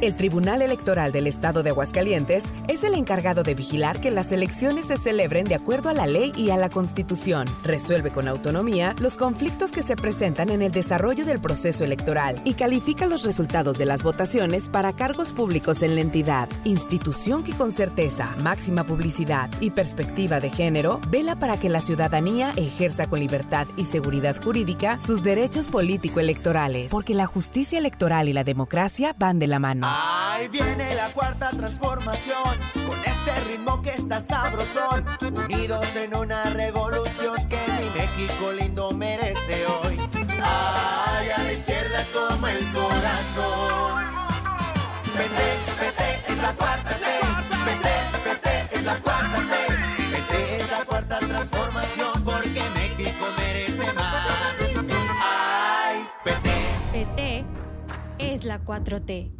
El 0.00 0.14
Tribunal 0.14 0.62
Electoral 0.62 1.12
del 1.12 1.26
Estado 1.26 1.62
de 1.62 1.70
Aguascalientes 1.70 2.54
es 2.68 2.84
el 2.84 2.94
encargado 2.94 3.42
de 3.42 3.54
vigilar 3.54 4.00
que 4.00 4.10
las 4.10 4.32
elecciones 4.32 4.86
se 4.86 4.96
celebren 4.96 5.44
de 5.44 5.54
acuerdo 5.54 5.90
a 5.90 5.92
la 5.92 6.06
ley 6.06 6.32
y 6.38 6.48
a 6.48 6.56
la 6.56 6.70
Constitución. 6.70 7.46
Resuelve 7.64 8.10
con 8.10 8.26
autonomía 8.26 8.96
los 8.98 9.18
conflictos 9.18 9.72
que 9.72 9.82
se 9.82 9.96
presentan 9.96 10.48
en 10.48 10.62
el 10.62 10.72
desarrollo 10.72 11.26
del 11.26 11.38
proceso 11.38 11.84
electoral 11.84 12.40
y 12.46 12.54
califica 12.54 13.04
los 13.04 13.24
resultados 13.24 13.76
de 13.76 13.84
las 13.84 14.02
votaciones 14.02 14.70
para 14.70 14.94
cargos 14.94 15.34
públicos 15.34 15.82
en 15.82 15.94
la 15.96 16.00
entidad. 16.00 16.48
Institución 16.64 17.44
que 17.44 17.52
con 17.52 17.70
certeza, 17.70 18.34
máxima 18.38 18.84
publicidad 18.84 19.50
y 19.60 19.68
perspectiva 19.68 20.40
de 20.40 20.48
género 20.48 21.02
vela 21.10 21.36
para 21.36 21.60
que 21.60 21.68
la 21.68 21.82
ciudadanía 21.82 22.54
ejerza 22.56 23.06
con 23.06 23.20
libertad 23.20 23.66
y 23.76 23.84
seguridad 23.84 24.42
jurídica 24.42 24.98
sus 24.98 25.22
derechos 25.22 25.68
político-electorales. 25.68 26.90
Porque 26.90 27.12
la 27.12 27.26
justicia 27.26 27.78
electoral 27.78 28.30
y 28.30 28.32
la 28.32 28.44
democracia 28.44 29.14
van 29.18 29.38
de 29.38 29.46
la 29.46 29.58
mano. 29.58 29.89
Ahí 29.92 30.46
viene 30.46 30.94
la 30.94 31.08
cuarta 31.08 31.50
transformación, 31.50 32.56
con 32.86 32.98
este 33.04 33.40
ritmo 33.48 33.82
que 33.82 33.90
está 33.90 34.20
sabrosón, 34.20 35.04
unidos 35.20 35.84
en 35.96 36.14
una 36.14 36.44
revolución 36.44 37.34
que 37.48 37.58
mi 37.72 37.90
México 37.98 38.52
lindo 38.52 38.92
merece 38.92 39.66
hoy. 39.66 39.98
Ay, 40.42 41.30
a 41.30 41.42
la 41.42 41.52
izquierda 41.52 42.06
como 42.14 42.46
el 42.46 42.72
corazón. 42.72 44.04
PT, 45.16 45.40
PT 45.80 46.32
es 46.32 46.38
la 46.38 46.52
cuarta 46.52 46.90
T, 46.90 47.04
PT, 47.64 47.88
PT 48.24 48.76
es 48.76 48.84
la 48.84 48.96
cuarta 49.00 49.38
T, 49.38 49.74
PT 50.12 50.56
es 50.60 50.70
la 50.70 50.84
cuarta 50.84 51.18
transformación 51.18 52.22
porque 52.24 52.62
México 52.74 53.26
merece 53.38 53.92
más. 53.94 54.54
Ay, 55.20 56.06
PT. 56.22 56.50
PT 56.92 57.44
es 58.18 58.44
la 58.44 58.60
4T. 58.60 59.39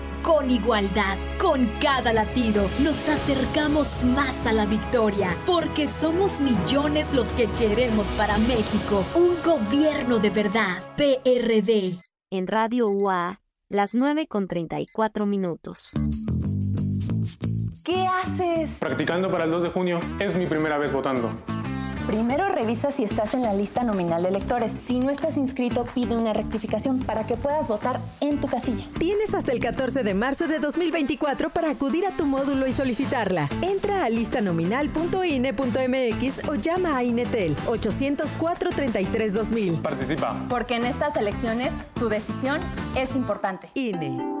con 0.21 0.51
igualdad. 0.51 1.17
Con 1.39 1.67
cada 1.81 2.13
latido 2.13 2.69
nos 2.79 3.07
acercamos 3.09 4.03
más 4.03 4.47
a 4.47 4.53
la 4.53 4.65
victoria, 4.65 5.35
porque 5.45 5.87
somos 5.87 6.39
millones 6.39 7.13
los 7.13 7.33
que 7.33 7.47
queremos 7.59 8.07
para 8.13 8.37
México 8.37 9.03
un 9.15 9.35
gobierno 9.43 10.19
de 10.19 10.29
verdad. 10.29 10.83
PRD. 10.95 11.97
En 12.31 12.47
Radio 12.47 12.87
UA, 12.87 13.41
las 13.69 13.93
9 13.93 14.27
con 14.27 14.47
34 14.47 15.25
minutos. 15.25 15.91
¿Qué 17.83 18.05
haces? 18.05 18.77
Practicando 18.79 19.31
para 19.31 19.45
el 19.45 19.51
2 19.51 19.63
de 19.63 19.69
junio. 19.69 19.99
Es 20.19 20.35
mi 20.37 20.45
primera 20.45 20.77
vez 20.77 20.93
votando. 20.93 21.29
Primero 22.07 22.49
revisa 22.49 22.91
si 22.91 23.03
estás 23.03 23.33
en 23.33 23.43
la 23.43 23.53
lista 23.53 23.83
nominal 23.83 24.23
de 24.23 24.29
electores. 24.29 24.75
Si 24.85 24.99
no 24.99 25.09
estás 25.09 25.37
inscrito, 25.37 25.85
pide 25.93 26.15
una 26.15 26.33
rectificación 26.33 26.99
para 26.99 27.25
que 27.25 27.37
puedas 27.37 27.67
votar 27.67 27.99
en 28.19 28.39
tu 28.39 28.47
casilla. 28.47 28.83
Tienes 28.97 29.33
hasta 29.33 29.51
el 29.51 29.59
14 29.59 30.03
de 30.03 30.13
marzo 30.13 30.47
de 30.47 30.59
2024 30.59 31.51
para 31.51 31.69
acudir 31.69 32.05
a 32.05 32.11
tu 32.11 32.25
módulo 32.25 32.67
y 32.67 32.73
solicitarla. 32.73 33.49
Entra 33.61 34.05
a 34.05 34.09
listanominal.ine.mx 34.09 36.49
o 36.49 36.55
llama 36.55 36.97
a 36.97 37.03
Inetel 37.03 37.55
804 37.67 38.71
33 38.71 39.33
2000. 39.33 39.81
Participa. 39.81 40.35
Porque 40.49 40.75
en 40.75 40.85
estas 40.85 41.15
elecciones 41.15 41.71
tu 41.95 42.09
decisión 42.09 42.59
es 42.95 43.15
importante. 43.15 43.69
INE. 43.73 44.40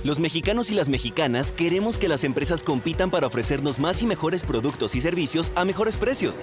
Los 0.03 0.19
mexicanos 0.19 0.71
y 0.71 0.73
las 0.73 0.89
mexicanas 0.89 1.51
queremos 1.51 1.99
que 1.99 2.07
las 2.07 2.23
empresas 2.23 2.63
compitan 2.63 3.11
para 3.11 3.27
ofrecernos 3.27 3.79
más 3.79 4.01
y 4.01 4.07
mejores 4.07 4.41
productos 4.41 4.95
y 4.95 4.99
servicios 4.99 5.53
a 5.55 5.63
mejores 5.63 5.97
precios. 5.97 6.41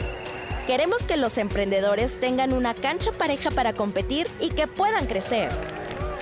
Queremos 0.69 1.05
que 1.05 1.17
los 1.17 1.39
emprendedores 1.39 2.21
tengan 2.21 2.53
una 2.53 2.75
cancha 2.75 3.11
pareja 3.11 3.51
para 3.51 3.73
competir 3.73 4.29
y 4.41 4.51
que 4.51 4.69
puedan 4.69 5.07
crecer. 5.07 5.51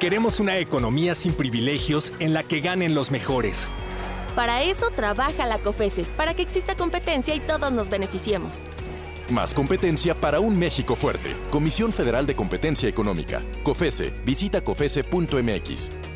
Queremos 0.01 0.41
una 0.41 0.57
economía 0.59 1.15
sin 1.15 1.35
privilegios 1.35 2.11
en 2.21 2.33
la 2.33 2.43
que 2.43 2.61
ganen 2.61 2.95
los 2.95 3.11
mejores. 3.11 3.69
Para 4.35 4.63
eso 4.63 4.87
trabaja 4.95 5.45
la 5.45 5.59
COFESE, 5.59 6.05
para 6.17 6.33
que 6.33 6.43
exista 6.43 6.75
competencia 6.75 7.35
y 7.35 7.41
todos 7.41 7.71
nos 7.71 7.91
beneficiemos. 7.91 8.61
Más 9.29 9.53
competencia 9.53 10.19
para 10.19 10.41
un 10.41 10.59
México 10.59 10.97
fuerte. 10.97 11.37
Comisión 11.51 11.93
Federal 11.93 12.27
de 12.27 12.35
Competencia 12.35 12.89
Económica. 12.89 13.43
COFESE. 13.63 14.15
Visita 14.25 14.63
COFESE.mx. 14.63 16.16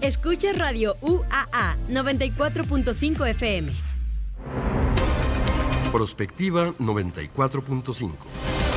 Escucha 0.00 0.52
Radio 0.52 0.96
UAA 1.00 1.76
94.5 1.88 3.28
FM. 3.34 3.72
Prospectiva 5.90 6.72
94.5. 6.78 8.67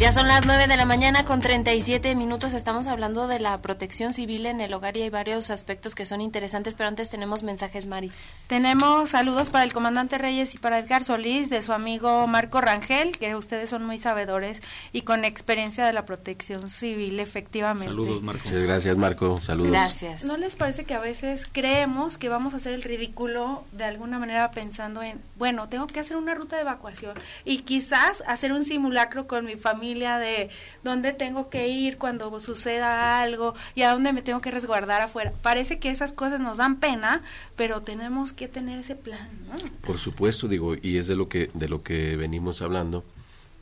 Ya 0.00 0.12
son 0.12 0.28
las 0.28 0.46
9 0.46 0.66
de 0.66 0.78
la 0.78 0.86
mañana 0.86 1.26
con 1.26 1.40
37 1.40 2.14
minutos. 2.14 2.54
Estamos 2.54 2.86
hablando 2.86 3.28
de 3.28 3.38
la 3.38 3.60
protección 3.60 4.14
civil 4.14 4.46
en 4.46 4.62
el 4.62 4.72
hogar 4.72 4.96
y 4.96 5.02
hay 5.02 5.10
varios 5.10 5.50
aspectos 5.50 5.94
que 5.94 6.06
son 6.06 6.22
interesantes, 6.22 6.74
pero 6.74 6.88
antes 6.88 7.10
tenemos 7.10 7.42
mensajes, 7.42 7.84
Mari. 7.84 8.10
Tenemos 8.46 9.10
saludos 9.10 9.50
para 9.50 9.62
el 9.62 9.74
comandante 9.74 10.16
Reyes 10.16 10.54
y 10.54 10.58
para 10.58 10.78
Edgar 10.78 11.04
Solís, 11.04 11.50
de 11.50 11.60
su 11.60 11.74
amigo 11.74 12.26
Marco 12.26 12.62
Rangel, 12.62 13.18
que 13.18 13.36
ustedes 13.36 13.68
son 13.68 13.84
muy 13.84 13.98
sabedores 13.98 14.62
y 14.94 15.02
con 15.02 15.26
experiencia 15.26 15.84
de 15.84 15.92
la 15.92 16.06
protección 16.06 16.70
civil, 16.70 17.20
efectivamente. 17.20 17.84
Saludos, 17.84 18.22
Marco. 18.22 18.44
Muchas 18.46 18.62
gracias, 18.62 18.96
Marco. 18.96 19.38
Saludos. 19.42 19.70
Gracias. 19.70 20.24
¿No 20.24 20.38
les 20.38 20.56
parece 20.56 20.84
que 20.84 20.94
a 20.94 21.00
veces 21.00 21.46
creemos 21.52 22.16
que 22.16 22.30
vamos 22.30 22.54
a 22.54 22.56
hacer 22.56 22.72
el 22.72 22.82
ridículo 22.82 23.64
de 23.72 23.84
alguna 23.84 24.18
manera 24.18 24.50
pensando 24.50 25.02
en, 25.02 25.20
bueno, 25.36 25.68
tengo 25.68 25.86
que 25.86 26.00
hacer 26.00 26.16
una 26.16 26.34
ruta 26.34 26.56
de 26.56 26.62
evacuación 26.62 27.18
y 27.44 27.58
quizás 27.58 28.22
hacer 28.26 28.54
un 28.54 28.64
simulacro 28.64 29.26
con 29.26 29.44
mi 29.44 29.56
familia? 29.56 29.89
De 29.98 30.50
dónde 30.82 31.12
tengo 31.12 31.50
que 31.50 31.68
ir 31.68 31.98
cuando 31.98 32.38
suceda 32.40 33.20
algo 33.20 33.54
y 33.74 33.82
a 33.82 33.92
dónde 33.92 34.12
me 34.12 34.22
tengo 34.22 34.40
que 34.40 34.50
resguardar 34.50 35.02
afuera. 35.02 35.32
Parece 35.42 35.78
que 35.78 35.90
esas 35.90 36.12
cosas 36.12 36.40
nos 36.40 36.58
dan 36.58 36.80
pena, 36.80 37.22
pero 37.56 37.82
tenemos 37.82 38.32
que 38.32 38.48
tener 38.48 38.78
ese 38.78 38.96
plan, 38.96 39.28
¿no? 39.46 39.58
Por 39.82 39.98
supuesto, 39.98 40.48
digo, 40.48 40.74
y 40.80 40.98
es 40.98 41.08
de 41.08 41.16
lo 41.16 41.28
que 41.28 41.50
de 41.54 41.68
lo 41.68 41.82
que 41.82 42.16
venimos 42.16 42.62
hablando 42.62 43.04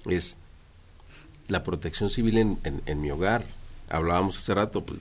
es 0.05 0.37
la 1.49 1.63
protección 1.63 2.11
civil 2.11 2.39
en, 2.39 2.59
en, 2.65 3.01
mi 3.01 3.11
hogar. 3.11 3.45
Hablábamos 3.89 4.37
hace 4.37 4.55
rato, 4.55 4.85
pues, 4.85 5.01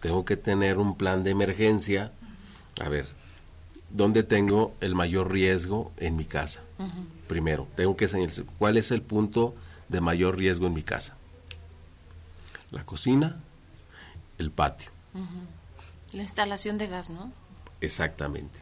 tengo 0.00 0.24
que 0.24 0.36
tener 0.36 0.78
un 0.78 0.96
plan 0.96 1.24
de 1.24 1.30
emergencia. 1.30 2.12
A 2.84 2.88
ver, 2.88 3.06
¿dónde 3.90 4.22
tengo 4.22 4.74
el 4.80 4.94
mayor 4.94 5.32
riesgo 5.32 5.92
en 5.96 6.16
mi 6.16 6.26
casa? 6.26 6.60
Primero, 7.28 7.66
tengo 7.76 7.96
que 7.96 8.08
señalar 8.08 8.44
cuál 8.58 8.76
es 8.76 8.90
el 8.90 9.02
punto 9.02 9.54
de 9.88 10.00
mayor 10.00 10.36
riesgo 10.36 10.66
en 10.66 10.74
mi 10.74 10.82
casa. 10.82 11.16
La 12.70 12.84
cocina, 12.84 13.36
el 14.38 14.50
patio. 14.50 14.90
La 16.12 16.22
instalación 16.22 16.78
de 16.78 16.88
gas, 16.88 17.10
¿no? 17.10 17.32
Exactamente. 17.80 18.60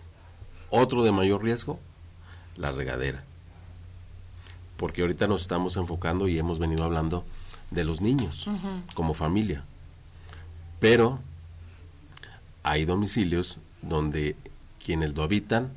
Otro 0.70 1.02
de 1.02 1.12
mayor 1.12 1.42
riesgo, 1.42 1.78
la 2.56 2.72
regadera. 2.72 3.24
Porque 4.76 5.02
ahorita 5.02 5.26
nos 5.26 5.42
estamos 5.42 5.76
enfocando 5.76 6.28
y 6.28 6.38
hemos 6.38 6.58
venido 6.58 6.84
hablando 6.84 7.24
de 7.70 7.84
los 7.84 8.00
niños 8.00 8.48
como 8.94 9.14
familia. 9.14 9.64
Pero 10.80 11.20
hay 12.62 12.84
domicilios 12.84 13.58
donde 13.82 14.36
quienes 14.84 15.14
lo 15.14 15.22
habitan 15.22 15.72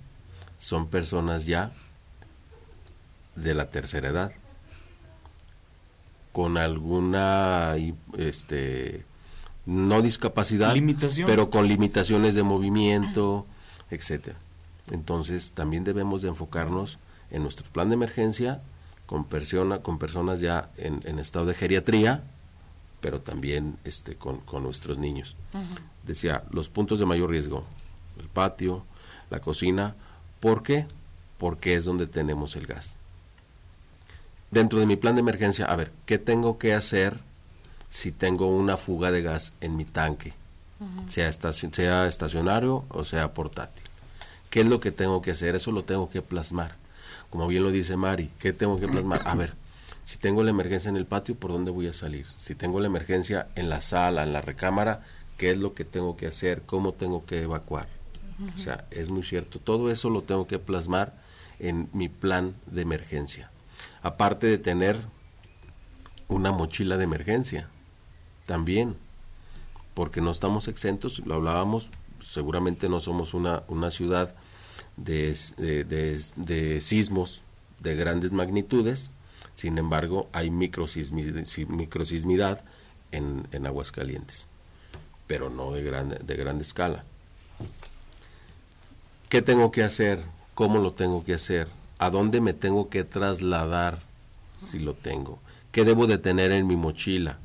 son 0.60 0.88
personas 0.88 1.46
ya 1.46 1.72
de 3.36 3.54
la 3.54 3.70
tercera 3.70 4.10
edad 4.10 4.32
con 6.38 6.60
alguna 6.60 7.74
este 8.16 9.04
no 9.66 10.04
discapacidad 10.04 10.76
pero 11.26 11.50
con 11.50 11.68
limitaciones 11.68 12.36
de 12.36 12.44
movimiento 12.44 13.48
etcétera. 13.90 14.38
Entonces 14.92 15.54
también 15.54 15.84
debemos 15.84 16.22
de 16.22 16.28
enfocarnos 16.28 17.00
en 17.32 17.42
nuestro 17.42 17.66
plan 17.72 17.90
de 17.90 17.96
emergencia 17.96 18.62
con 19.08 19.26
persona 19.26 19.80
con 19.80 19.98
personas 19.98 20.40
ya 20.40 20.70
en, 20.78 21.18
estado 21.18 21.48
de 21.48 21.56
geriatría 21.56 22.24
pero 23.02 23.20
también 23.20 23.80
este 23.84 24.14
con, 24.14 24.44
nuestros 24.62 25.00
niños. 25.00 25.36
Decía 26.06 26.44
los 26.52 26.70
puntos 26.70 27.00
de 27.00 27.08
mayor 27.08 27.32
riesgo 27.32 27.64
el 28.20 28.28
patio 28.28 28.86
la 29.32 29.40
cocina 29.42 29.96
¿por 30.40 30.62
qué? 30.62 30.86
porque 31.40 31.74
es 31.74 31.86
donde 31.86 32.06
tenemos 32.06 32.56
el 32.56 32.68
gas 32.68 32.97
dentro 34.52 34.80
de 34.80 34.86
mi 34.86 34.96
plan 34.96 35.16
de 35.16 35.22
emergencia, 35.22 35.66
a 35.66 35.76
ver, 35.76 35.92
¿qué 36.06 36.18
tengo 36.18 36.58
que 36.58 36.74
hacer 36.74 37.18
si 37.90 38.12
tengo 38.12 38.48
una 38.48 38.78
fuga 38.78 39.12
de 39.12 39.22
gas 39.22 39.54
en 39.62 39.76
mi 39.76 39.86
tanque? 39.86 40.34
sea, 41.08 41.32
sea 41.32 42.08
estacionario 42.08 42.86
o 42.90 43.04
sea 43.04 43.34
portátil. 43.34 43.84
¿Qué 44.50 44.62
es 44.62 44.68
lo 44.68 44.80
que 44.80 44.92
tengo 44.92 45.22
que 45.22 45.32
hacer? 45.32 45.56
Eso 45.56 45.72
lo 45.72 45.84
tengo 45.84 46.10
que 46.10 46.22
plasmar. 46.22 46.76
Como 47.30 47.48
bien 47.48 47.64
lo 47.64 47.72
dice 47.72 47.98
Mari, 47.98 48.30
¿qué 48.40 48.54
tengo 48.54 48.80
que 48.80 48.88
plasmar? 48.88 49.22
A 49.26 49.36
ver, 49.36 49.54
si 50.06 50.18
tengo 50.18 50.44
la 50.44 50.52
emergencia 50.52 50.90
en 50.90 50.98
el 50.98 51.06
patio, 51.06 51.36
¿por 51.36 51.52
dónde 51.52 51.72
voy 51.72 51.88
a 51.88 51.94
salir? 51.94 52.26
Si 52.40 52.56
tengo 52.56 52.80
la 52.80 52.88
emergencia 52.88 53.48
en 53.56 53.70
la 53.70 53.82
sala, 53.82 54.24
en 54.24 54.34
la 54.34 54.42
recámara, 54.42 55.04
¿qué 55.38 55.52
es 55.52 55.58
lo 55.58 55.74
que 55.74 55.84
tengo 55.84 56.16
que 56.16 56.28
hacer? 56.28 56.62
¿Cómo 56.66 56.94
tengo 56.94 57.26
que 57.26 57.42
evacuar? 57.42 57.88
O 58.56 58.60
sea, 58.60 58.86
es 58.92 59.10
muy 59.10 59.24
cierto. 59.24 59.60
Todo 59.60 59.92
eso 59.92 60.10
lo 60.10 60.22
tengo 60.22 60.48
que 60.48 60.60
plasmar 60.60 61.14
en 61.60 61.90
mi 61.92 62.08
plan 62.08 62.54
de 62.68 62.84
emergencia. 62.84 63.50
Aparte 64.08 64.48
de 64.48 64.58
tener 64.58 64.98
una 66.30 66.54
mochila 66.54 66.96
de 66.96 67.04
emergencia, 67.04 67.68
también, 68.46 68.96
porque 69.96 70.22
no 70.22 70.32
estamos 70.32 70.70
exentos, 70.70 71.20
lo 71.26 71.36
hablábamos, 71.36 71.92
seguramente 72.22 72.88
no 72.88 73.02
somos 73.02 73.34
una, 73.34 73.64
una 73.68 73.90
ciudad 73.90 74.34
de, 74.96 75.38
de, 75.58 76.80
sismos 76.80 77.44
de 77.82 77.98
grandes 77.98 78.32
magnitudes, 78.32 79.12
sin 79.56 79.78
embargo 79.78 80.30
hay 80.32 80.52
microsismidad 80.52 82.64
en, 83.12 83.46
en 83.52 83.66
Aguascalientes, 83.66 84.48
pero 85.28 85.50
no 85.50 85.74
de 85.74 85.84
gran, 85.84 86.18
de 86.26 86.36
gran 86.38 86.62
escala. 86.62 87.04
¿Qué 89.28 89.42
tengo 89.42 89.70
que 89.70 89.84
hacer? 89.84 90.24
¿Cómo 90.54 90.80
lo 90.80 90.94
tengo 90.94 91.26
que 91.26 91.34
hacer? 91.34 91.68
¿A 92.00 92.10
dónde 92.10 92.42
me 92.42 92.54
tengo 92.54 92.90
que 92.90 93.04
trasladar 93.04 94.00
si 94.60 94.80
lo 94.80 94.94
tengo? 94.94 95.40
¿Qué 95.72 95.84
debo 95.84 96.08
de 96.08 96.18
tener 96.18 96.52
en 96.52 96.68
mi 96.68 96.76
mochila 96.76 97.38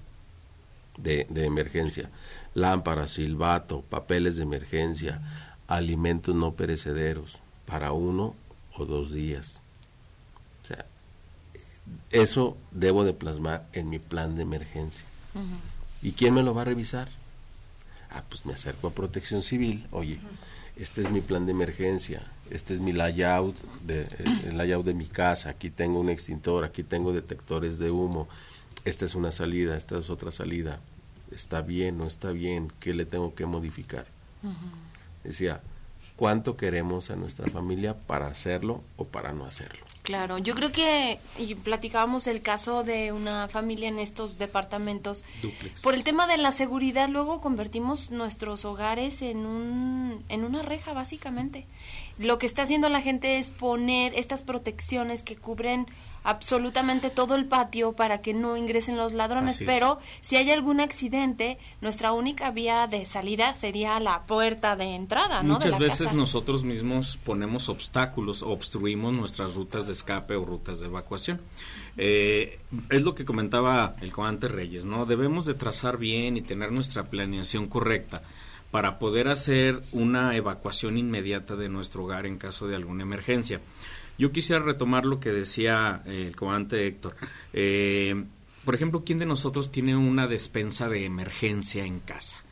de, 0.97 1.27
de 1.31 1.45
emergencia? 1.47 2.11
Lámparas, 2.55 3.13
silbato, 3.13 3.83
papeles 3.83 4.37
de 4.37 4.43
emergencia, 4.43 5.23
alimentos 5.69 6.35
no 6.35 6.53
perecederos, 6.53 7.39
para 7.67 7.93
uno 7.93 8.35
o 8.77 8.85
dos 8.85 9.13
días. 9.13 9.61
O 10.65 10.67
sea, 10.67 10.85
eso 12.11 12.57
debo 12.71 13.05
de 13.05 13.13
plasmar 13.15 13.67
en 13.73 13.89
mi 13.89 13.99
plan 13.99 14.37
de 14.37 14.43
emergencia. 14.43 15.07
¿Y 16.03 16.13
quién 16.13 16.35
me 16.35 16.43
lo 16.43 16.55
va 16.55 16.63
a 16.63 16.67
revisar? 16.67 17.09
Ah, 18.11 18.23
pues 18.29 18.45
me 18.45 18.53
acerco 18.53 18.89
a 18.89 18.93
Protección 18.93 19.43
Civil. 19.43 19.87
Oye, 19.91 20.21
este 20.77 21.01
es 21.01 21.11
mi 21.11 21.23
plan 21.23 21.47
de 21.47 21.53
emergencia, 21.53 22.23
este 22.53 22.75
es 22.75 22.81
mi 22.81 22.93
layout, 22.93 23.57
de, 23.85 24.07
el 24.47 24.59
layout 24.59 24.85
de 24.85 24.93
mi 24.93 25.07
casa, 25.07 25.51
aquí 25.51 25.71
tengo 25.71 25.99
un 25.99 26.11
extintor, 26.11 26.65
aquí 26.65 26.83
tengo 26.83 27.13
detectores 27.13 27.79
de 27.79 27.91
humo, 27.91 28.29
esta 28.85 29.07
es 29.07 29.15
una 29.15 29.33
salida, 29.33 29.77
esta 29.77 29.99
es 29.99 30.11
otra 30.11 30.31
salida. 30.31 30.81
¿Está 31.31 31.63
bien? 31.63 31.97
¿No 31.97 32.07
está 32.07 32.31
bien? 32.31 32.71
¿Qué 32.79 32.93
le 32.93 33.07
tengo 33.07 33.35
que 33.35 33.47
modificar? 33.47 34.07
Decía, 35.25 35.63
cuánto 36.17 36.57
queremos 36.57 37.11
a 37.11 37.17
nuestra 37.17 37.47
familia 37.47 37.99
para 37.99 38.27
hacerlo 38.27 38.83
o 38.97 39.07
para 39.07 39.33
no 39.33 39.47
hacerlo. 39.47 39.85
Claro, 40.03 40.39
yo 40.39 40.55
creo 40.55 40.73
que 40.73 41.19
y 41.39 41.55
platicábamos 41.55 42.27
el 42.27 42.43
caso 42.43 42.83
de 42.83 43.13
una 43.13 43.49
familia 43.49 43.89
en 43.89 43.99
estos 43.99 44.37
departamentos. 44.37 45.25
Por 45.83 45.95
el 45.95 46.03
tema 46.03 46.27
de 46.27 46.39
la 46.39 46.51
seguridad, 46.51 47.09
luego 47.09 47.41
convertimos 47.41 48.11
nuestros 48.11 48.65
hogares 48.65 49.23
en 49.23 49.47
un 49.47 50.25
en 50.29 50.45
una 50.45 50.63
reja 50.63 50.93
básicamente. 50.93 51.67
Lo 52.23 52.39
que 52.39 52.47
está 52.47 52.63
haciendo 52.63 52.89
la 52.89 53.01
gente 53.01 53.39
es 53.39 53.51
poner 53.51 54.15
estas 54.15 54.43
protecciones 54.43 55.23
que 55.23 55.37
cubren 55.37 55.87
absolutamente 56.25 57.11
todo 57.11 57.35
el 57.35 57.47
patio 57.47 57.95
para 57.95 58.23
que 58.23 58.33
no 58.33 58.57
ingresen 58.57 58.97
los 58.97 59.13
ladrones, 59.13 59.63
pero 59.67 59.99
si 60.21 60.37
hay 60.37 60.51
algún 60.51 60.81
accidente, 60.81 61.59
nuestra 61.81 62.13
única 62.13 62.51
vía 62.51 62.87
de 62.87 63.05
salida 63.05 63.55
sería 63.55 63.99
la 63.99 64.23
puerta 64.23 64.77
de 64.77 64.95
entrada, 64.95 65.43
¿no? 65.43 65.55
Muchas 65.55 65.79
veces 65.79 66.13
nosotros 66.13 66.63
mismos 66.63 67.19
ponemos 67.25 67.69
obstáculos, 67.69 68.43
obstruimos 68.43 69.13
nuestras 69.13 69.55
rutas 69.55 69.87
de 69.87 69.95
escape 69.95 70.37
o 70.37 70.45
rutas 70.45 70.81
de 70.81 70.87
evacuación. 70.87 71.41
Eh, 71.97 72.61
es 72.89 73.03
lo 73.03 73.15
que 73.15 73.25
comentaba 73.25 73.97
el 74.01 74.13
comandante 74.13 74.49
Reyes, 74.49 74.85
¿no? 74.85 75.07
Debemos 75.07 75.45
de 75.45 75.55
trazar 75.55 75.99
bien 75.99 76.37
y 76.37 76.43
tener 76.43 76.71
nuestra 76.71 77.05
planeación 77.05 77.67
correcta 77.67 78.23
para 78.73 78.99
poder 78.99 79.29
hacer 79.29 79.83
una 79.93 80.35
evacuación 80.35 80.97
inmediata 80.97 81.57
de 81.57 81.69
nuestro 81.69 82.05
hogar 82.05 82.27
en 82.27 82.39
caso 82.39 82.67
de 82.67 82.75
alguna 82.75 83.03
emergencia. 83.03 83.61
Yo 84.19 84.33
quisiera 84.33 84.65
retomar 84.65 85.05
lo 85.05 85.21
que 85.21 85.31
decía 85.31 86.03
eh, 86.07 86.25
el 86.27 86.35
comandante 86.35 86.87
Héctor. 86.87 87.15
Eh, 87.53 88.25
por 88.65 88.75
ejemplo, 88.75 89.05
¿quién 89.05 89.19
de 89.19 89.27
nosotros 89.27 89.71
tiene 89.71 89.95
una 89.95 90.27
despensa 90.27 90.89
de 90.89 91.05
emergencia 91.05 91.85
en 91.85 92.01
casa? 92.01 92.43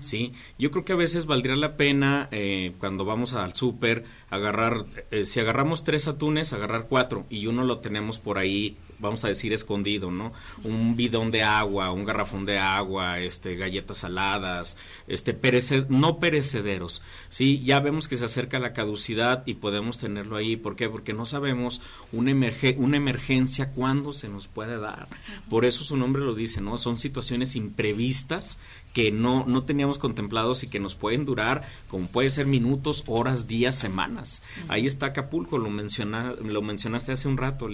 ¿sí? 0.00 0.32
Yo 0.58 0.72
creo 0.72 0.84
que 0.84 0.94
a 0.94 0.96
veces 0.96 1.26
valdría 1.26 1.54
la 1.54 1.76
pena 1.76 2.28
eh, 2.32 2.72
cuando 2.80 3.04
vamos 3.04 3.34
al 3.34 3.54
súper 3.54 4.04
agarrar, 4.30 4.84
si 5.24 5.38
agarramos 5.38 5.84
tres 5.84 6.08
atunes, 6.08 6.52
agarrar 6.52 6.86
cuatro 6.88 7.24
y 7.30 7.46
uno 7.46 7.62
lo 7.62 7.78
tenemos 7.78 8.18
por 8.18 8.38
ahí 8.38 8.76
vamos 8.98 9.24
a 9.24 9.28
decir 9.28 9.52
escondido, 9.52 10.10
¿no? 10.10 10.32
Un 10.64 10.96
bidón 10.96 11.30
de 11.30 11.42
agua, 11.42 11.92
un 11.92 12.04
garrafón 12.04 12.44
de 12.44 12.58
agua, 12.58 13.20
este 13.20 13.56
galletas 13.56 13.98
saladas, 13.98 14.76
este 15.06 15.34
no 15.88 16.18
perecederos. 16.18 17.02
Sí, 17.28 17.62
ya 17.64 17.80
vemos 17.80 18.08
que 18.08 18.16
se 18.16 18.24
acerca 18.24 18.58
la 18.58 18.72
caducidad 18.72 19.42
y 19.46 19.54
podemos 19.54 19.98
tenerlo 19.98 20.36
ahí, 20.36 20.56
¿por 20.56 20.76
qué? 20.76 20.88
Porque 20.88 21.12
no 21.12 21.24
sabemos 21.24 21.80
una 22.12 22.28
una 22.76 22.96
emergencia 22.96 23.70
cuándo 23.72 24.12
se 24.12 24.28
nos 24.28 24.48
puede 24.48 24.78
dar. 24.78 25.08
Por 25.48 25.64
eso 25.64 25.84
su 25.84 25.96
nombre 25.96 26.22
lo 26.22 26.34
dice, 26.34 26.60
¿no? 26.60 26.76
Son 26.78 26.98
situaciones 26.98 27.56
imprevistas 27.56 28.58
que 28.92 29.12
no, 29.12 29.44
no 29.46 29.64
teníamos 29.64 29.98
contemplados 29.98 30.64
y 30.64 30.68
que 30.68 30.80
nos 30.80 30.94
pueden 30.94 31.24
durar, 31.24 31.62
como 31.88 32.06
puede 32.08 32.30
ser 32.30 32.46
minutos, 32.46 33.04
horas, 33.06 33.46
días, 33.46 33.78
semanas. 33.78 34.42
Ahí 34.68 34.86
está 34.86 35.06
Acapulco, 35.06 35.58
lo, 35.58 35.70
menciona, 35.70 36.34
lo 36.42 36.62
mencionaste 36.62 37.12
hace 37.12 37.28
un 37.28 37.36
rato, 37.36 37.68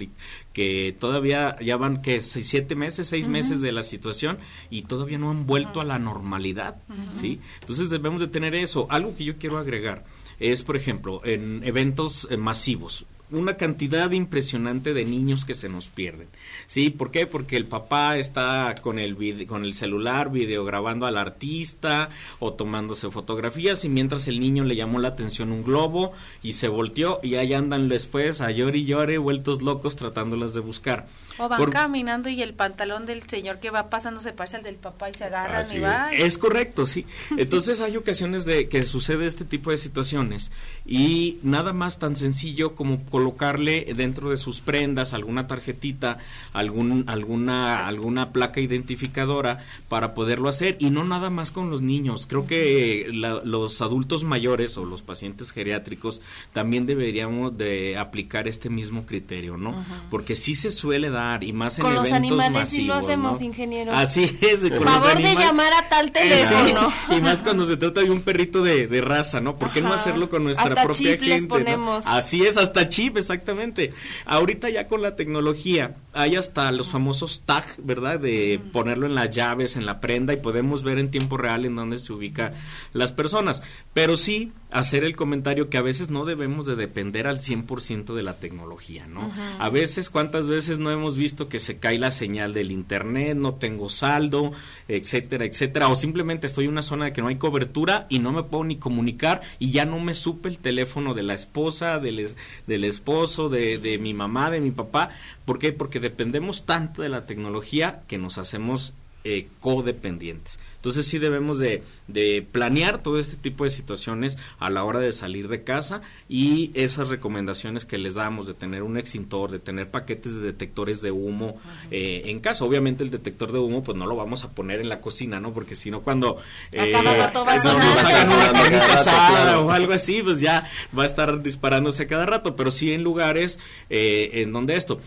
que 0.53 0.97
todavía 0.99 1.57
ya 1.61 1.77
van 1.77 2.03
que 2.03 2.23
seis, 2.23 2.49
siete 2.49 2.75
meses, 2.75 3.09
seis 3.09 3.29
meses 3.29 3.61
de 3.61 3.73
la 3.73 3.83
situación 3.83 4.39
y 4.71 4.83
todavía 4.83 5.19
no 5.19 5.31
han 5.31 5.47
vuelto 5.47 5.81
a 5.81 5.85
la 5.85 5.99
normalidad, 5.99 6.77
¿sí? 7.12 7.41
Entonces 7.61 7.91
debemos 7.91 8.21
de 8.21 8.29
tener 8.29 8.55
eso. 8.55 8.87
Algo 8.91 9.17
que 9.17 9.25
yo 9.25 9.39
quiero 9.39 9.59
agregar 9.59 10.05
es, 10.41 10.62
por 10.62 10.77
ejemplo, 10.77 11.21
en 11.25 11.62
eventos 11.65 12.29
eh, 12.31 12.37
masivos, 12.37 13.07
una 13.37 13.57
cantidad 13.57 14.11
impresionante 14.11 14.95
de 14.95 15.05
niños 15.05 15.45
que 15.45 15.55
se 15.55 15.68
nos 15.68 15.87
pierden. 15.87 16.28
¿Sí? 16.66 16.91
¿Por 16.91 17.11
qué? 17.11 17.26
Porque 17.26 17.57
el 17.57 17.66
papá 17.66 18.16
está 18.16 18.74
con 18.82 18.99
el, 18.99 19.47
con 19.47 19.64
el 19.64 19.74
celular 19.74 20.30
videograbando 20.30 21.07
al 21.07 21.18
artista 21.18 22.09
o 22.39 22.55
tomándose 22.55 23.11
fotografías 23.11 23.85
y 23.85 23.89
mientras 23.89 24.28
el 24.28 24.41
niño 24.41 24.64
le 24.64 24.76
llamó 24.76 24.99
la 24.99 25.09
atención 25.09 25.53
un 25.53 25.64
globo 25.64 26.12
y 26.43 26.55
se 26.55 26.68
volteó 26.68 27.20
y 27.22 27.37
ahí 27.37 27.55
andan 27.55 27.89
después 27.89 28.41
a 28.41 28.51
llore 28.51 28.78
y 28.78 28.85
llore, 28.85 29.18
vueltos 29.18 29.62
locos 29.62 29.97
tratándolas 29.97 30.55
de 30.55 30.61
buscar. 30.61 31.07
O 31.39 31.49
van 31.49 31.70
caminando 31.70 32.28
y 32.28 32.43
el 32.43 32.55
pantalón 32.55 33.07
del 33.07 33.22
señor 33.22 33.59
que 33.59 33.70
va 33.70 33.91
pasando 33.91 34.20
se 34.20 34.32
parece 34.32 34.57
al 34.57 34.62
del 34.62 34.76
papá 34.76 35.11
y 35.11 35.14
se 35.14 35.24
agarran 35.24 35.66
y 35.74 35.80
va. 35.80 36.12
Es. 36.12 36.39
correcto, 36.39 36.87
sí. 36.87 37.07
Entonces 37.37 37.80
hay 37.80 37.97
ocasiones 37.97 38.45
de 38.45 38.68
que 38.68 38.82
sucede 38.82 39.26
este 39.26 39.45
tipo 39.45 39.70
de 39.70 39.78
situaciones 39.78 40.53
y 40.87 41.39
nada 41.43 41.72
más 41.72 41.99
tan 41.99 42.16
sencillo 42.16 42.74
como 42.74 43.01
colocarle 43.25 43.87
dentro 43.97 44.29
de 44.29 44.37
sus 44.37 44.61
prendas 44.61 45.14
alguna 45.14 45.47
tarjetita, 45.47 46.18
algún 46.53 47.05
alguna 47.07 47.87
alguna 47.87 48.33
placa 48.33 48.61
identificadora 48.61 49.64
para 49.89 50.12
poderlo 50.12 50.51
hacer 50.51 50.77
y 50.79 50.91
no 50.91 51.05
nada 51.05 51.31
más 51.31 51.51
con 51.51 51.70
los 51.70 51.81
niños. 51.81 52.27
Creo 52.27 52.47
que 52.47 53.09
los 53.11 53.81
adultos 53.81 54.25
mayores 54.25 54.77
o 54.77 54.85
los 54.85 55.01
pacientes 55.01 55.53
geriátricos 55.53 56.20
también 56.53 56.85
deberíamos 56.85 57.57
de 57.57 57.97
aplicar 57.97 58.47
este 58.47 58.68
mismo 58.68 59.07
criterio, 59.07 59.57
¿no? 59.57 59.75
Porque 60.11 60.37
sí 60.37 60.55
se 60.55 60.70
suele 60.70 61.09
dar 61.09 61.45
y 61.45 61.55
más 61.55 61.79
en 61.79 61.85
con 61.85 61.95
los 61.95 62.12
animales 62.12 62.68
sí 62.68 62.83
lo 62.83 62.93
hacemos, 62.93 63.41
ingeniero. 63.41 63.95
Así 63.95 64.25
es. 64.43 64.68
Por 64.68 64.85
favor 64.85 65.16
de 65.16 65.35
llamar 65.35 65.72
a 65.72 65.89
tal 65.89 66.12
teléfono. 66.12 66.93
y 67.16 67.22
más 67.22 67.43
cuando 67.43 67.64
se 67.64 67.79
trata 67.79 68.03
de 68.03 68.11
un 68.11 68.20
perrito 68.20 68.62
de, 68.62 68.87
de 68.87 69.01
raza, 69.01 69.41
¿no? 69.41 69.57
¿Por 69.57 69.72
qué 69.72 69.81
no 69.81 69.95
hacerlo 69.95 70.29
con 70.29 70.45
nuestra 70.45 70.66
hasta 70.66 70.83
propia 70.83 71.16
gente? 71.16 71.79
Así 72.05 72.43
es, 72.43 72.59
hasta 72.59 72.89
chip, 72.89 73.03
exactamente. 73.16 73.92
Ahorita 74.26 74.70
ya 74.70 74.88
con 74.88 75.02
la 75.02 75.16
tecnología 75.16 75.96
hay 76.12 76.36
hasta 76.36 76.70
los 76.72 76.88
famosos 76.88 77.42
tag, 77.44 77.64
¿verdad? 77.78 78.20
De 78.20 78.61
ponerlo 78.72 79.07
en 79.07 79.14
las 79.14 79.30
llaves, 79.30 79.76
en 79.76 79.86
la 79.86 80.00
prenda 80.00 80.32
y 80.32 80.38
podemos 80.38 80.82
ver 80.82 80.98
en 80.98 81.11
tiempo 81.11 81.36
real 81.36 81.64
en 81.64 81.76
dónde 81.76 81.98
se 81.98 82.12
ubica 82.12 82.52
las 82.92 83.12
personas. 83.12 83.62
Pero 83.92 84.16
sí 84.16 84.52
hacer 84.70 85.05
el 85.05 85.16
comentario 85.16 85.70
que 85.70 85.78
a 85.78 85.82
veces 85.82 86.11
no 86.11 86.24
debemos 86.24 86.66
de 86.66 86.76
depender 86.76 87.26
al 87.26 87.38
100% 87.38 88.14
de 88.14 88.22
la 88.22 88.38
tecnología, 88.38 89.07
¿no? 89.07 89.32
A 89.59 89.68
veces, 89.70 90.11
¿cuántas 90.11 90.48
veces 90.48 90.78
no 90.78 90.90
hemos 90.90 91.16
visto 91.16 91.48
que 91.48 91.59
se 91.59 91.78
cae 91.78 91.98
la 91.98 92.11
señal 92.11 92.52
del 92.55 92.72
internet, 92.72 93.36
no 93.36 93.55
tengo 93.55 93.88
saldo, 93.88 94.52
etcétera, 94.88 95.44
etcétera, 95.44 95.88
o 95.88 95.94
simplemente 95.94 96.46
estoy 96.46 96.64
en 96.64 96.72
una 96.72 96.82
zona 96.82 97.07
de 97.07 97.12
que 97.12 97.22
no 97.22 97.28
hay 97.28 97.36
cobertura 97.36 98.07
y 98.09 98.18
no 98.18 98.32
me 98.32 98.42
puedo 98.42 98.64
ni 98.64 98.76
comunicar 98.76 99.42
y 99.59 99.70
ya 99.70 99.84
no 99.84 100.00
me 100.00 100.14
supe 100.14 100.48
el 100.48 100.59
teléfono 100.59 101.14
de 101.14 101.22
la 101.22 101.34
esposa, 101.34 101.98
del, 101.98 102.28
del 102.66 102.84
esposo, 102.95 103.49
de, 103.49 103.78
de 103.78 103.99
mi 103.99 104.14
mamá, 104.14 104.51
de 104.51 104.61
mi 104.61 104.70
papá. 104.70 105.11
¿Por 105.45 105.59
qué? 105.59 105.72
Porque 105.72 106.01
dependemos 106.01 106.64
tanto 106.64 107.03
de 107.03 107.09
la 107.09 107.26
tecnología 107.26 108.03
que 108.09 108.18
nos 108.18 108.38
hacemos 108.38 108.95
eh, 109.25 109.49
codependientes. 109.61 110.59
Entonces 110.85 111.07
sí 111.07 111.18
debemos 111.18 111.59
de, 111.59 111.83
de, 112.09 112.47
planear 112.53 113.03
todo 113.03 113.18
este 113.18 113.39
tipo 113.39 113.64
de 113.64 113.70
situaciones 113.70 114.37
a 114.59 114.68
la 114.68 114.85
hora 114.85 115.01
de 115.01 115.12
salir 115.12 115.49
de 115.49 115.64
casa 115.64 116.03
y 116.29 116.72
esas 116.75 117.09
recomendaciones 117.09 117.87
que 117.87 117.97
les 117.97 118.16
damos 118.16 118.47
de 118.47 118.53
tener 118.53 118.83
un 118.83 118.99
extintor, 118.99 119.51
de 119.51 119.61
tener 119.61 119.91
paquetes 119.91 120.37
de 120.37 120.43
detectores 120.43 121.01
de 121.01 121.11
humo 121.11 121.57
eh, 121.91 122.25
en 122.27 122.39
casa. 122.39 122.66
Obviamente 122.66 123.03
el 123.03 123.11
detector 123.11 123.51
de 123.51 123.61
humo 123.61 123.83
pues 123.83 123.97
no 123.97 124.07
lo 124.07 124.14
vamos 124.14 124.45
a 124.45 124.51
poner 124.51 124.79
en 124.79 124.91
la 124.91 125.01
cocina, 125.01 125.41
¿no? 125.41 125.55
Porque 125.55 125.75
si 125.75 125.91
no 125.91 126.03
cuando 126.03 126.37
eh, 126.70 126.93
nos, 126.93 127.64
hagan 127.64 128.29
una 128.29 128.53
carnita 128.53 128.93
asada 128.93 129.61
o 129.61 129.70
algo 129.70 129.95
así, 129.95 130.22
pues 130.22 130.41
ya 130.41 130.68
va 130.97 131.05
a 131.05 131.07
estar 131.07 131.43
disparándose 131.43 132.07
cada 132.07 132.27
rato. 132.27 132.57
Pero 132.57 132.70
sí 132.70 132.93
en 132.93 133.03
lugares 133.03 133.59
eh, 133.89 134.29
en 134.35 134.53
donde 134.53 134.77
esto. 134.77 135.01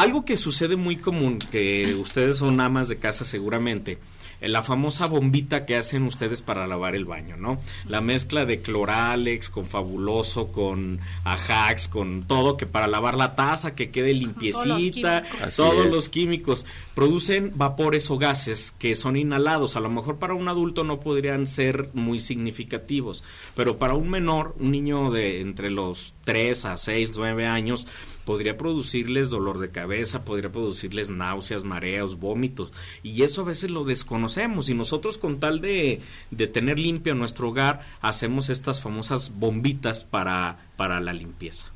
Algo 0.00 0.24
que 0.24 0.38
sucede 0.38 0.76
muy 0.76 0.96
común, 0.96 1.38
que 1.38 1.94
ustedes 1.94 2.38
son 2.38 2.58
amas 2.62 2.88
de 2.88 2.96
casa 2.96 3.26
seguramente, 3.26 3.98
la 4.40 4.62
famosa 4.62 5.04
bombita 5.04 5.66
que 5.66 5.76
hacen 5.76 6.04
ustedes 6.04 6.40
para 6.40 6.66
lavar 6.66 6.94
el 6.94 7.04
baño, 7.04 7.36
¿no? 7.36 7.60
La 7.86 8.00
mezcla 8.00 8.46
de 8.46 8.62
cloralex 8.62 9.50
con 9.50 9.66
fabuloso, 9.66 10.52
con 10.52 11.00
ajax, 11.24 11.88
con 11.88 12.22
todo, 12.26 12.56
que 12.56 12.64
para 12.64 12.86
lavar 12.86 13.18
la 13.18 13.34
taza, 13.34 13.72
que 13.72 13.90
quede 13.90 14.14
limpiecita, 14.14 15.22
todos, 15.54 15.86
los, 15.94 16.08
químicos. 16.08 16.64
Producen 17.00 17.52
vapores 17.54 18.10
o 18.10 18.18
gases 18.18 18.72
que 18.78 18.94
son 18.94 19.16
inhalados. 19.16 19.74
A 19.74 19.80
lo 19.80 19.88
mejor 19.88 20.18
para 20.18 20.34
un 20.34 20.48
adulto 20.48 20.84
no 20.84 21.00
podrían 21.00 21.46
ser 21.46 21.88
muy 21.94 22.20
significativos, 22.20 23.24
pero 23.54 23.78
para 23.78 23.94
un 23.94 24.10
menor, 24.10 24.54
un 24.60 24.70
niño 24.70 25.10
de 25.10 25.40
entre 25.40 25.70
los 25.70 26.12
3 26.24 26.66
a 26.66 26.76
6, 26.76 27.12
9 27.16 27.46
años, 27.46 27.88
podría 28.26 28.58
producirles 28.58 29.30
dolor 29.30 29.60
de 29.60 29.70
cabeza, 29.70 30.26
podría 30.26 30.52
producirles 30.52 31.08
náuseas, 31.08 31.64
mareos, 31.64 32.20
vómitos. 32.20 32.70
Y 33.02 33.22
eso 33.22 33.40
a 33.40 33.44
veces 33.46 33.70
lo 33.70 33.84
desconocemos. 33.84 34.68
Y 34.68 34.74
nosotros 34.74 35.16
con 35.16 35.40
tal 35.40 35.62
de, 35.62 36.02
de 36.30 36.46
tener 36.48 36.78
limpio 36.78 37.14
nuestro 37.14 37.48
hogar, 37.48 37.80
hacemos 38.02 38.50
estas 38.50 38.82
famosas 38.82 39.38
bombitas 39.38 40.04
para, 40.04 40.68
para 40.76 41.00
la 41.00 41.14
limpieza. 41.14 41.72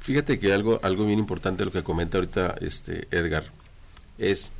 Fíjate 0.00 0.38
que 0.38 0.52
algo, 0.52 0.80
algo 0.82 1.06
bien 1.06 1.18
importante 1.18 1.64
lo 1.64 1.72
que 1.72 1.82
comenta 1.82 2.18
ahorita 2.18 2.56
este 2.60 3.08
Edgar 3.10 3.44
es 4.18 4.50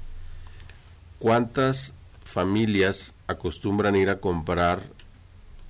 cuántas 1.19 1.95
familias 2.25 3.15
acostumbran 3.27 3.97
ir 3.97 4.11
a 4.11 4.19
comprar 4.19 4.83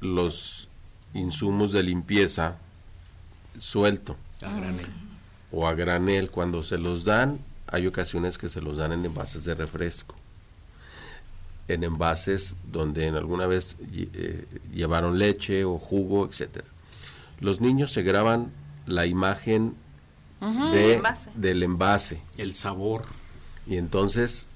los 0.01 0.69
insumos 1.15 1.73
de 1.73 1.83
limpieza 1.83 2.57
suelto. 3.59 4.17
A 4.43 4.57
granel. 4.57 4.87
O 5.51 5.67
a 5.67 5.75
granel. 5.75 6.31
Cuando 6.31 6.63
se 6.63 6.79
los 6.79 7.05
dan, 7.05 7.39
hay 7.67 7.87
ocasiones 7.87 8.39
que 8.39 8.49
se 8.49 8.61
los 8.61 8.79
dan 8.79 8.93
en 8.93 9.05
envases 9.05 9.45
de 9.45 9.55
refresco. 9.55 10.15
En 11.69 11.85
envases 11.85 12.57
donde 12.71 13.07
en 13.07 13.15
alguna 13.15 13.47
vez 13.47 13.77
eh, 13.93 14.47
llevaron 14.73 15.19
leche 15.19 15.65
o 15.65 15.79
jugo, 15.79 16.27
etcétera. 16.27 16.67
Los 17.41 17.61
niños 17.61 17.93
se 17.93 18.03
graban 18.03 18.51
la 18.87 19.07
imagen 19.07 19.75
de, 20.41 21.03
del 21.35 21.63
envase. 21.63 22.21
El 22.37 22.55
sabor. 22.55 23.05
Y 23.67 23.77
entonces 23.77 24.49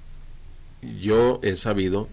yo 1.00 1.40
he 1.42 1.56
sabido 1.56 2.08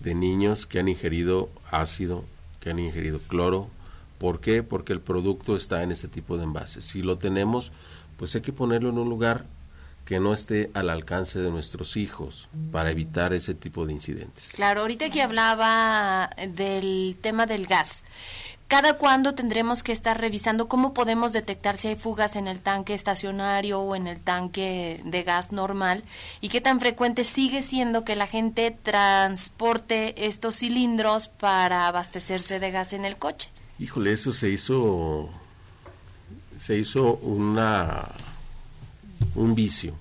de 0.00 0.14
niños 0.14 0.66
que 0.66 0.78
han 0.78 0.88
ingerido 0.88 1.50
ácido, 1.70 2.24
que 2.60 2.70
han 2.70 2.78
ingerido 2.78 3.18
cloro, 3.18 3.70
¿Por 4.18 4.40
qué? 4.40 4.62
Porque 4.62 4.92
el 4.92 5.00
producto 5.00 5.56
está 5.56 5.82
en 5.82 5.92
ese 5.92 6.08
tipo 6.08 6.36
de 6.36 6.44
envases. 6.44 6.84
Si 6.84 7.02
lo 7.02 7.18
tenemos, 7.18 7.72
pues 8.16 8.34
hay 8.34 8.40
que 8.40 8.52
ponerlo 8.52 8.88
en 8.88 8.98
un 8.98 9.08
lugar 9.08 9.44
que 10.06 10.20
no 10.20 10.32
esté 10.32 10.70
al 10.72 10.88
alcance 10.88 11.38
de 11.40 11.50
nuestros 11.50 11.96
hijos 11.96 12.48
para 12.70 12.90
evitar 12.92 13.32
ese 13.32 13.54
tipo 13.54 13.84
de 13.86 13.92
incidentes. 13.92 14.52
Claro, 14.54 14.82
ahorita 14.82 15.10
que 15.10 15.20
hablaba 15.20 16.30
del 16.48 17.18
tema 17.20 17.44
del 17.46 17.66
gas, 17.66 18.04
¿cada 18.68 18.94
cuándo 18.98 19.34
tendremos 19.34 19.82
que 19.82 19.92
estar 19.92 20.20
revisando 20.20 20.68
cómo 20.68 20.94
podemos 20.94 21.32
detectar 21.32 21.76
si 21.76 21.88
hay 21.88 21.96
fugas 21.96 22.36
en 22.36 22.46
el 22.46 22.60
tanque 22.60 22.94
estacionario 22.94 23.80
o 23.80 23.96
en 23.96 24.06
el 24.06 24.20
tanque 24.20 25.00
de 25.04 25.22
gas 25.22 25.52
normal? 25.52 26.02
¿Y 26.40 26.48
qué 26.48 26.60
tan 26.60 26.80
frecuente 26.80 27.24
sigue 27.24 27.62
siendo 27.62 28.04
que 28.04 28.16
la 28.16 28.26
gente 28.26 28.76
transporte 28.82 30.26
estos 30.26 30.56
cilindros 30.56 31.28
para 31.28 31.88
abastecerse 31.88 32.60
de 32.60 32.70
gas 32.70 32.92
en 32.92 33.04
el 33.04 33.16
coche? 33.16 33.50
Híjole, 33.78 34.12
eso 34.12 34.32
se 34.32 34.48
hizo, 34.48 35.28
se 36.56 36.78
hizo 36.78 37.16
una, 37.16 38.08
un 39.34 39.54
vicio. 39.54 39.94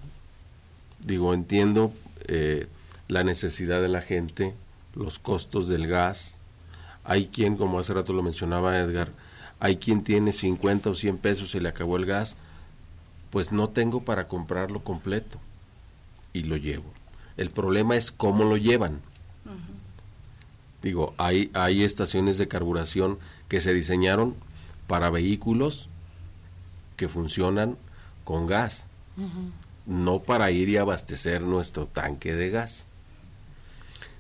Digo, 1.00 1.34
entiendo 1.34 1.94
eh, 2.28 2.68
la 3.08 3.24
necesidad 3.24 3.82
de 3.82 3.90
la 3.90 4.02
gente, 4.02 4.54
los 4.96 5.20
costos 5.20 5.68
del 5.68 5.88
gas. 5.88 6.35
Hay 7.06 7.28
quien, 7.28 7.56
como 7.56 7.80
hace 7.80 7.94
rato 7.94 8.14
lo 8.14 8.24
mencionaba 8.24 8.80
Edgar, 8.80 9.12
hay 9.60 9.78
quien 9.78 10.04
tiene 10.04 10.32
50 10.32 10.90
o 10.90 10.96
100 10.96 11.18
pesos 11.18 11.56
y 11.56 11.60
le 11.60 11.70
acabó 11.70 11.98
el 11.98 12.06
gas, 12.06 12.36
pues 13.30 13.52
no 13.52 13.70
tengo 13.70 14.04
para 14.04 14.28
comprarlo 14.28 14.84
completo 14.84 15.40
y 16.34 16.44
lo 16.44 16.58
llevo. 16.58 16.86
El 17.38 17.52
problema 17.52 17.96
es 17.96 18.12
cómo 18.12 18.44
lo 18.44 18.58
llevan. 18.58 19.02
Digo, 20.82 21.14
hay, 21.18 21.50
hay 21.54 21.84
estaciones 21.84 22.38
de 22.38 22.48
carburación 22.48 23.18
que 23.48 23.62
se 23.62 23.74
diseñaron 23.74 24.36
para 24.88 25.10
vehículos 25.10 25.90
que 26.96 27.08
funcionan 27.08 27.78
con 28.24 28.48
gas, 28.48 28.86
no 29.86 30.22
para 30.22 30.52
ir 30.52 30.70
y 30.70 30.78
abastecer 30.78 31.42
nuestro 31.42 31.88
tanque 31.88 32.36
de 32.36 32.50
gas. 32.50 32.88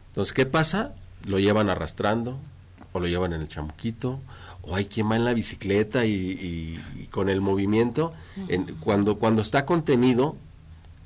Entonces, 0.07 0.33
¿qué 0.33 0.45
pasa? 0.45 0.93
Lo 1.25 1.39
llevan 1.39 1.69
arrastrando, 1.69 2.39
o 2.95 2.99
lo 3.01 3.07
llevan 3.07 3.33
en 3.33 3.41
el 3.41 3.49
chamuquito, 3.49 4.21
o 4.61 4.73
hay 4.73 4.85
quien 4.85 5.11
va 5.11 5.17
en 5.17 5.25
la 5.25 5.33
bicicleta 5.33 6.05
y, 6.05 6.79
con 7.11 7.27
el 7.27 7.41
movimiento, 7.41 8.13
en, 8.47 8.73
cuando, 8.79 9.19
cuando 9.19 9.41
está 9.41 9.65
contenido, 9.65 10.37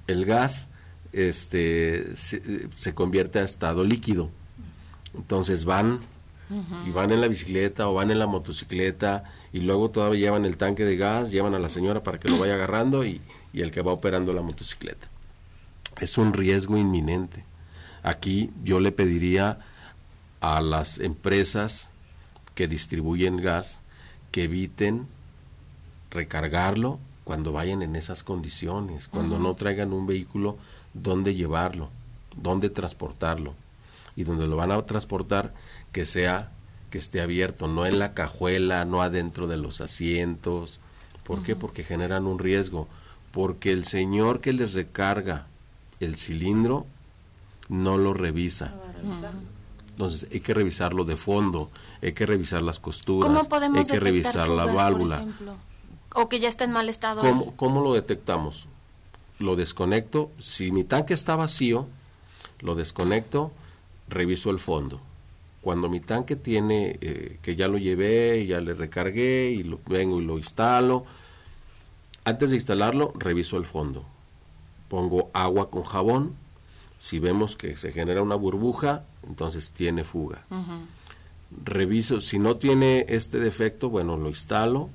el 0.05 0.23
gas 0.25 0.67
este, 1.13 2.15
se, 2.15 2.69
se 2.75 2.93
convierte 2.93 3.39
a 3.39 3.43
estado 3.43 3.83
líquido. 3.83 4.29
Entonces 5.15 5.65
van 5.65 5.99
y 6.85 6.91
van 6.91 7.11
en 7.11 7.21
la 7.21 7.27
bicicleta 7.27 7.89
o 7.89 7.95
van 7.95 8.11
en 8.11 8.19
la 8.19 8.27
motocicleta 8.27 9.23
y 9.51 9.61
luego 9.61 9.89
todavía 9.89 10.19
llevan 10.19 10.45
el 10.45 10.57
tanque 10.57 10.85
de 10.85 10.95
gas, 10.95 11.31
llevan 11.31 11.55
a 11.55 11.59
la 11.59 11.69
señora 11.69 12.03
para 12.03 12.19
que 12.19 12.29
lo 12.29 12.37
vaya 12.37 12.53
agarrando 12.53 13.03
y, 13.03 13.19
y 13.51 13.61
el 13.61 13.71
que 13.71 13.81
va 13.81 13.93
operando 13.93 14.31
la 14.31 14.43
motocicleta. 14.43 15.07
Es 15.99 16.19
un 16.19 16.33
riesgo 16.33 16.77
inminente. 16.77 17.45
Aquí 18.03 18.51
yo 18.63 18.79
le 18.79 18.91
pediría 18.91 19.57
a 20.41 20.61
las 20.61 20.99
empresas 20.99 21.89
que 22.55 22.67
distribuyen 22.67 23.37
gas 23.37 23.81
que 24.31 24.43
eviten 24.43 25.07
recargarlo 26.11 26.99
cuando 27.23 27.51
vayan 27.51 27.81
en 27.81 27.95
esas 27.95 28.23
condiciones, 28.23 29.07
cuando 29.07 29.37
no 29.37 29.53
traigan 29.53 29.93
un 29.93 30.07
vehículo 30.07 30.57
donde 30.93 31.35
llevarlo, 31.35 31.89
donde 32.35 32.69
transportarlo 32.69 33.53
y 34.15 34.23
donde 34.23 34.47
lo 34.47 34.55
van 34.55 34.71
a 34.71 34.81
transportar 34.85 35.53
que 35.91 36.05
sea 36.05 36.51
que 36.89 36.97
esté 36.97 37.21
abierto, 37.21 37.67
no 37.67 37.85
en 37.85 37.99
la 37.99 38.13
cajuela, 38.13 38.83
no 38.85 39.01
adentro 39.01 39.47
de 39.47 39.57
los 39.57 39.79
asientos. 39.79 40.79
¿Por 41.23 41.43
qué? 41.43 41.55
Porque 41.55 41.83
generan 41.83 42.25
un 42.25 42.39
riesgo. 42.39 42.87
Porque 43.31 43.71
el 43.71 43.85
señor 43.85 44.41
que 44.41 44.53
les 44.53 44.73
recarga 44.73 45.45
el 45.99 46.15
cilindro 46.15 46.87
no 47.67 47.97
lo 47.97 48.13
revisa. 48.15 48.73
Entonces 49.99 50.29
hay 50.31 50.39
que 50.39 50.53
revisarlo 50.53 51.03
de 51.03 51.17
fondo, 51.17 51.69
hay 52.01 52.13
que 52.13 52.25
revisar 52.25 52.61
las 52.61 52.79
costuras, 52.79 53.47
hay 53.75 53.85
que 53.85 53.99
revisar 53.99 54.47
la 54.47 54.65
válvula. 54.65 55.25
o 56.15 56.29
que 56.29 56.39
ya 56.39 56.47
está 56.47 56.63
en 56.63 56.71
mal 56.71 56.87
estado. 56.87 57.21
¿Cómo, 57.21 57.53
¿Cómo 57.57 57.81
lo 57.81 57.93
detectamos? 57.93 58.67
Lo 59.39 59.57
desconecto, 59.57 60.31
si 60.39 60.71
mi 60.71 60.85
tanque 60.85 61.13
está 61.13 61.35
vacío, 61.35 61.87
lo 62.59 62.75
desconecto, 62.75 63.51
reviso 64.07 64.49
el 64.49 64.59
fondo 64.59 65.01
cuando 65.61 65.89
mi 65.89 65.99
tanque 65.99 66.35
tiene, 66.35 66.97
eh, 67.01 67.37
que 67.41 67.55
ya 67.55 67.67
lo 67.67 67.77
llevé, 67.77 68.45
ya 68.45 68.59
le 68.59 68.73
recargué 68.73 69.51
y 69.51 69.63
lo, 69.63 69.79
vengo 69.87 70.21
y 70.21 70.25
lo 70.25 70.37
instalo, 70.37 71.05
antes 72.23 72.49
de 72.49 72.55
instalarlo 72.55 73.13
reviso 73.17 73.57
el 73.57 73.65
fondo. 73.65 74.05
Pongo 74.87 75.29
agua 75.33 75.69
con 75.69 75.83
jabón. 75.83 76.35
Si 76.99 77.17
vemos 77.17 77.55
que 77.55 77.77
se 77.77 77.91
genera 77.91 78.21
una 78.21 78.35
burbuja, 78.35 79.05
entonces 79.25 79.71
tiene 79.71 80.03
fuga. 80.03 80.45
Reviso, 81.63 82.19
si 82.19 82.37
no 82.37 82.57
tiene 82.57 83.05
este 83.09 83.39
defecto, 83.39 83.89
bueno, 83.89 84.17
lo 84.17 84.29
instalo. 84.29 84.89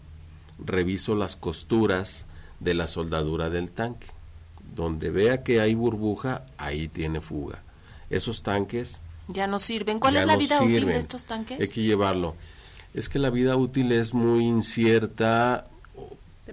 Reviso 0.64 1.16
las 1.16 1.34
costuras 1.34 2.26
de 2.60 2.74
la 2.74 2.86
soldadura 2.86 3.50
del 3.50 3.72
tanque. 3.72 4.06
Donde 4.76 5.10
vea 5.10 5.42
que 5.42 5.60
hay 5.60 5.74
burbuja, 5.74 6.44
ahí 6.58 6.88
tiene 6.88 7.20
fuga. 7.20 7.62
Esos 8.10 8.42
tanques 8.42 9.00
ya 9.28 9.46
no 9.46 9.58
sirven. 9.58 9.98
¿Cuál 9.98 10.16
es 10.16 10.26
la 10.26 10.36
vida 10.36 10.62
útil 10.62 10.84
de 10.84 10.98
estos 10.98 11.24
tanques? 11.24 11.58
Hay 11.58 11.68
que 11.68 11.82
llevarlo. 11.82 12.36
Es 12.92 13.08
que 13.08 13.18
la 13.18 13.30
vida 13.30 13.56
útil 13.56 13.92
es 13.92 14.12
muy 14.14 14.44
incierta. 14.44 15.66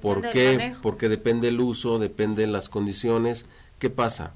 ¿Por 0.01 0.29
qué? 0.29 0.75
Porque 0.81 1.09
depende 1.09 1.49
el 1.49 1.59
uso, 1.59 1.99
depende 1.99 2.47
las 2.47 2.69
condiciones. 2.69 3.45
¿Qué 3.77 3.89
pasa? 3.89 4.33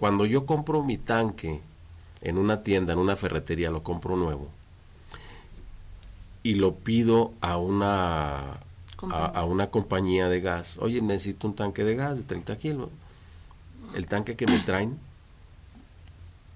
Cuando 0.00 0.24
yo 0.24 0.46
compro 0.46 0.82
mi 0.82 0.96
tanque 0.96 1.60
en 2.22 2.38
una 2.38 2.62
tienda, 2.62 2.94
en 2.94 2.98
una 2.98 3.16
ferretería, 3.16 3.70
lo 3.70 3.82
compro 3.82 4.16
nuevo 4.16 4.48
y 6.42 6.54
lo 6.54 6.74
pido 6.74 7.34
a 7.42 7.58
una 7.58 8.60
a, 9.12 9.26
a 9.26 9.44
una 9.44 9.66
compañía 9.66 10.30
de 10.30 10.40
gas. 10.40 10.78
Oye, 10.78 11.02
necesito 11.02 11.46
un 11.48 11.54
tanque 11.54 11.84
de 11.84 11.96
gas 11.96 12.16
de 12.16 12.22
30 12.22 12.56
kilos. 12.56 12.88
El 13.94 14.06
tanque 14.06 14.36
que 14.36 14.46
me 14.46 14.58
traen 14.60 14.98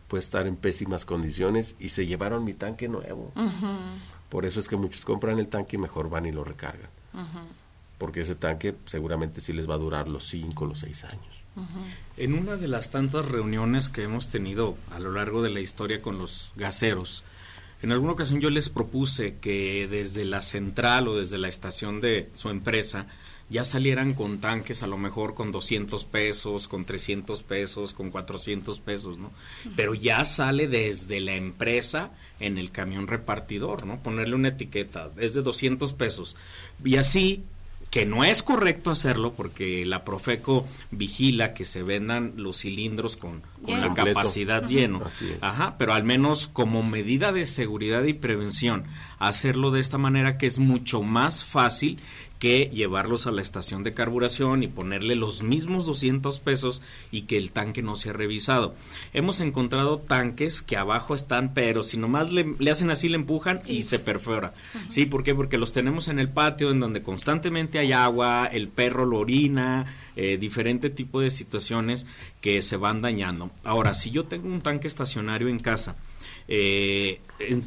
puede 0.08 0.24
estar 0.24 0.46
en 0.46 0.56
pésimas 0.56 1.04
condiciones 1.04 1.76
y 1.78 1.90
se 1.90 2.06
llevaron 2.06 2.44
mi 2.44 2.54
tanque 2.54 2.88
nuevo. 2.88 3.30
Por 4.30 4.46
eso 4.46 4.58
es 4.58 4.68
que 4.68 4.76
muchos 4.76 5.04
compran 5.04 5.38
el 5.38 5.48
tanque 5.48 5.76
y 5.76 5.80
mejor 5.80 6.08
van 6.08 6.24
y 6.24 6.32
lo 6.32 6.44
recargan. 6.44 6.88
Porque 7.98 8.22
ese 8.22 8.34
tanque 8.34 8.74
seguramente 8.86 9.40
sí 9.40 9.52
les 9.52 9.68
va 9.68 9.74
a 9.74 9.78
durar 9.78 10.10
los 10.10 10.26
5, 10.28 10.66
los 10.66 10.80
6 10.80 11.04
años. 11.04 11.44
En 12.16 12.34
una 12.34 12.56
de 12.56 12.66
las 12.66 12.90
tantas 12.90 13.26
reuniones 13.26 13.88
que 13.88 14.02
hemos 14.02 14.28
tenido 14.28 14.76
a 14.92 14.98
lo 14.98 15.12
largo 15.12 15.42
de 15.42 15.50
la 15.50 15.60
historia 15.60 16.02
con 16.02 16.18
los 16.18 16.52
gaseros, 16.56 17.22
en 17.82 17.92
alguna 17.92 18.12
ocasión 18.12 18.40
yo 18.40 18.50
les 18.50 18.70
propuse 18.70 19.36
que 19.36 19.86
desde 19.88 20.24
la 20.24 20.42
central 20.42 21.06
o 21.06 21.16
desde 21.16 21.38
la 21.38 21.48
estación 21.48 22.00
de 22.00 22.30
su 22.34 22.48
empresa 22.48 23.06
ya 23.50 23.64
salieran 23.64 24.14
con 24.14 24.38
tanques 24.38 24.82
a 24.82 24.86
lo 24.86 24.96
mejor 24.96 25.34
con 25.34 25.52
200 25.52 26.04
pesos, 26.06 26.66
con 26.66 26.84
300 26.84 27.42
pesos, 27.42 27.92
con 27.92 28.10
400 28.10 28.80
pesos, 28.80 29.18
¿no? 29.18 29.30
Pero 29.76 29.94
ya 29.94 30.24
sale 30.24 30.66
desde 30.66 31.20
la 31.20 31.34
empresa 31.34 32.10
en 32.40 32.56
el 32.56 32.70
camión 32.70 33.06
repartidor, 33.06 33.86
¿no? 33.86 34.02
Ponerle 34.02 34.34
una 34.34 34.48
etiqueta, 34.48 35.10
es 35.18 35.34
de 35.34 35.42
200 35.42 35.92
pesos. 35.92 36.36
Y 36.82 36.96
así 36.96 37.44
que 37.94 38.06
no 38.06 38.24
es 38.24 38.42
correcto 38.42 38.90
hacerlo 38.90 39.34
porque 39.34 39.86
la 39.86 40.02
Profeco 40.02 40.66
vigila 40.90 41.54
que 41.54 41.64
se 41.64 41.84
vendan 41.84 42.32
los 42.34 42.58
cilindros 42.62 43.16
con, 43.16 43.42
con 43.64 43.80
la 43.80 43.86
Completo. 43.86 44.14
capacidad 44.14 44.66
lleno. 44.66 45.00
Ajá, 45.40 45.76
pero 45.78 45.94
al 45.94 46.02
menos 46.02 46.48
como 46.48 46.82
medida 46.82 47.30
de 47.30 47.46
seguridad 47.46 48.02
y 48.02 48.12
prevención, 48.12 48.82
hacerlo 49.20 49.70
de 49.70 49.78
esta 49.78 49.96
manera 49.96 50.38
que 50.38 50.46
es 50.46 50.58
mucho 50.58 51.02
más 51.02 51.44
fácil 51.44 52.00
que 52.44 52.68
llevarlos 52.70 53.26
a 53.26 53.30
la 53.30 53.40
estación 53.40 53.84
de 53.84 53.94
carburación 53.94 54.62
y 54.62 54.68
ponerle 54.68 55.14
los 55.14 55.42
mismos 55.42 55.86
200 55.86 56.40
pesos 56.40 56.82
y 57.10 57.22
que 57.22 57.38
el 57.38 57.50
tanque 57.50 57.82
no 57.82 57.96
sea 57.96 58.12
revisado. 58.12 58.74
Hemos 59.14 59.40
encontrado 59.40 59.96
tanques 59.96 60.60
que 60.60 60.76
abajo 60.76 61.14
están, 61.14 61.54
pero 61.54 61.82
si 61.82 61.96
nomás 61.96 62.34
le, 62.34 62.54
le 62.58 62.70
hacen 62.70 62.90
así, 62.90 63.08
le 63.08 63.16
empujan 63.16 63.60
y 63.64 63.84
se 63.84 63.98
perfora. 63.98 64.52
¿Sí? 64.88 65.06
¿Por 65.06 65.24
qué? 65.24 65.34
Porque 65.34 65.56
los 65.56 65.72
tenemos 65.72 66.08
en 66.08 66.18
el 66.18 66.28
patio 66.28 66.70
en 66.70 66.80
donde 66.80 67.02
constantemente 67.02 67.78
hay 67.78 67.94
agua, 67.94 68.44
el 68.44 68.68
perro 68.68 69.06
lo 69.06 69.20
orina, 69.20 69.86
eh, 70.14 70.36
diferente 70.36 70.90
tipo 70.90 71.22
de 71.22 71.30
situaciones 71.30 72.04
que 72.42 72.60
se 72.60 72.76
van 72.76 73.00
dañando. 73.00 73.52
Ahora, 73.64 73.94
si 73.94 74.10
yo 74.10 74.24
tengo 74.24 74.48
un 74.48 74.60
tanque 74.60 74.86
estacionario 74.86 75.48
en 75.48 75.60
casa, 75.60 75.96
eh, 76.46 77.20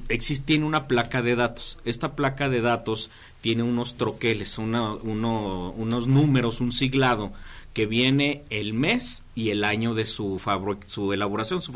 existe 0.08 0.58
una 0.60 0.88
placa 0.88 1.22
de 1.22 1.36
datos. 1.36 1.80
Esta 1.84 2.16
placa 2.16 2.48
de 2.50 2.62
datos 2.62 3.10
tiene 3.48 3.64
unos 3.64 3.96
troqueles, 3.96 4.58
una- 4.58 4.92
uno- 4.96 5.72
unos 5.78 6.06
números, 6.08 6.60
un 6.60 6.74
siglado 6.74 7.32
que 7.72 7.86
viene 7.86 8.44
el 8.50 8.74
mes 8.74 9.24
y 9.36 9.52
el 9.52 9.64
año 9.64 9.94
de 9.94 10.04
su, 10.04 10.38
elaboración, 11.14 11.62
su 11.62 11.72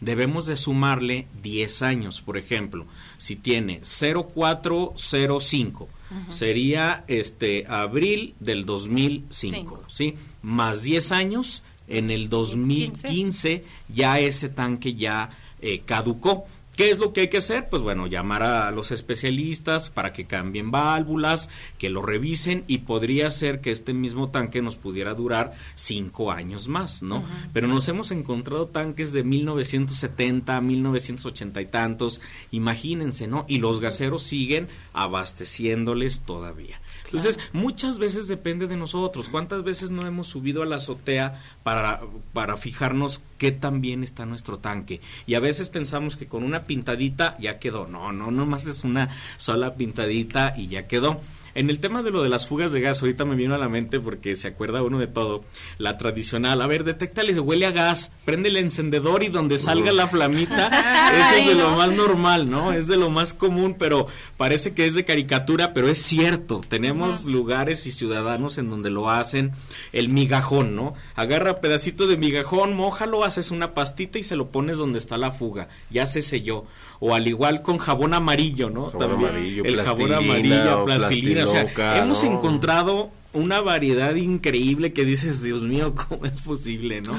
Debemos 0.00 0.46
de 0.46 0.56
sumarle 0.56 1.28
10 1.44 1.82
años, 1.82 2.22
por 2.22 2.36
ejemplo. 2.36 2.86
Si 3.18 3.36
tiene 3.36 3.84
0405, 3.84 5.88
Ujú. 6.10 6.32
sería 6.32 7.04
este 7.06 7.66
abril 7.68 8.34
del 8.40 8.66
2005, 8.66 9.84
¿sí? 9.86 10.14
Más 10.42 10.82
10 10.82 11.12
años, 11.12 11.62
en 11.86 12.10
el 12.10 12.28
2015 12.28 13.64
ya 13.88 14.18
ese 14.18 14.48
tanque 14.48 14.94
ya 14.94 15.30
eh, 15.60 15.82
caducó. 15.86 16.46
¿Qué 16.76 16.90
es 16.90 16.98
lo 16.98 17.12
que 17.12 17.22
hay 17.22 17.28
que 17.28 17.36
hacer? 17.36 17.68
Pues 17.70 17.82
bueno, 17.82 18.08
llamar 18.08 18.42
a 18.42 18.70
los 18.72 18.90
especialistas 18.90 19.90
para 19.90 20.12
que 20.12 20.24
cambien 20.24 20.72
válvulas, 20.72 21.48
que 21.78 21.88
lo 21.88 22.02
revisen 22.02 22.64
y 22.66 22.78
podría 22.78 23.30
ser 23.30 23.60
que 23.60 23.70
este 23.70 23.94
mismo 23.94 24.30
tanque 24.30 24.60
nos 24.60 24.76
pudiera 24.76 25.14
durar 25.14 25.52
cinco 25.76 26.32
años 26.32 26.66
más, 26.66 27.04
¿no? 27.04 27.22
Pero 27.52 27.68
nos 27.68 27.86
hemos 27.88 28.10
encontrado 28.10 28.66
tanques 28.66 29.12
de 29.12 29.22
1970, 29.22 30.60
1980 30.60 31.60
y 31.60 31.66
tantos, 31.66 32.20
imagínense, 32.50 33.28
¿no? 33.28 33.44
Y 33.46 33.58
los 33.58 33.78
gaseros 33.78 34.24
siguen 34.24 34.66
abasteciéndoles 34.92 36.22
todavía. 36.22 36.80
Entonces, 37.14 37.38
muchas 37.52 37.98
veces 37.98 38.26
depende 38.26 38.66
de 38.66 38.76
nosotros. 38.76 39.28
¿Cuántas 39.28 39.62
veces 39.62 39.90
no 39.90 40.06
hemos 40.06 40.26
subido 40.26 40.62
a 40.62 40.66
la 40.66 40.76
azotea 40.76 41.40
para, 41.62 42.00
para 42.32 42.56
fijarnos 42.56 43.22
qué 43.38 43.52
tan 43.52 43.80
bien 43.80 44.02
está 44.02 44.26
nuestro 44.26 44.58
tanque? 44.58 45.00
Y 45.26 45.34
a 45.34 45.40
veces 45.40 45.68
pensamos 45.68 46.16
que 46.16 46.26
con 46.26 46.42
una 46.42 46.64
pintadita 46.64 47.36
ya 47.38 47.58
quedó. 47.58 47.86
No, 47.86 48.12
no, 48.12 48.30
nomás 48.30 48.66
es 48.66 48.82
una 48.82 49.08
sola 49.36 49.74
pintadita 49.74 50.54
y 50.56 50.66
ya 50.66 50.88
quedó. 50.88 51.20
En 51.54 51.70
el 51.70 51.78
tema 51.78 52.02
de 52.02 52.10
lo 52.10 52.22
de 52.22 52.28
las 52.28 52.46
fugas 52.48 52.72
de 52.72 52.80
gas, 52.80 53.00
ahorita 53.00 53.24
me 53.24 53.36
vino 53.36 53.54
a 53.54 53.58
la 53.58 53.68
mente 53.68 54.00
porque 54.00 54.34
se 54.34 54.48
acuerda 54.48 54.82
uno 54.82 54.98
de 54.98 55.06
todo. 55.06 55.44
La 55.78 55.96
tradicional, 55.96 56.60
a 56.60 56.66
ver, 56.66 56.82
detéctale, 56.82 57.32
se 57.32 57.40
huele 57.40 57.66
a 57.66 57.70
gas, 57.70 58.10
prende 58.24 58.48
el 58.48 58.56
encendedor 58.56 59.22
y 59.22 59.28
donde 59.28 59.58
salga 59.58 59.92
la 59.92 60.08
flamita, 60.08 60.66
eso 61.12 61.36
es 61.36 61.46
de 61.46 61.54
lo 61.54 61.76
más 61.76 61.92
normal, 61.92 62.50
¿no? 62.50 62.72
Es 62.72 62.88
de 62.88 62.96
lo 62.96 63.08
más 63.08 63.34
común, 63.34 63.76
pero 63.78 64.08
parece 64.36 64.74
que 64.74 64.86
es 64.86 64.94
de 64.94 65.04
caricatura, 65.04 65.72
pero 65.72 65.88
es 65.88 65.98
cierto. 65.98 66.60
Tenemos 66.68 67.26
lugares 67.26 67.86
y 67.86 67.92
ciudadanos 67.92 68.58
en 68.58 68.70
donde 68.70 68.90
lo 68.90 69.10
hacen. 69.10 69.52
El 69.92 70.08
migajón, 70.08 70.74
¿no? 70.74 70.94
Agarra 71.14 71.60
pedacito 71.60 72.06
de 72.06 72.16
migajón, 72.16 72.74
mójalo, 72.74 73.24
haces 73.24 73.52
una 73.52 73.74
pastita 73.74 74.18
y 74.18 74.24
se 74.24 74.36
lo 74.36 74.50
pones 74.50 74.78
donde 74.78 74.98
está 74.98 75.18
la 75.18 75.30
fuga. 75.30 75.68
Ya 75.90 76.06
se 76.06 76.22
selló. 76.22 76.64
O 77.06 77.14
al 77.14 77.28
igual 77.28 77.60
con 77.60 77.76
jabón 77.76 78.14
amarillo, 78.14 78.70
¿no? 78.70 78.86
Jabón 78.86 79.26
amarillo, 79.26 79.62
el 79.62 79.76
jabón 79.82 80.06
plastilina 80.08 80.16
amarillo, 80.16 80.80
o 80.80 80.84
plastilina. 80.86 81.44
O 81.44 81.48
sea, 81.48 81.98
hemos 82.02 82.24
¿no? 82.24 82.32
encontrado 82.32 83.10
una 83.34 83.60
variedad 83.60 84.14
increíble 84.14 84.94
que 84.94 85.04
dices, 85.04 85.42
Dios 85.42 85.60
mío, 85.60 85.94
¿cómo 86.08 86.24
es 86.24 86.40
posible, 86.40 87.02
no? 87.02 87.12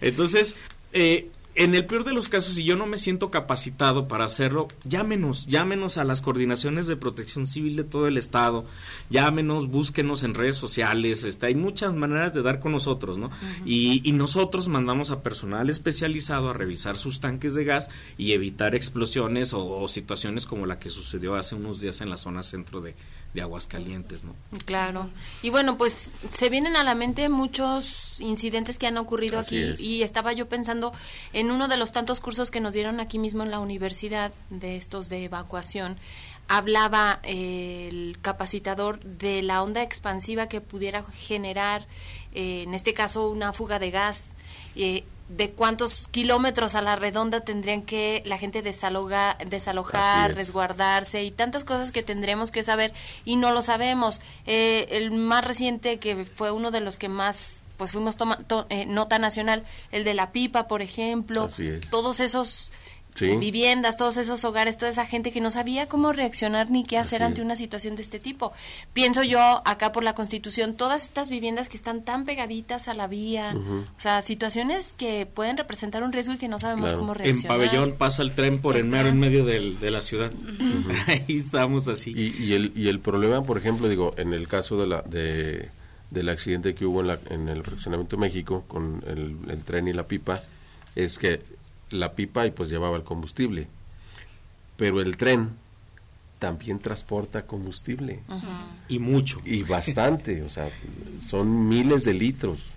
Entonces, 0.00 0.54
eh, 0.92 1.28
en 1.54 1.74
el 1.74 1.84
peor 1.84 2.04
de 2.04 2.14
los 2.14 2.28
casos, 2.28 2.54
si 2.54 2.64
yo 2.64 2.76
no 2.76 2.86
me 2.86 2.96
siento 2.96 3.30
capacitado 3.30 4.08
para 4.08 4.24
hacerlo, 4.24 4.68
llámenos, 4.84 5.46
llámenos 5.46 5.98
a 5.98 6.04
las 6.04 6.22
coordinaciones 6.22 6.86
de 6.86 6.96
protección 6.96 7.46
civil 7.46 7.76
de 7.76 7.84
todo 7.84 8.08
el 8.08 8.16
estado, 8.16 8.64
llámenos, 9.10 9.68
búsquenos 9.68 10.22
en 10.22 10.34
redes 10.34 10.56
sociales, 10.56 11.24
este, 11.24 11.46
hay 11.46 11.54
muchas 11.54 11.92
maneras 11.92 12.32
de 12.32 12.42
dar 12.42 12.58
con 12.58 12.72
nosotros, 12.72 13.18
¿no? 13.18 13.30
y, 13.66 14.00
y 14.08 14.12
nosotros 14.12 14.68
mandamos 14.68 15.10
a 15.10 15.22
personal 15.22 15.68
especializado 15.68 16.50
a 16.50 16.54
revisar 16.54 16.96
sus 16.96 17.20
tanques 17.20 17.54
de 17.54 17.64
gas 17.64 17.90
y 18.16 18.32
evitar 18.32 18.74
explosiones 18.74 19.52
o, 19.52 19.66
o 19.66 19.88
situaciones 19.88 20.46
como 20.46 20.66
la 20.66 20.78
que 20.78 20.88
sucedió 20.88 21.34
hace 21.34 21.54
unos 21.54 21.80
días 21.80 22.00
en 22.00 22.08
la 22.08 22.16
zona 22.16 22.42
centro 22.42 22.80
de, 22.80 22.94
de 23.34 23.40
Aguascalientes, 23.42 24.24
¿no? 24.24 24.34
Claro. 24.66 25.08
Y 25.42 25.48
bueno, 25.50 25.78
pues 25.78 26.12
se 26.30 26.50
vienen 26.50 26.76
a 26.76 26.84
la 26.84 26.94
mente 26.94 27.28
muchos 27.30 28.20
incidentes 28.20 28.78
que 28.78 28.86
han 28.86 28.98
ocurrido 28.98 29.38
Así 29.38 29.56
aquí 29.62 29.72
es. 29.72 29.80
y 29.80 30.02
estaba 30.02 30.32
yo 30.34 30.48
pensando 30.48 30.92
en 31.32 31.50
uno 31.50 31.66
de 31.68 31.78
los 31.78 31.92
tantos 31.92 32.20
cursos 32.20 32.50
que 32.50 32.60
nos 32.60 32.74
dieron 32.74 33.00
aquí 33.00 33.18
mismo 33.18 33.42
en 33.42 33.50
la 33.50 33.58
universidad 33.60 34.32
de 34.50 34.76
estos 34.76 35.08
de 35.08 35.24
evacuación. 35.24 35.96
Hablaba 36.48 37.20
eh, 37.22 37.88
el 37.90 38.18
capacitador 38.20 39.00
de 39.00 39.40
la 39.42 39.62
onda 39.62 39.82
expansiva 39.82 40.48
que 40.48 40.60
pudiera 40.60 41.02
generar, 41.04 41.86
eh, 42.34 42.64
en 42.64 42.74
este 42.74 42.92
caso, 42.92 43.28
una 43.30 43.52
fuga 43.52 43.78
de 43.78 43.90
gas. 43.90 44.34
eh, 44.76 45.04
de 45.36 45.50
cuántos 45.50 46.06
kilómetros 46.10 46.74
a 46.74 46.82
la 46.82 46.94
redonda 46.96 47.40
tendrían 47.40 47.82
que 47.82 48.22
la 48.26 48.36
gente 48.38 48.60
desaloga, 48.62 49.38
desalojar, 49.46 50.34
resguardarse 50.34 51.22
y 51.24 51.30
tantas 51.30 51.64
cosas 51.64 51.90
que 51.90 52.02
tendremos 52.02 52.50
que 52.50 52.62
saber 52.62 52.92
y 53.24 53.36
no 53.36 53.50
lo 53.50 53.62
sabemos. 53.62 54.20
Eh, 54.46 54.88
el 54.90 55.10
más 55.10 55.44
reciente 55.44 55.98
que 55.98 56.26
fue 56.34 56.50
uno 56.50 56.70
de 56.70 56.80
los 56.80 56.98
que 56.98 57.08
más 57.08 57.64
pues 57.78 57.90
fuimos 57.90 58.16
toma- 58.16 58.36
to- 58.38 58.66
eh, 58.68 58.84
nota 58.86 59.18
nacional, 59.18 59.64
el 59.90 60.04
de 60.04 60.14
la 60.14 60.30
pipa, 60.30 60.68
por 60.68 60.82
ejemplo, 60.82 61.44
Así 61.44 61.66
es. 61.66 61.88
todos 61.90 62.20
esos 62.20 62.72
Sí. 63.14 63.36
viviendas, 63.36 63.96
todos 63.96 64.16
esos 64.16 64.42
hogares, 64.44 64.78
toda 64.78 64.90
esa 64.90 65.04
gente 65.06 65.32
que 65.32 65.40
no 65.40 65.50
sabía 65.50 65.86
cómo 65.86 66.12
reaccionar 66.12 66.70
ni 66.70 66.82
qué 66.82 66.96
hacer 66.98 67.22
Así 67.22 67.28
ante 67.28 67.40
es. 67.42 67.44
una 67.44 67.56
situación 67.56 67.94
de 67.96 68.02
este 68.02 68.18
tipo. 68.18 68.52
Pienso 68.94 69.22
yo 69.22 69.40
acá 69.66 69.92
por 69.92 70.02
la 70.02 70.14
Constitución, 70.14 70.74
todas 70.74 71.04
estas 71.04 71.28
viviendas 71.28 71.68
que 71.68 71.76
están 71.76 72.02
tan 72.04 72.24
pegaditas 72.24 72.88
a 72.88 72.94
la 72.94 73.06
vía, 73.08 73.54
o 73.54 74.00
sea, 74.00 74.22
situaciones 74.22 74.94
que 74.96 75.26
pueden 75.26 75.56
representar 75.58 76.02
un 76.02 76.12
riesgo 76.12 76.34
y 76.34 76.38
que 76.38 76.48
no 76.48 76.58
sabemos 76.58 76.94
cómo 76.94 77.12
En 77.12 77.18
reaccionar. 77.18 77.58
pabellón 77.58 77.92
pasa 77.98 78.22
el 78.22 78.32
tren 78.32 78.60
por 78.60 78.76
en 78.76 78.88
mero 78.88 79.08
en 79.08 79.18
medio 79.18 79.44
del- 79.44 79.78
de 79.78 79.90
la 79.90 80.00
ciudad. 80.00 80.32
Ahí 81.06 81.36
estamos 81.36 81.88
así. 81.88 82.12
Y, 82.16 82.42
y 82.42 82.54
el, 82.54 82.72
y 82.74 82.88
el 82.88 83.00
problema, 83.00 83.42
por 83.44 83.58
ejemplo, 83.58 83.88
digo, 83.88 84.14
en 84.16 84.32
el 84.32 84.48
caso 84.48 84.76
de 84.80 84.86
la, 84.86 85.02
de, 85.02 85.68
del 86.10 86.28
accidente 86.28 86.74
que 86.74 86.86
hubo 86.86 87.02
en, 87.02 87.06
la, 87.08 87.18
en 87.30 87.48
el 87.48 87.62
fraccionamiento 87.62 88.16
de 88.16 88.20
México 88.20 88.64
con 88.68 89.02
el, 89.06 89.36
el 89.50 89.62
tren 89.64 89.86
y 89.88 89.92
la 89.92 90.04
pipa, 90.08 90.42
es 90.96 91.18
que 91.18 91.42
la 91.92 92.14
pipa 92.14 92.46
y 92.46 92.50
pues 92.50 92.68
llevaba 92.70 92.96
el 92.96 93.04
combustible, 93.04 93.68
pero 94.76 95.00
el 95.00 95.16
tren 95.16 95.50
también 96.38 96.78
transporta 96.78 97.46
combustible. 97.46 98.22
Y 98.88 98.98
mucho. 98.98 99.40
Y 99.44 99.62
bastante, 99.62 100.42
o 100.42 100.48
sea, 100.48 100.68
son 101.20 101.68
miles 101.68 102.04
de 102.04 102.14
litros. 102.14 102.70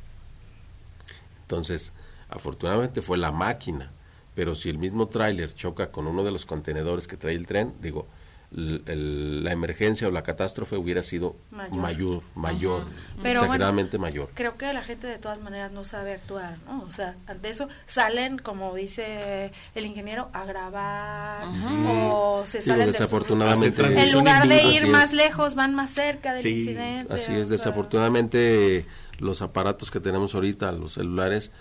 Entonces, 1.41 1.91
Afortunadamente 2.29 3.01
fue 3.01 3.17
la 3.17 3.31
máquina, 3.31 3.91
pero 4.33 4.55
si 4.55 4.69
el 4.69 4.77
mismo 4.77 5.07
tráiler 5.07 5.53
choca 5.53 5.91
con 5.91 6.07
uno 6.07 6.23
de 6.23 6.31
los 6.31 6.45
contenedores 6.45 7.07
que 7.07 7.17
trae 7.17 7.35
el 7.35 7.47
tren, 7.47 7.73
digo, 7.81 8.07
la 8.51 9.51
emergencia 9.51 10.07
o 10.07 10.11
la 10.11 10.23
catástrofe 10.23 10.77
hubiera 10.77 11.03
sido 11.03 11.35
mayor, 11.51 12.21
mayor, 12.35 12.85
exageradamente 13.23 13.97
mayor. 13.97 14.29
Creo 14.33 14.57
que 14.57 14.71
la 14.71 14.83
gente 14.83 15.07
de 15.07 15.17
todas 15.17 15.41
maneras 15.41 15.71
no 15.71 15.83
sabe 15.83 16.13
actuar, 16.13 16.57
¿no? 16.65 16.83
O 16.83 16.91
sea, 16.91 17.15
ante 17.27 17.49
eso 17.49 17.67
salen, 17.85 18.37
como 18.37 18.73
dice 18.75 19.51
el 19.73 19.85
ingeniero, 19.85 20.29
a 20.33 20.45
grabar 20.45 21.43
o 21.87 22.43
se 22.45 22.61
salen 22.61 22.91
desafortunadamente, 22.91 23.83
En 23.85 24.11
lugar 24.11 24.47
de 24.47 24.63
ir 24.63 24.87
más 24.87 25.13
lejos, 25.13 25.55
van 25.55 25.75
más 25.75 25.91
cerca 25.91 26.33
del 26.33 26.45
incidente. 26.45 27.13
Así 27.13 27.33
es, 27.33 27.49
desafortunadamente 27.49 28.85
los 29.19 29.41
aparatos 29.41 29.91
que 29.91 29.99
tenemos 29.99 30.35
ahorita, 30.35 30.71
los 30.71 30.93
celulares, 30.93 31.51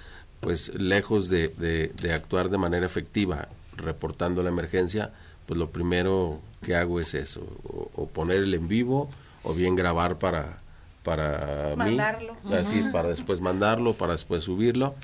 pues 0.40 0.74
lejos 0.74 1.28
de, 1.28 1.48
de 1.48 2.12
actuar 2.12 2.50
de 2.50 2.58
manera 2.58 2.84
efectiva 2.84 3.48
reportando 3.76 4.42
la 4.42 4.50
emergencia, 4.50 5.12
pues 5.46 5.58
lo 5.58 5.70
primero 5.70 6.40
que 6.62 6.74
hago 6.74 7.00
es 7.00 7.14
eso, 7.14 7.42
o, 7.64 8.06
poner 8.06 8.38
el 8.38 8.54
en 8.54 8.68
vivo 8.68 9.08
o 9.42 9.54
bien 9.54 9.76
grabar 9.76 10.18
para 10.18 10.58
para 11.02 11.74
mandarlo. 11.76 12.34
mí, 12.44 12.54
así 12.54 12.78
es, 12.78 12.86
para 12.86 13.10
después 13.10 13.42
mandarlo, 13.42 13.92
para 13.92 14.12
después 14.12 14.44
subirlo, 14.44 14.94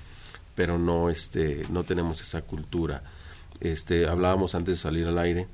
pero 0.55 0.79
no 0.79 1.11
este 1.11 1.63
no 1.71 1.85
tenemos 1.85 2.23
esa 2.23 2.41
cultura. 2.41 3.03
Este 3.61 4.09
hablábamos 4.09 4.55
antes 4.55 4.77
de 4.77 4.81
salir 4.81 5.07
al 5.07 5.19
aire, 5.19 5.47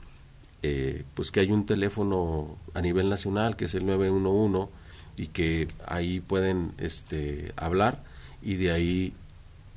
eh, 0.62 1.04
pues 1.14 1.32
que 1.32 1.40
hay 1.40 1.50
un 1.50 1.66
teléfono 1.66 2.56
a 2.74 2.80
nivel 2.80 3.08
nacional 3.08 3.56
que 3.56 3.64
es 3.64 3.74
el 3.74 3.86
911 3.86 4.70
y 5.16 5.26
que 5.28 5.66
ahí 5.86 6.20
pueden 6.20 6.72
este 6.78 7.52
hablar 7.56 8.04
y 8.42 8.54
de 8.54 8.70
ahí 8.70 9.14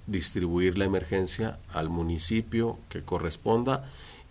distribuir 0.08 0.78
la 0.78 0.86
emergencia 0.86 1.58
al 1.74 1.90
municipio 1.90 2.78
que 2.90 3.02
corresponda 3.02 3.86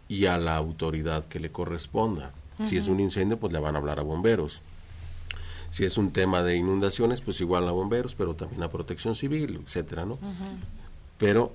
y 0.08 0.26
a 0.26 0.38
la 0.38 0.56
autoridad 0.56 1.26
que 1.26 1.40
le 1.40 1.52
corresponda. 1.52 2.32
Si 2.68 2.76
es 2.76 2.88
un 2.88 2.98
incendio, 2.98 3.38
pues 3.38 3.52
le 3.52 3.60
van 3.60 3.76
a 3.76 3.78
hablar 3.78 4.00
a 4.00 4.02
bomberos. 4.02 4.62
Si 5.70 5.84
es 5.84 5.96
un 5.96 6.10
tema 6.10 6.42
de 6.42 6.56
inundaciones, 6.56 7.20
pues 7.20 7.40
igual 7.40 7.68
a 7.68 7.72
bomberos, 7.72 8.14
pero 8.16 8.34
también 8.34 8.62
a 8.64 8.68
protección 8.68 9.14
civil, 9.14 9.60
etcétera, 9.64 10.04
¿no? 10.06 10.18
Pero 11.18 11.52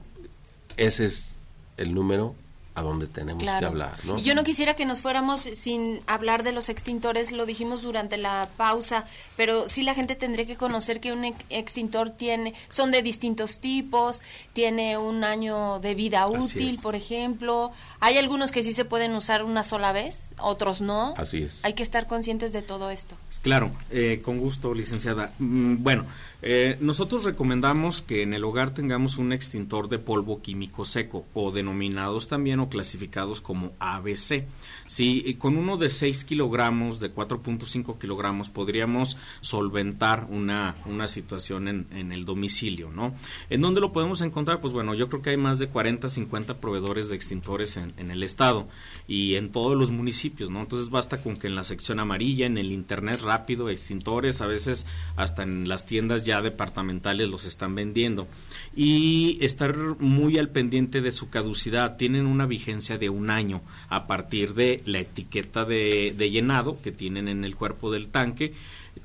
ese 0.78 1.06
es 1.06 1.36
el 1.78 1.94
número 1.94 2.36
a 2.76 2.82
donde 2.82 3.08
tenemos 3.08 3.44
que 3.44 3.50
hablar. 3.50 3.94
¿no? 4.04 4.18
yo 4.18 4.34
no 4.36 4.44
quisiera 4.44 4.76
que 4.76 4.86
nos 4.86 5.02
fuéramos 5.02 5.42
sin 5.42 6.00
hablar 6.08 6.44
de 6.44 6.52
los 6.52 6.70
extintores, 6.70 7.32
lo 7.32 7.46
dijimos 7.46 7.84
durante 7.84 8.18
la 8.18 8.50
pausa, 8.58 9.06
pero 9.38 9.68
sí 9.68 9.84
la 9.84 9.94
gente 9.94 10.16
tendría 10.16 10.46
que 10.46 10.58
conocer 10.58 11.00
que 11.00 11.14
un 11.14 11.36
extintor 11.50 12.10
tiene, 12.10 12.54
son 12.70 12.92
de 12.92 13.02
distintos 13.02 13.60
tipos, 13.60 14.22
tiene 14.54 14.98
un 14.98 15.24
año 15.24 15.80
de 15.80 15.96
vida 15.96 16.28
útil, 16.28 16.80
por 16.82 16.96
ejemplo. 16.96 17.72
Hay 18.00 18.18
algunos 18.18 18.52
que 18.52 18.64
sí 18.64 18.74
se 18.74 18.86
pueden 18.86 19.14
usar 19.16 19.44
una 19.44 19.64
sola 19.64 19.92
vez, 19.92 20.32
otros 20.40 20.82
no. 20.82 21.14
Así 21.18 21.44
es. 21.44 21.60
Hay 21.64 21.74
que 21.74 21.84
estar 21.84 22.08
conscientes 22.08 22.54
de 22.54 22.62
todo 22.62 22.90
esto. 22.90 23.16
Claro, 23.42 23.72
eh, 23.92 24.22
con 24.24 24.40
gusto, 24.40 24.74
licenciada. 24.74 25.32
Mm, 25.38 25.84
bueno, 25.84 26.06
eh, 26.46 26.78
nosotros 26.82 27.24
recomendamos 27.24 28.02
que 28.02 28.22
en 28.22 28.34
el 28.34 28.44
hogar 28.44 28.74
tengamos 28.74 29.18
un 29.18 29.32
extintor 29.32 29.88
de 29.88 30.00
polvo 30.00 30.42
químico 30.42 30.84
seco 30.86 31.26
o 31.34 31.52
denominados 31.52 32.28
también 32.28 32.60
o 32.60 32.70
clasificados 32.70 33.40
como 33.40 33.72
ABC. 33.80 34.46
Sí, 34.86 35.36
con 35.40 35.58
uno 35.58 35.78
de 35.78 35.90
6 35.90 36.26
kilogramos, 36.26 37.00
de 37.00 37.14
4.5 37.14 37.98
kilogramos, 37.98 38.50
podríamos 38.50 39.18
solventar 39.42 40.28
una, 40.30 40.76
una 40.86 41.08
situación 41.08 41.68
en, 41.68 41.88
en, 41.92 42.12
el 42.12 42.26
domicilio, 42.26 42.92
¿no? 42.92 43.14
¿En 43.50 43.62
dónde 43.62 43.82
lo 43.82 43.92
podemos 43.92 44.22
encontrar? 44.22 44.62
Pues 44.62 44.74
bueno, 44.74 44.94
yo 44.94 45.10
creo 45.10 45.22
que 45.22 45.32
hay 45.32 45.38
más 45.38 45.60
de 45.60 45.68
40, 45.68 46.08
50 46.08 46.60
proveedores 46.60 47.10
de 47.10 47.16
extintores 47.16 47.78
en, 47.78 47.94
en 47.98 48.12
el 48.12 48.24
estado 48.24 48.68
y 49.08 49.36
en 49.36 49.52
todos 49.52 49.78
los 49.78 49.92
municipios, 49.92 50.50
¿no? 50.50 50.62
Entonces 50.62 50.90
basta 50.90 51.22
con 51.22 51.38
que 51.38 51.48
en 51.48 51.56
la 51.56 51.64
sección 51.64 52.00
amarilla, 52.00 52.46
en 52.46 52.58
el 52.58 52.72
internet 52.72 53.22
rápido, 53.22 53.70
extintores, 53.70 54.42
a 54.42 54.48
veces 54.48 54.86
hasta 55.16 55.44
en 55.44 55.68
las 55.68 55.86
tiendas 55.86 56.26
ya 56.26 56.42
departamentales 56.42 57.30
los 57.30 57.46
están 57.46 57.76
vendiendo 57.76 58.28
y 58.76 59.38
estar 59.42 59.76
muy 60.00 60.38
al 60.38 60.50
pendiente 60.50 61.02
de 61.02 61.12
su 61.12 61.30
caducidad. 61.30 61.98
Tienen 61.98 62.26
una 62.26 62.46
vigencia 62.46 62.98
de 62.98 63.10
un 63.10 63.30
año 63.30 63.62
a 63.90 64.08
partir 64.08 64.54
de 64.54 64.73
la 64.86 65.00
etiqueta 65.00 65.66
de, 65.66 66.14
llenado 66.32 66.82
que 66.82 66.92
tienen 66.92 67.28
en 67.28 67.44
el 67.44 67.56
cuerpo 67.56 67.92
del 67.92 68.08
tanque 68.08 68.54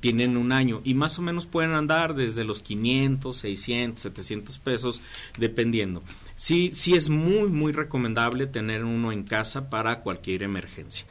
tienen 0.01 0.37
un 0.37 0.53
año 0.53 0.81
y 0.85 0.95
más 0.95 1.19
o 1.19 1.23
menos 1.23 1.47
pueden 1.47 1.73
andar 1.73 2.15
desde 2.15 2.45
los 2.45 2.63
500, 2.63 3.37
600, 3.37 4.03
700 4.03 4.59
pesos 4.59 5.03
dependiendo. 5.39 6.03
Sí, 6.37 6.71
sí 6.73 6.95
es 6.95 7.09
muy 7.09 7.49
muy 7.49 7.73
recomendable 7.73 8.47
tener 8.47 8.85
uno 8.85 9.13
en 9.13 9.25
casa 9.25 9.71
para 9.71 10.01
cualquier 10.01 10.43
emergencia. 10.43 11.07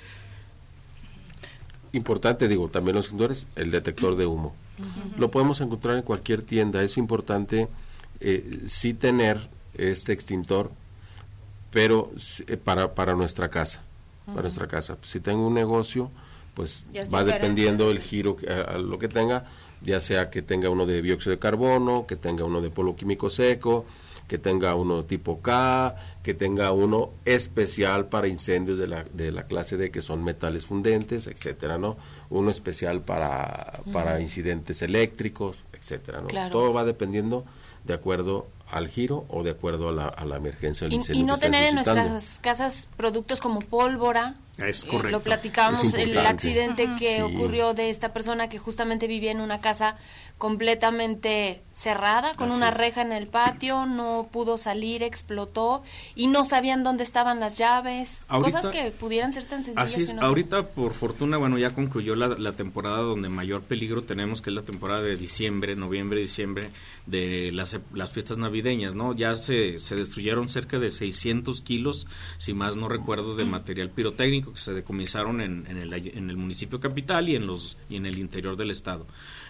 Importante, 1.91 2.47
digo, 2.47 2.70
también 2.70 2.95
los 2.95 3.08
señores, 3.08 3.47
el 3.55 3.72
detector 3.72 4.16
de 4.16 4.26
humo. 4.26 4.55
Lo 5.18 5.32
podemos 5.32 5.60
encontrar 5.62 5.97
en 5.97 6.03
cualquier 6.03 6.43
tienda. 6.43 6.84
Es 6.84 6.97
importante 6.97 7.68
eh, 8.20 8.62
sí 8.68 8.93
tener 8.93 9.49
este 9.74 10.14
extintor, 10.14 10.72
pero 11.72 12.12
eh, 12.47 12.58
para, 12.58 12.93
para 12.93 13.16
nuestra 13.16 13.49
casa. 13.49 13.84
Para 14.28 14.41
nuestra 14.43 14.67
casa. 14.67 14.97
Si 15.01 15.21
tengo 15.21 15.47
un 15.47 15.53
negocio, 15.53 16.11
pues 16.53 16.86
va 17.13 17.23
dependiendo 17.23 17.89
el 17.91 17.99
giro 17.99 18.36
a, 18.47 18.78
lo 18.78 18.99
que 18.99 19.07
tenga, 19.07 19.45
ya 19.82 20.01
sea 20.01 20.30
que 20.30 20.41
tenga 20.41 20.69
uno 20.69 20.86
de 20.86 21.01
dióxido 21.01 21.32
de 21.32 21.39
carbono, 21.39 22.05
que 22.05 22.15
tenga 22.15 22.43
uno 22.43 22.61
de 22.61 22.69
polo 22.69 22.95
químico 22.95 23.30
seco, 23.30 23.86
que 24.28 24.38
tenga 24.38 24.75
uno 24.75 25.05
tipo 25.05 25.41
K, 25.41 25.95
que 26.23 26.34
tenga 26.34 26.71
uno 26.71 27.11
especial 27.23 28.07
para 28.07 28.28
incendios 28.28 28.78
de 28.78 28.88
la, 28.88 29.03
de 29.03 29.32
la 29.32 29.43
clase 29.43 29.78
D, 29.78 29.91
que 29.91 30.01
son 30.01 30.23
metales 30.23 30.65
fundentes, 30.65 31.28
etcétera, 31.28 31.78
¿no? 31.78 31.95
Uno 32.30 32.49
especial 32.49 33.01
para, 33.01 33.82
para 33.93 34.19
incidentes 34.19 34.82
eléctricos, 34.82 35.63
etcétera, 35.71 36.21
¿no? 36.21 36.28
Todo 36.49 36.73
va 36.73 36.84
dependiendo 36.84 37.45
de 37.86 37.93
acuerdo 37.93 38.47
al 38.70 38.89
giro 38.89 39.26
o 39.30 39.43
de 39.43 39.51
acuerdo 39.51 39.89
a 39.89 39.91
la, 39.91 40.07
a 40.07 40.26
la 40.26 40.38
emergencia. 40.38 40.88
y, 40.89 40.99
y 41.13 41.24
no 41.24 41.38
tener 41.38 41.63
en 41.63 41.76
nuestras 41.76 42.39
casas 42.41 42.89
productos 42.97 43.39
como 43.39 43.59
pólvora, 43.59 44.36
es 44.57 44.84
eh, 44.84 44.88
correcto. 44.88 45.09
lo 45.09 45.22
platicábamos, 45.22 45.93
el 45.93 46.18
accidente 46.18 46.89
que 46.99 47.24
ocurrió 47.24 47.74
de 47.74 47.89
esta 47.89 48.11
persona 48.11 48.49
que 48.49 48.57
justamente 48.57 49.07
vivía 49.07 49.32
en 49.32 49.41
una 49.41 49.61
casa 49.61 49.95
completamente 50.38 51.64
cerrada, 51.74 52.34
con 52.34 52.52
una 52.52 52.72
reja 52.72 53.02
en 53.02 53.12
el 53.12 53.28
patio, 53.28 53.86
no 53.86 54.30
pudo 54.32 54.58
salir, 54.58 55.04
explotó 55.04 55.84
y 56.16 56.26
no 56.26 56.44
sabían 56.44 56.84
dónde 56.84 57.04
estaban 57.04 57.40
las 57.40 57.56
llaves, 57.58 58.26
cosas 58.28 58.68
que 58.68 58.92
pudieran 58.92 59.32
ser 59.32 59.46
tan 59.46 59.64
sencillas. 59.64 60.12
Ahorita, 60.20 60.68
por 60.68 60.94
fortuna, 60.94 61.38
bueno, 61.38 61.58
ya 61.60 61.70
concluyó 61.72 62.16
la, 62.16 62.30
la, 62.30 62.54
temporada 62.54 62.98
donde 62.98 63.30
mayor 63.30 63.62
peligro 63.62 64.04
tenemos, 64.04 64.42
que 64.42 64.50
es 64.50 64.56
la 64.56 64.64
temporada 64.64 65.02
de 65.02 65.18
diciembre, 65.18 65.76
noviembre, 65.76 66.20
diciembre, 66.20 66.70
de 67.06 67.52
las, 67.52 67.80
las 67.94 68.12
fiestas 68.12 68.40
navideñas, 68.40 68.96
¿no? 68.96 69.14
Ya 69.14 69.36
se, 69.36 69.78
se 69.78 69.96
destruyeron 69.96 70.50
cerca 70.50 70.80
de 70.80 70.90
600 70.90 71.62
kilos, 71.62 72.08
si 72.38 72.56
más 72.56 72.76
no 72.76 72.90
recuerdo, 72.90 73.36
de 73.36 73.46
material 73.46 73.92
pirotécnico 73.92 74.54
que 74.54 74.60
se 74.60 74.74
decomisaron 74.74 75.42
en, 75.42 75.66
en, 75.68 75.78
el, 75.78 75.94
en 75.94 76.30
el 76.30 76.38
municipio 76.38 76.80
capital 76.80 77.30
y 77.30 77.36
en, 77.36 77.46
los, 77.46 77.78
y 77.88 77.98
en 77.98 78.08
el 78.08 78.18
interior 78.18 78.58
del 78.58 78.72
estado 78.72 79.06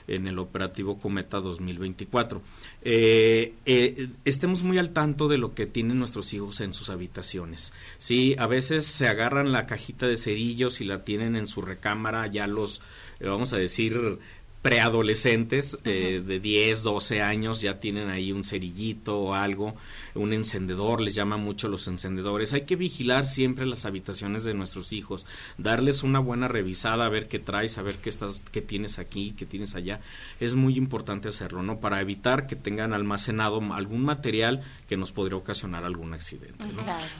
en 0.07 0.27
el 0.27 0.39
operativo 0.39 0.99
Cometa 0.99 1.39
2024. 1.39 2.41
Eh, 2.81 3.53
eh, 3.65 4.09
estemos 4.25 4.63
muy 4.63 4.77
al 4.77 4.91
tanto 4.91 5.27
de 5.27 5.37
lo 5.37 5.53
que 5.53 5.65
tienen 5.65 5.99
nuestros 5.99 6.33
hijos 6.33 6.61
en 6.61 6.73
sus 6.73 6.89
habitaciones. 6.89 7.73
Sí, 7.97 8.35
a 8.39 8.47
veces 8.47 8.85
se 8.85 9.07
agarran 9.07 9.51
la 9.51 9.65
cajita 9.65 10.07
de 10.07 10.17
cerillos 10.17 10.81
y 10.81 10.85
la 10.85 11.03
tienen 11.03 11.35
en 11.35 11.47
su 11.47 11.61
recámara, 11.61 12.27
ya 12.27 12.47
los, 12.47 12.81
eh, 13.19 13.27
vamos 13.27 13.53
a 13.53 13.57
decir, 13.57 14.19
preadolescentes 14.61 15.79
eh, 15.85 16.21
de 16.25 16.39
10, 16.39 16.83
12 16.83 17.21
años 17.21 17.61
ya 17.61 17.79
tienen 17.79 18.09
ahí 18.09 18.31
un 18.31 18.43
cerillito 18.43 19.17
o 19.17 19.33
algo, 19.33 19.75
un 20.17 20.33
encendedor, 20.33 21.01
les 21.01 21.15
llama 21.15 21.37
mucho 21.37 21.67
los 21.67 21.87
encendedores. 21.87 22.53
Hay 22.53 22.65
que 22.65 22.75
vigilar 22.75 23.25
siempre 23.25 23.65
las 23.65 23.85
habitaciones 23.85 24.43
de 24.43 24.53
nuestros 24.53 24.91
hijos, 24.93 25.25
darles 25.57 26.03
una 26.03 26.19
buena 26.19 26.47
revisada, 26.47 27.05
a 27.05 27.09
ver 27.09 27.27
qué 27.27 27.39
traes, 27.39 27.77
a 27.77 27.81
ver 27.81 27.95
qué 27.95 28.09
estás, 28.09 28.43
qué 28.51 28.61
tienes 28.61 28.99
aquí, 28.99 29.33
qué 29.37 29.45
tienes 29.45 29.75
allá. 29.75 29.99
Es 30.39 30.55
muy 30.55 30.77
importante 30.77 31.29
hacerlo, 31.29 31.63
¿no? 31.63 31.79
Para 31.79 32.01
evitar 32.01 32.47
que 32.47 32.55
tengan 32.55 32.93
almacenado 32.93 33.61
algún 33.73 34.03
material 34.03 34.63
que 34.87 34.97
nos 34.97 35.11
podría 35.11 35.37
ocasionar 35.37 35.83
algún 35.83 36.13
accidente. 36.13 36.65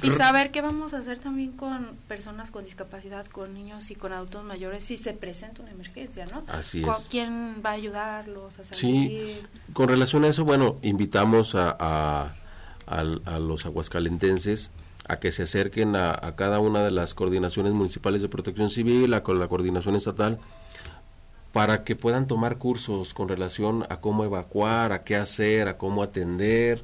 Y 0.04 0.12
saber 0.12 0.52
qué 0.52 0.62
vamos 0.62 0.94
a 0.94 1.00
hacer 1.00 1.20
también 1.20 1.52
con 1.52 1.96
personas 2.08 2.52
con 2.52 2.66
discapacidad, 2.66 3.26
con 3.28 3.54
niños 3.54 3.92
y 3.92 3.96
con 3.96 4.14
adultos 4.14 4.44
mayores 4.44 4.84
si 4.84 4.98
se 4.98 5.14
presenta 5.14 5.62
una 5.62 5.72
emergencia, 5.72 6.26
¿no? 6.26 6.44
Así 6.48 6.82
es 6.82 6.88
va 7.66 7.72
a 7.72 7.74
ayudarlos 7.74 8.60
a 8.60 8.64
salir? 8.64 9.10
Sí, 9.10 9.42
con 9.74 9.90
relación 9.90 10.26
a 10.26 10.28
eso, 10.28 10.46
bueno, 10.46 10.78
invitamos 10.82 11.56
a, 11.56 11.76
a, 11.80 12.36
los 13.40 13.66
aguascalentenses 13.66 14.72
a 15.08 15.20
que 15.20 15.32
se 15.32 15.44
acerquen 15.44 15.96
a, 15.96 16.34
cada 16.36 16.60
una 16.60 16.84
de 16.84 16.92
las 16.92 17.14
coordinaciones 17.14 17.72
municipales 17.74 18.22
de 18.22 18.28
protección 18.30 18.70
civil, 18.70 19.14
a 19.14 19.24
la 19.26 19.48
coordinación 19.48 19.96
estatal, 19.96 20.40
para 21.54 21.86
que 21.86 21.96
puedan 21.96 22.28
tomar 22.28 22.58
cursos 22.58 23.14
con 23.14 23.30
relación 23.30 23.86
a 23.90 24.02
cómo 24.02 24.26
evacuar, 24.26 24.92
a 24.92 25.04
qué 25.04 25.16
hacer, 25.16 25.70
a 25.70 25.78
cómo 25.78 26.04
atender. 26.04 26.84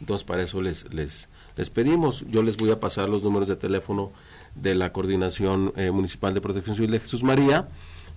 Entonces, 0.00 0.24
para 0.24 0.42
eso 0.42 0.60
les, 0.60 0.92
les, 0.92 1.28
les 1.56 1.70
pedimos. 1.70 2.24
Yo 2.28 2.42
les 2.42 2.56
voy 2.56 2.72
a 2.72 2.80
pasar 2.80 3.08
los 3.08 3.22
números 3.22 3.46
de 3.46 3.54
teléfono 3.56 4.10
de 4.56 4.74
la 4.74 4.92
Coordinación 4.92 5.72
eh, 5.76 5.92
Municipal 5.92 6.34
de 6.34 6.40
Protección 6.40 6.74
Civil 6.74 6.90
de 6.90 6.98
Jesús 7.00 7.22
María, 7.22 7.68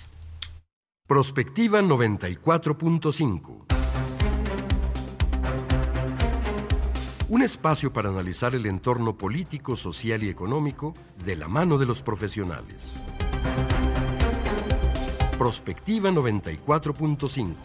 Prospectiva 1.07 1.81
94.5 1.81 3.84
Un 7.27 7.41
espacio 7.41 7.91
para 7.91 8.09
analizar 8.09 8.53
el 8.53 8.67
entorno 8.67 9.17
político, 9.17 9.75
social 9.75 10.21
y 10.21 10.29
económico 10.29 10.93
de 11.25 11.35
la 11.35 11.47
mano 11.47 11.79
de 11.79 11.87
los 11.87 12.03
profesionales. 12.03 13.01
Prospectiva 15.35 16.11
94.5 16.11 17.55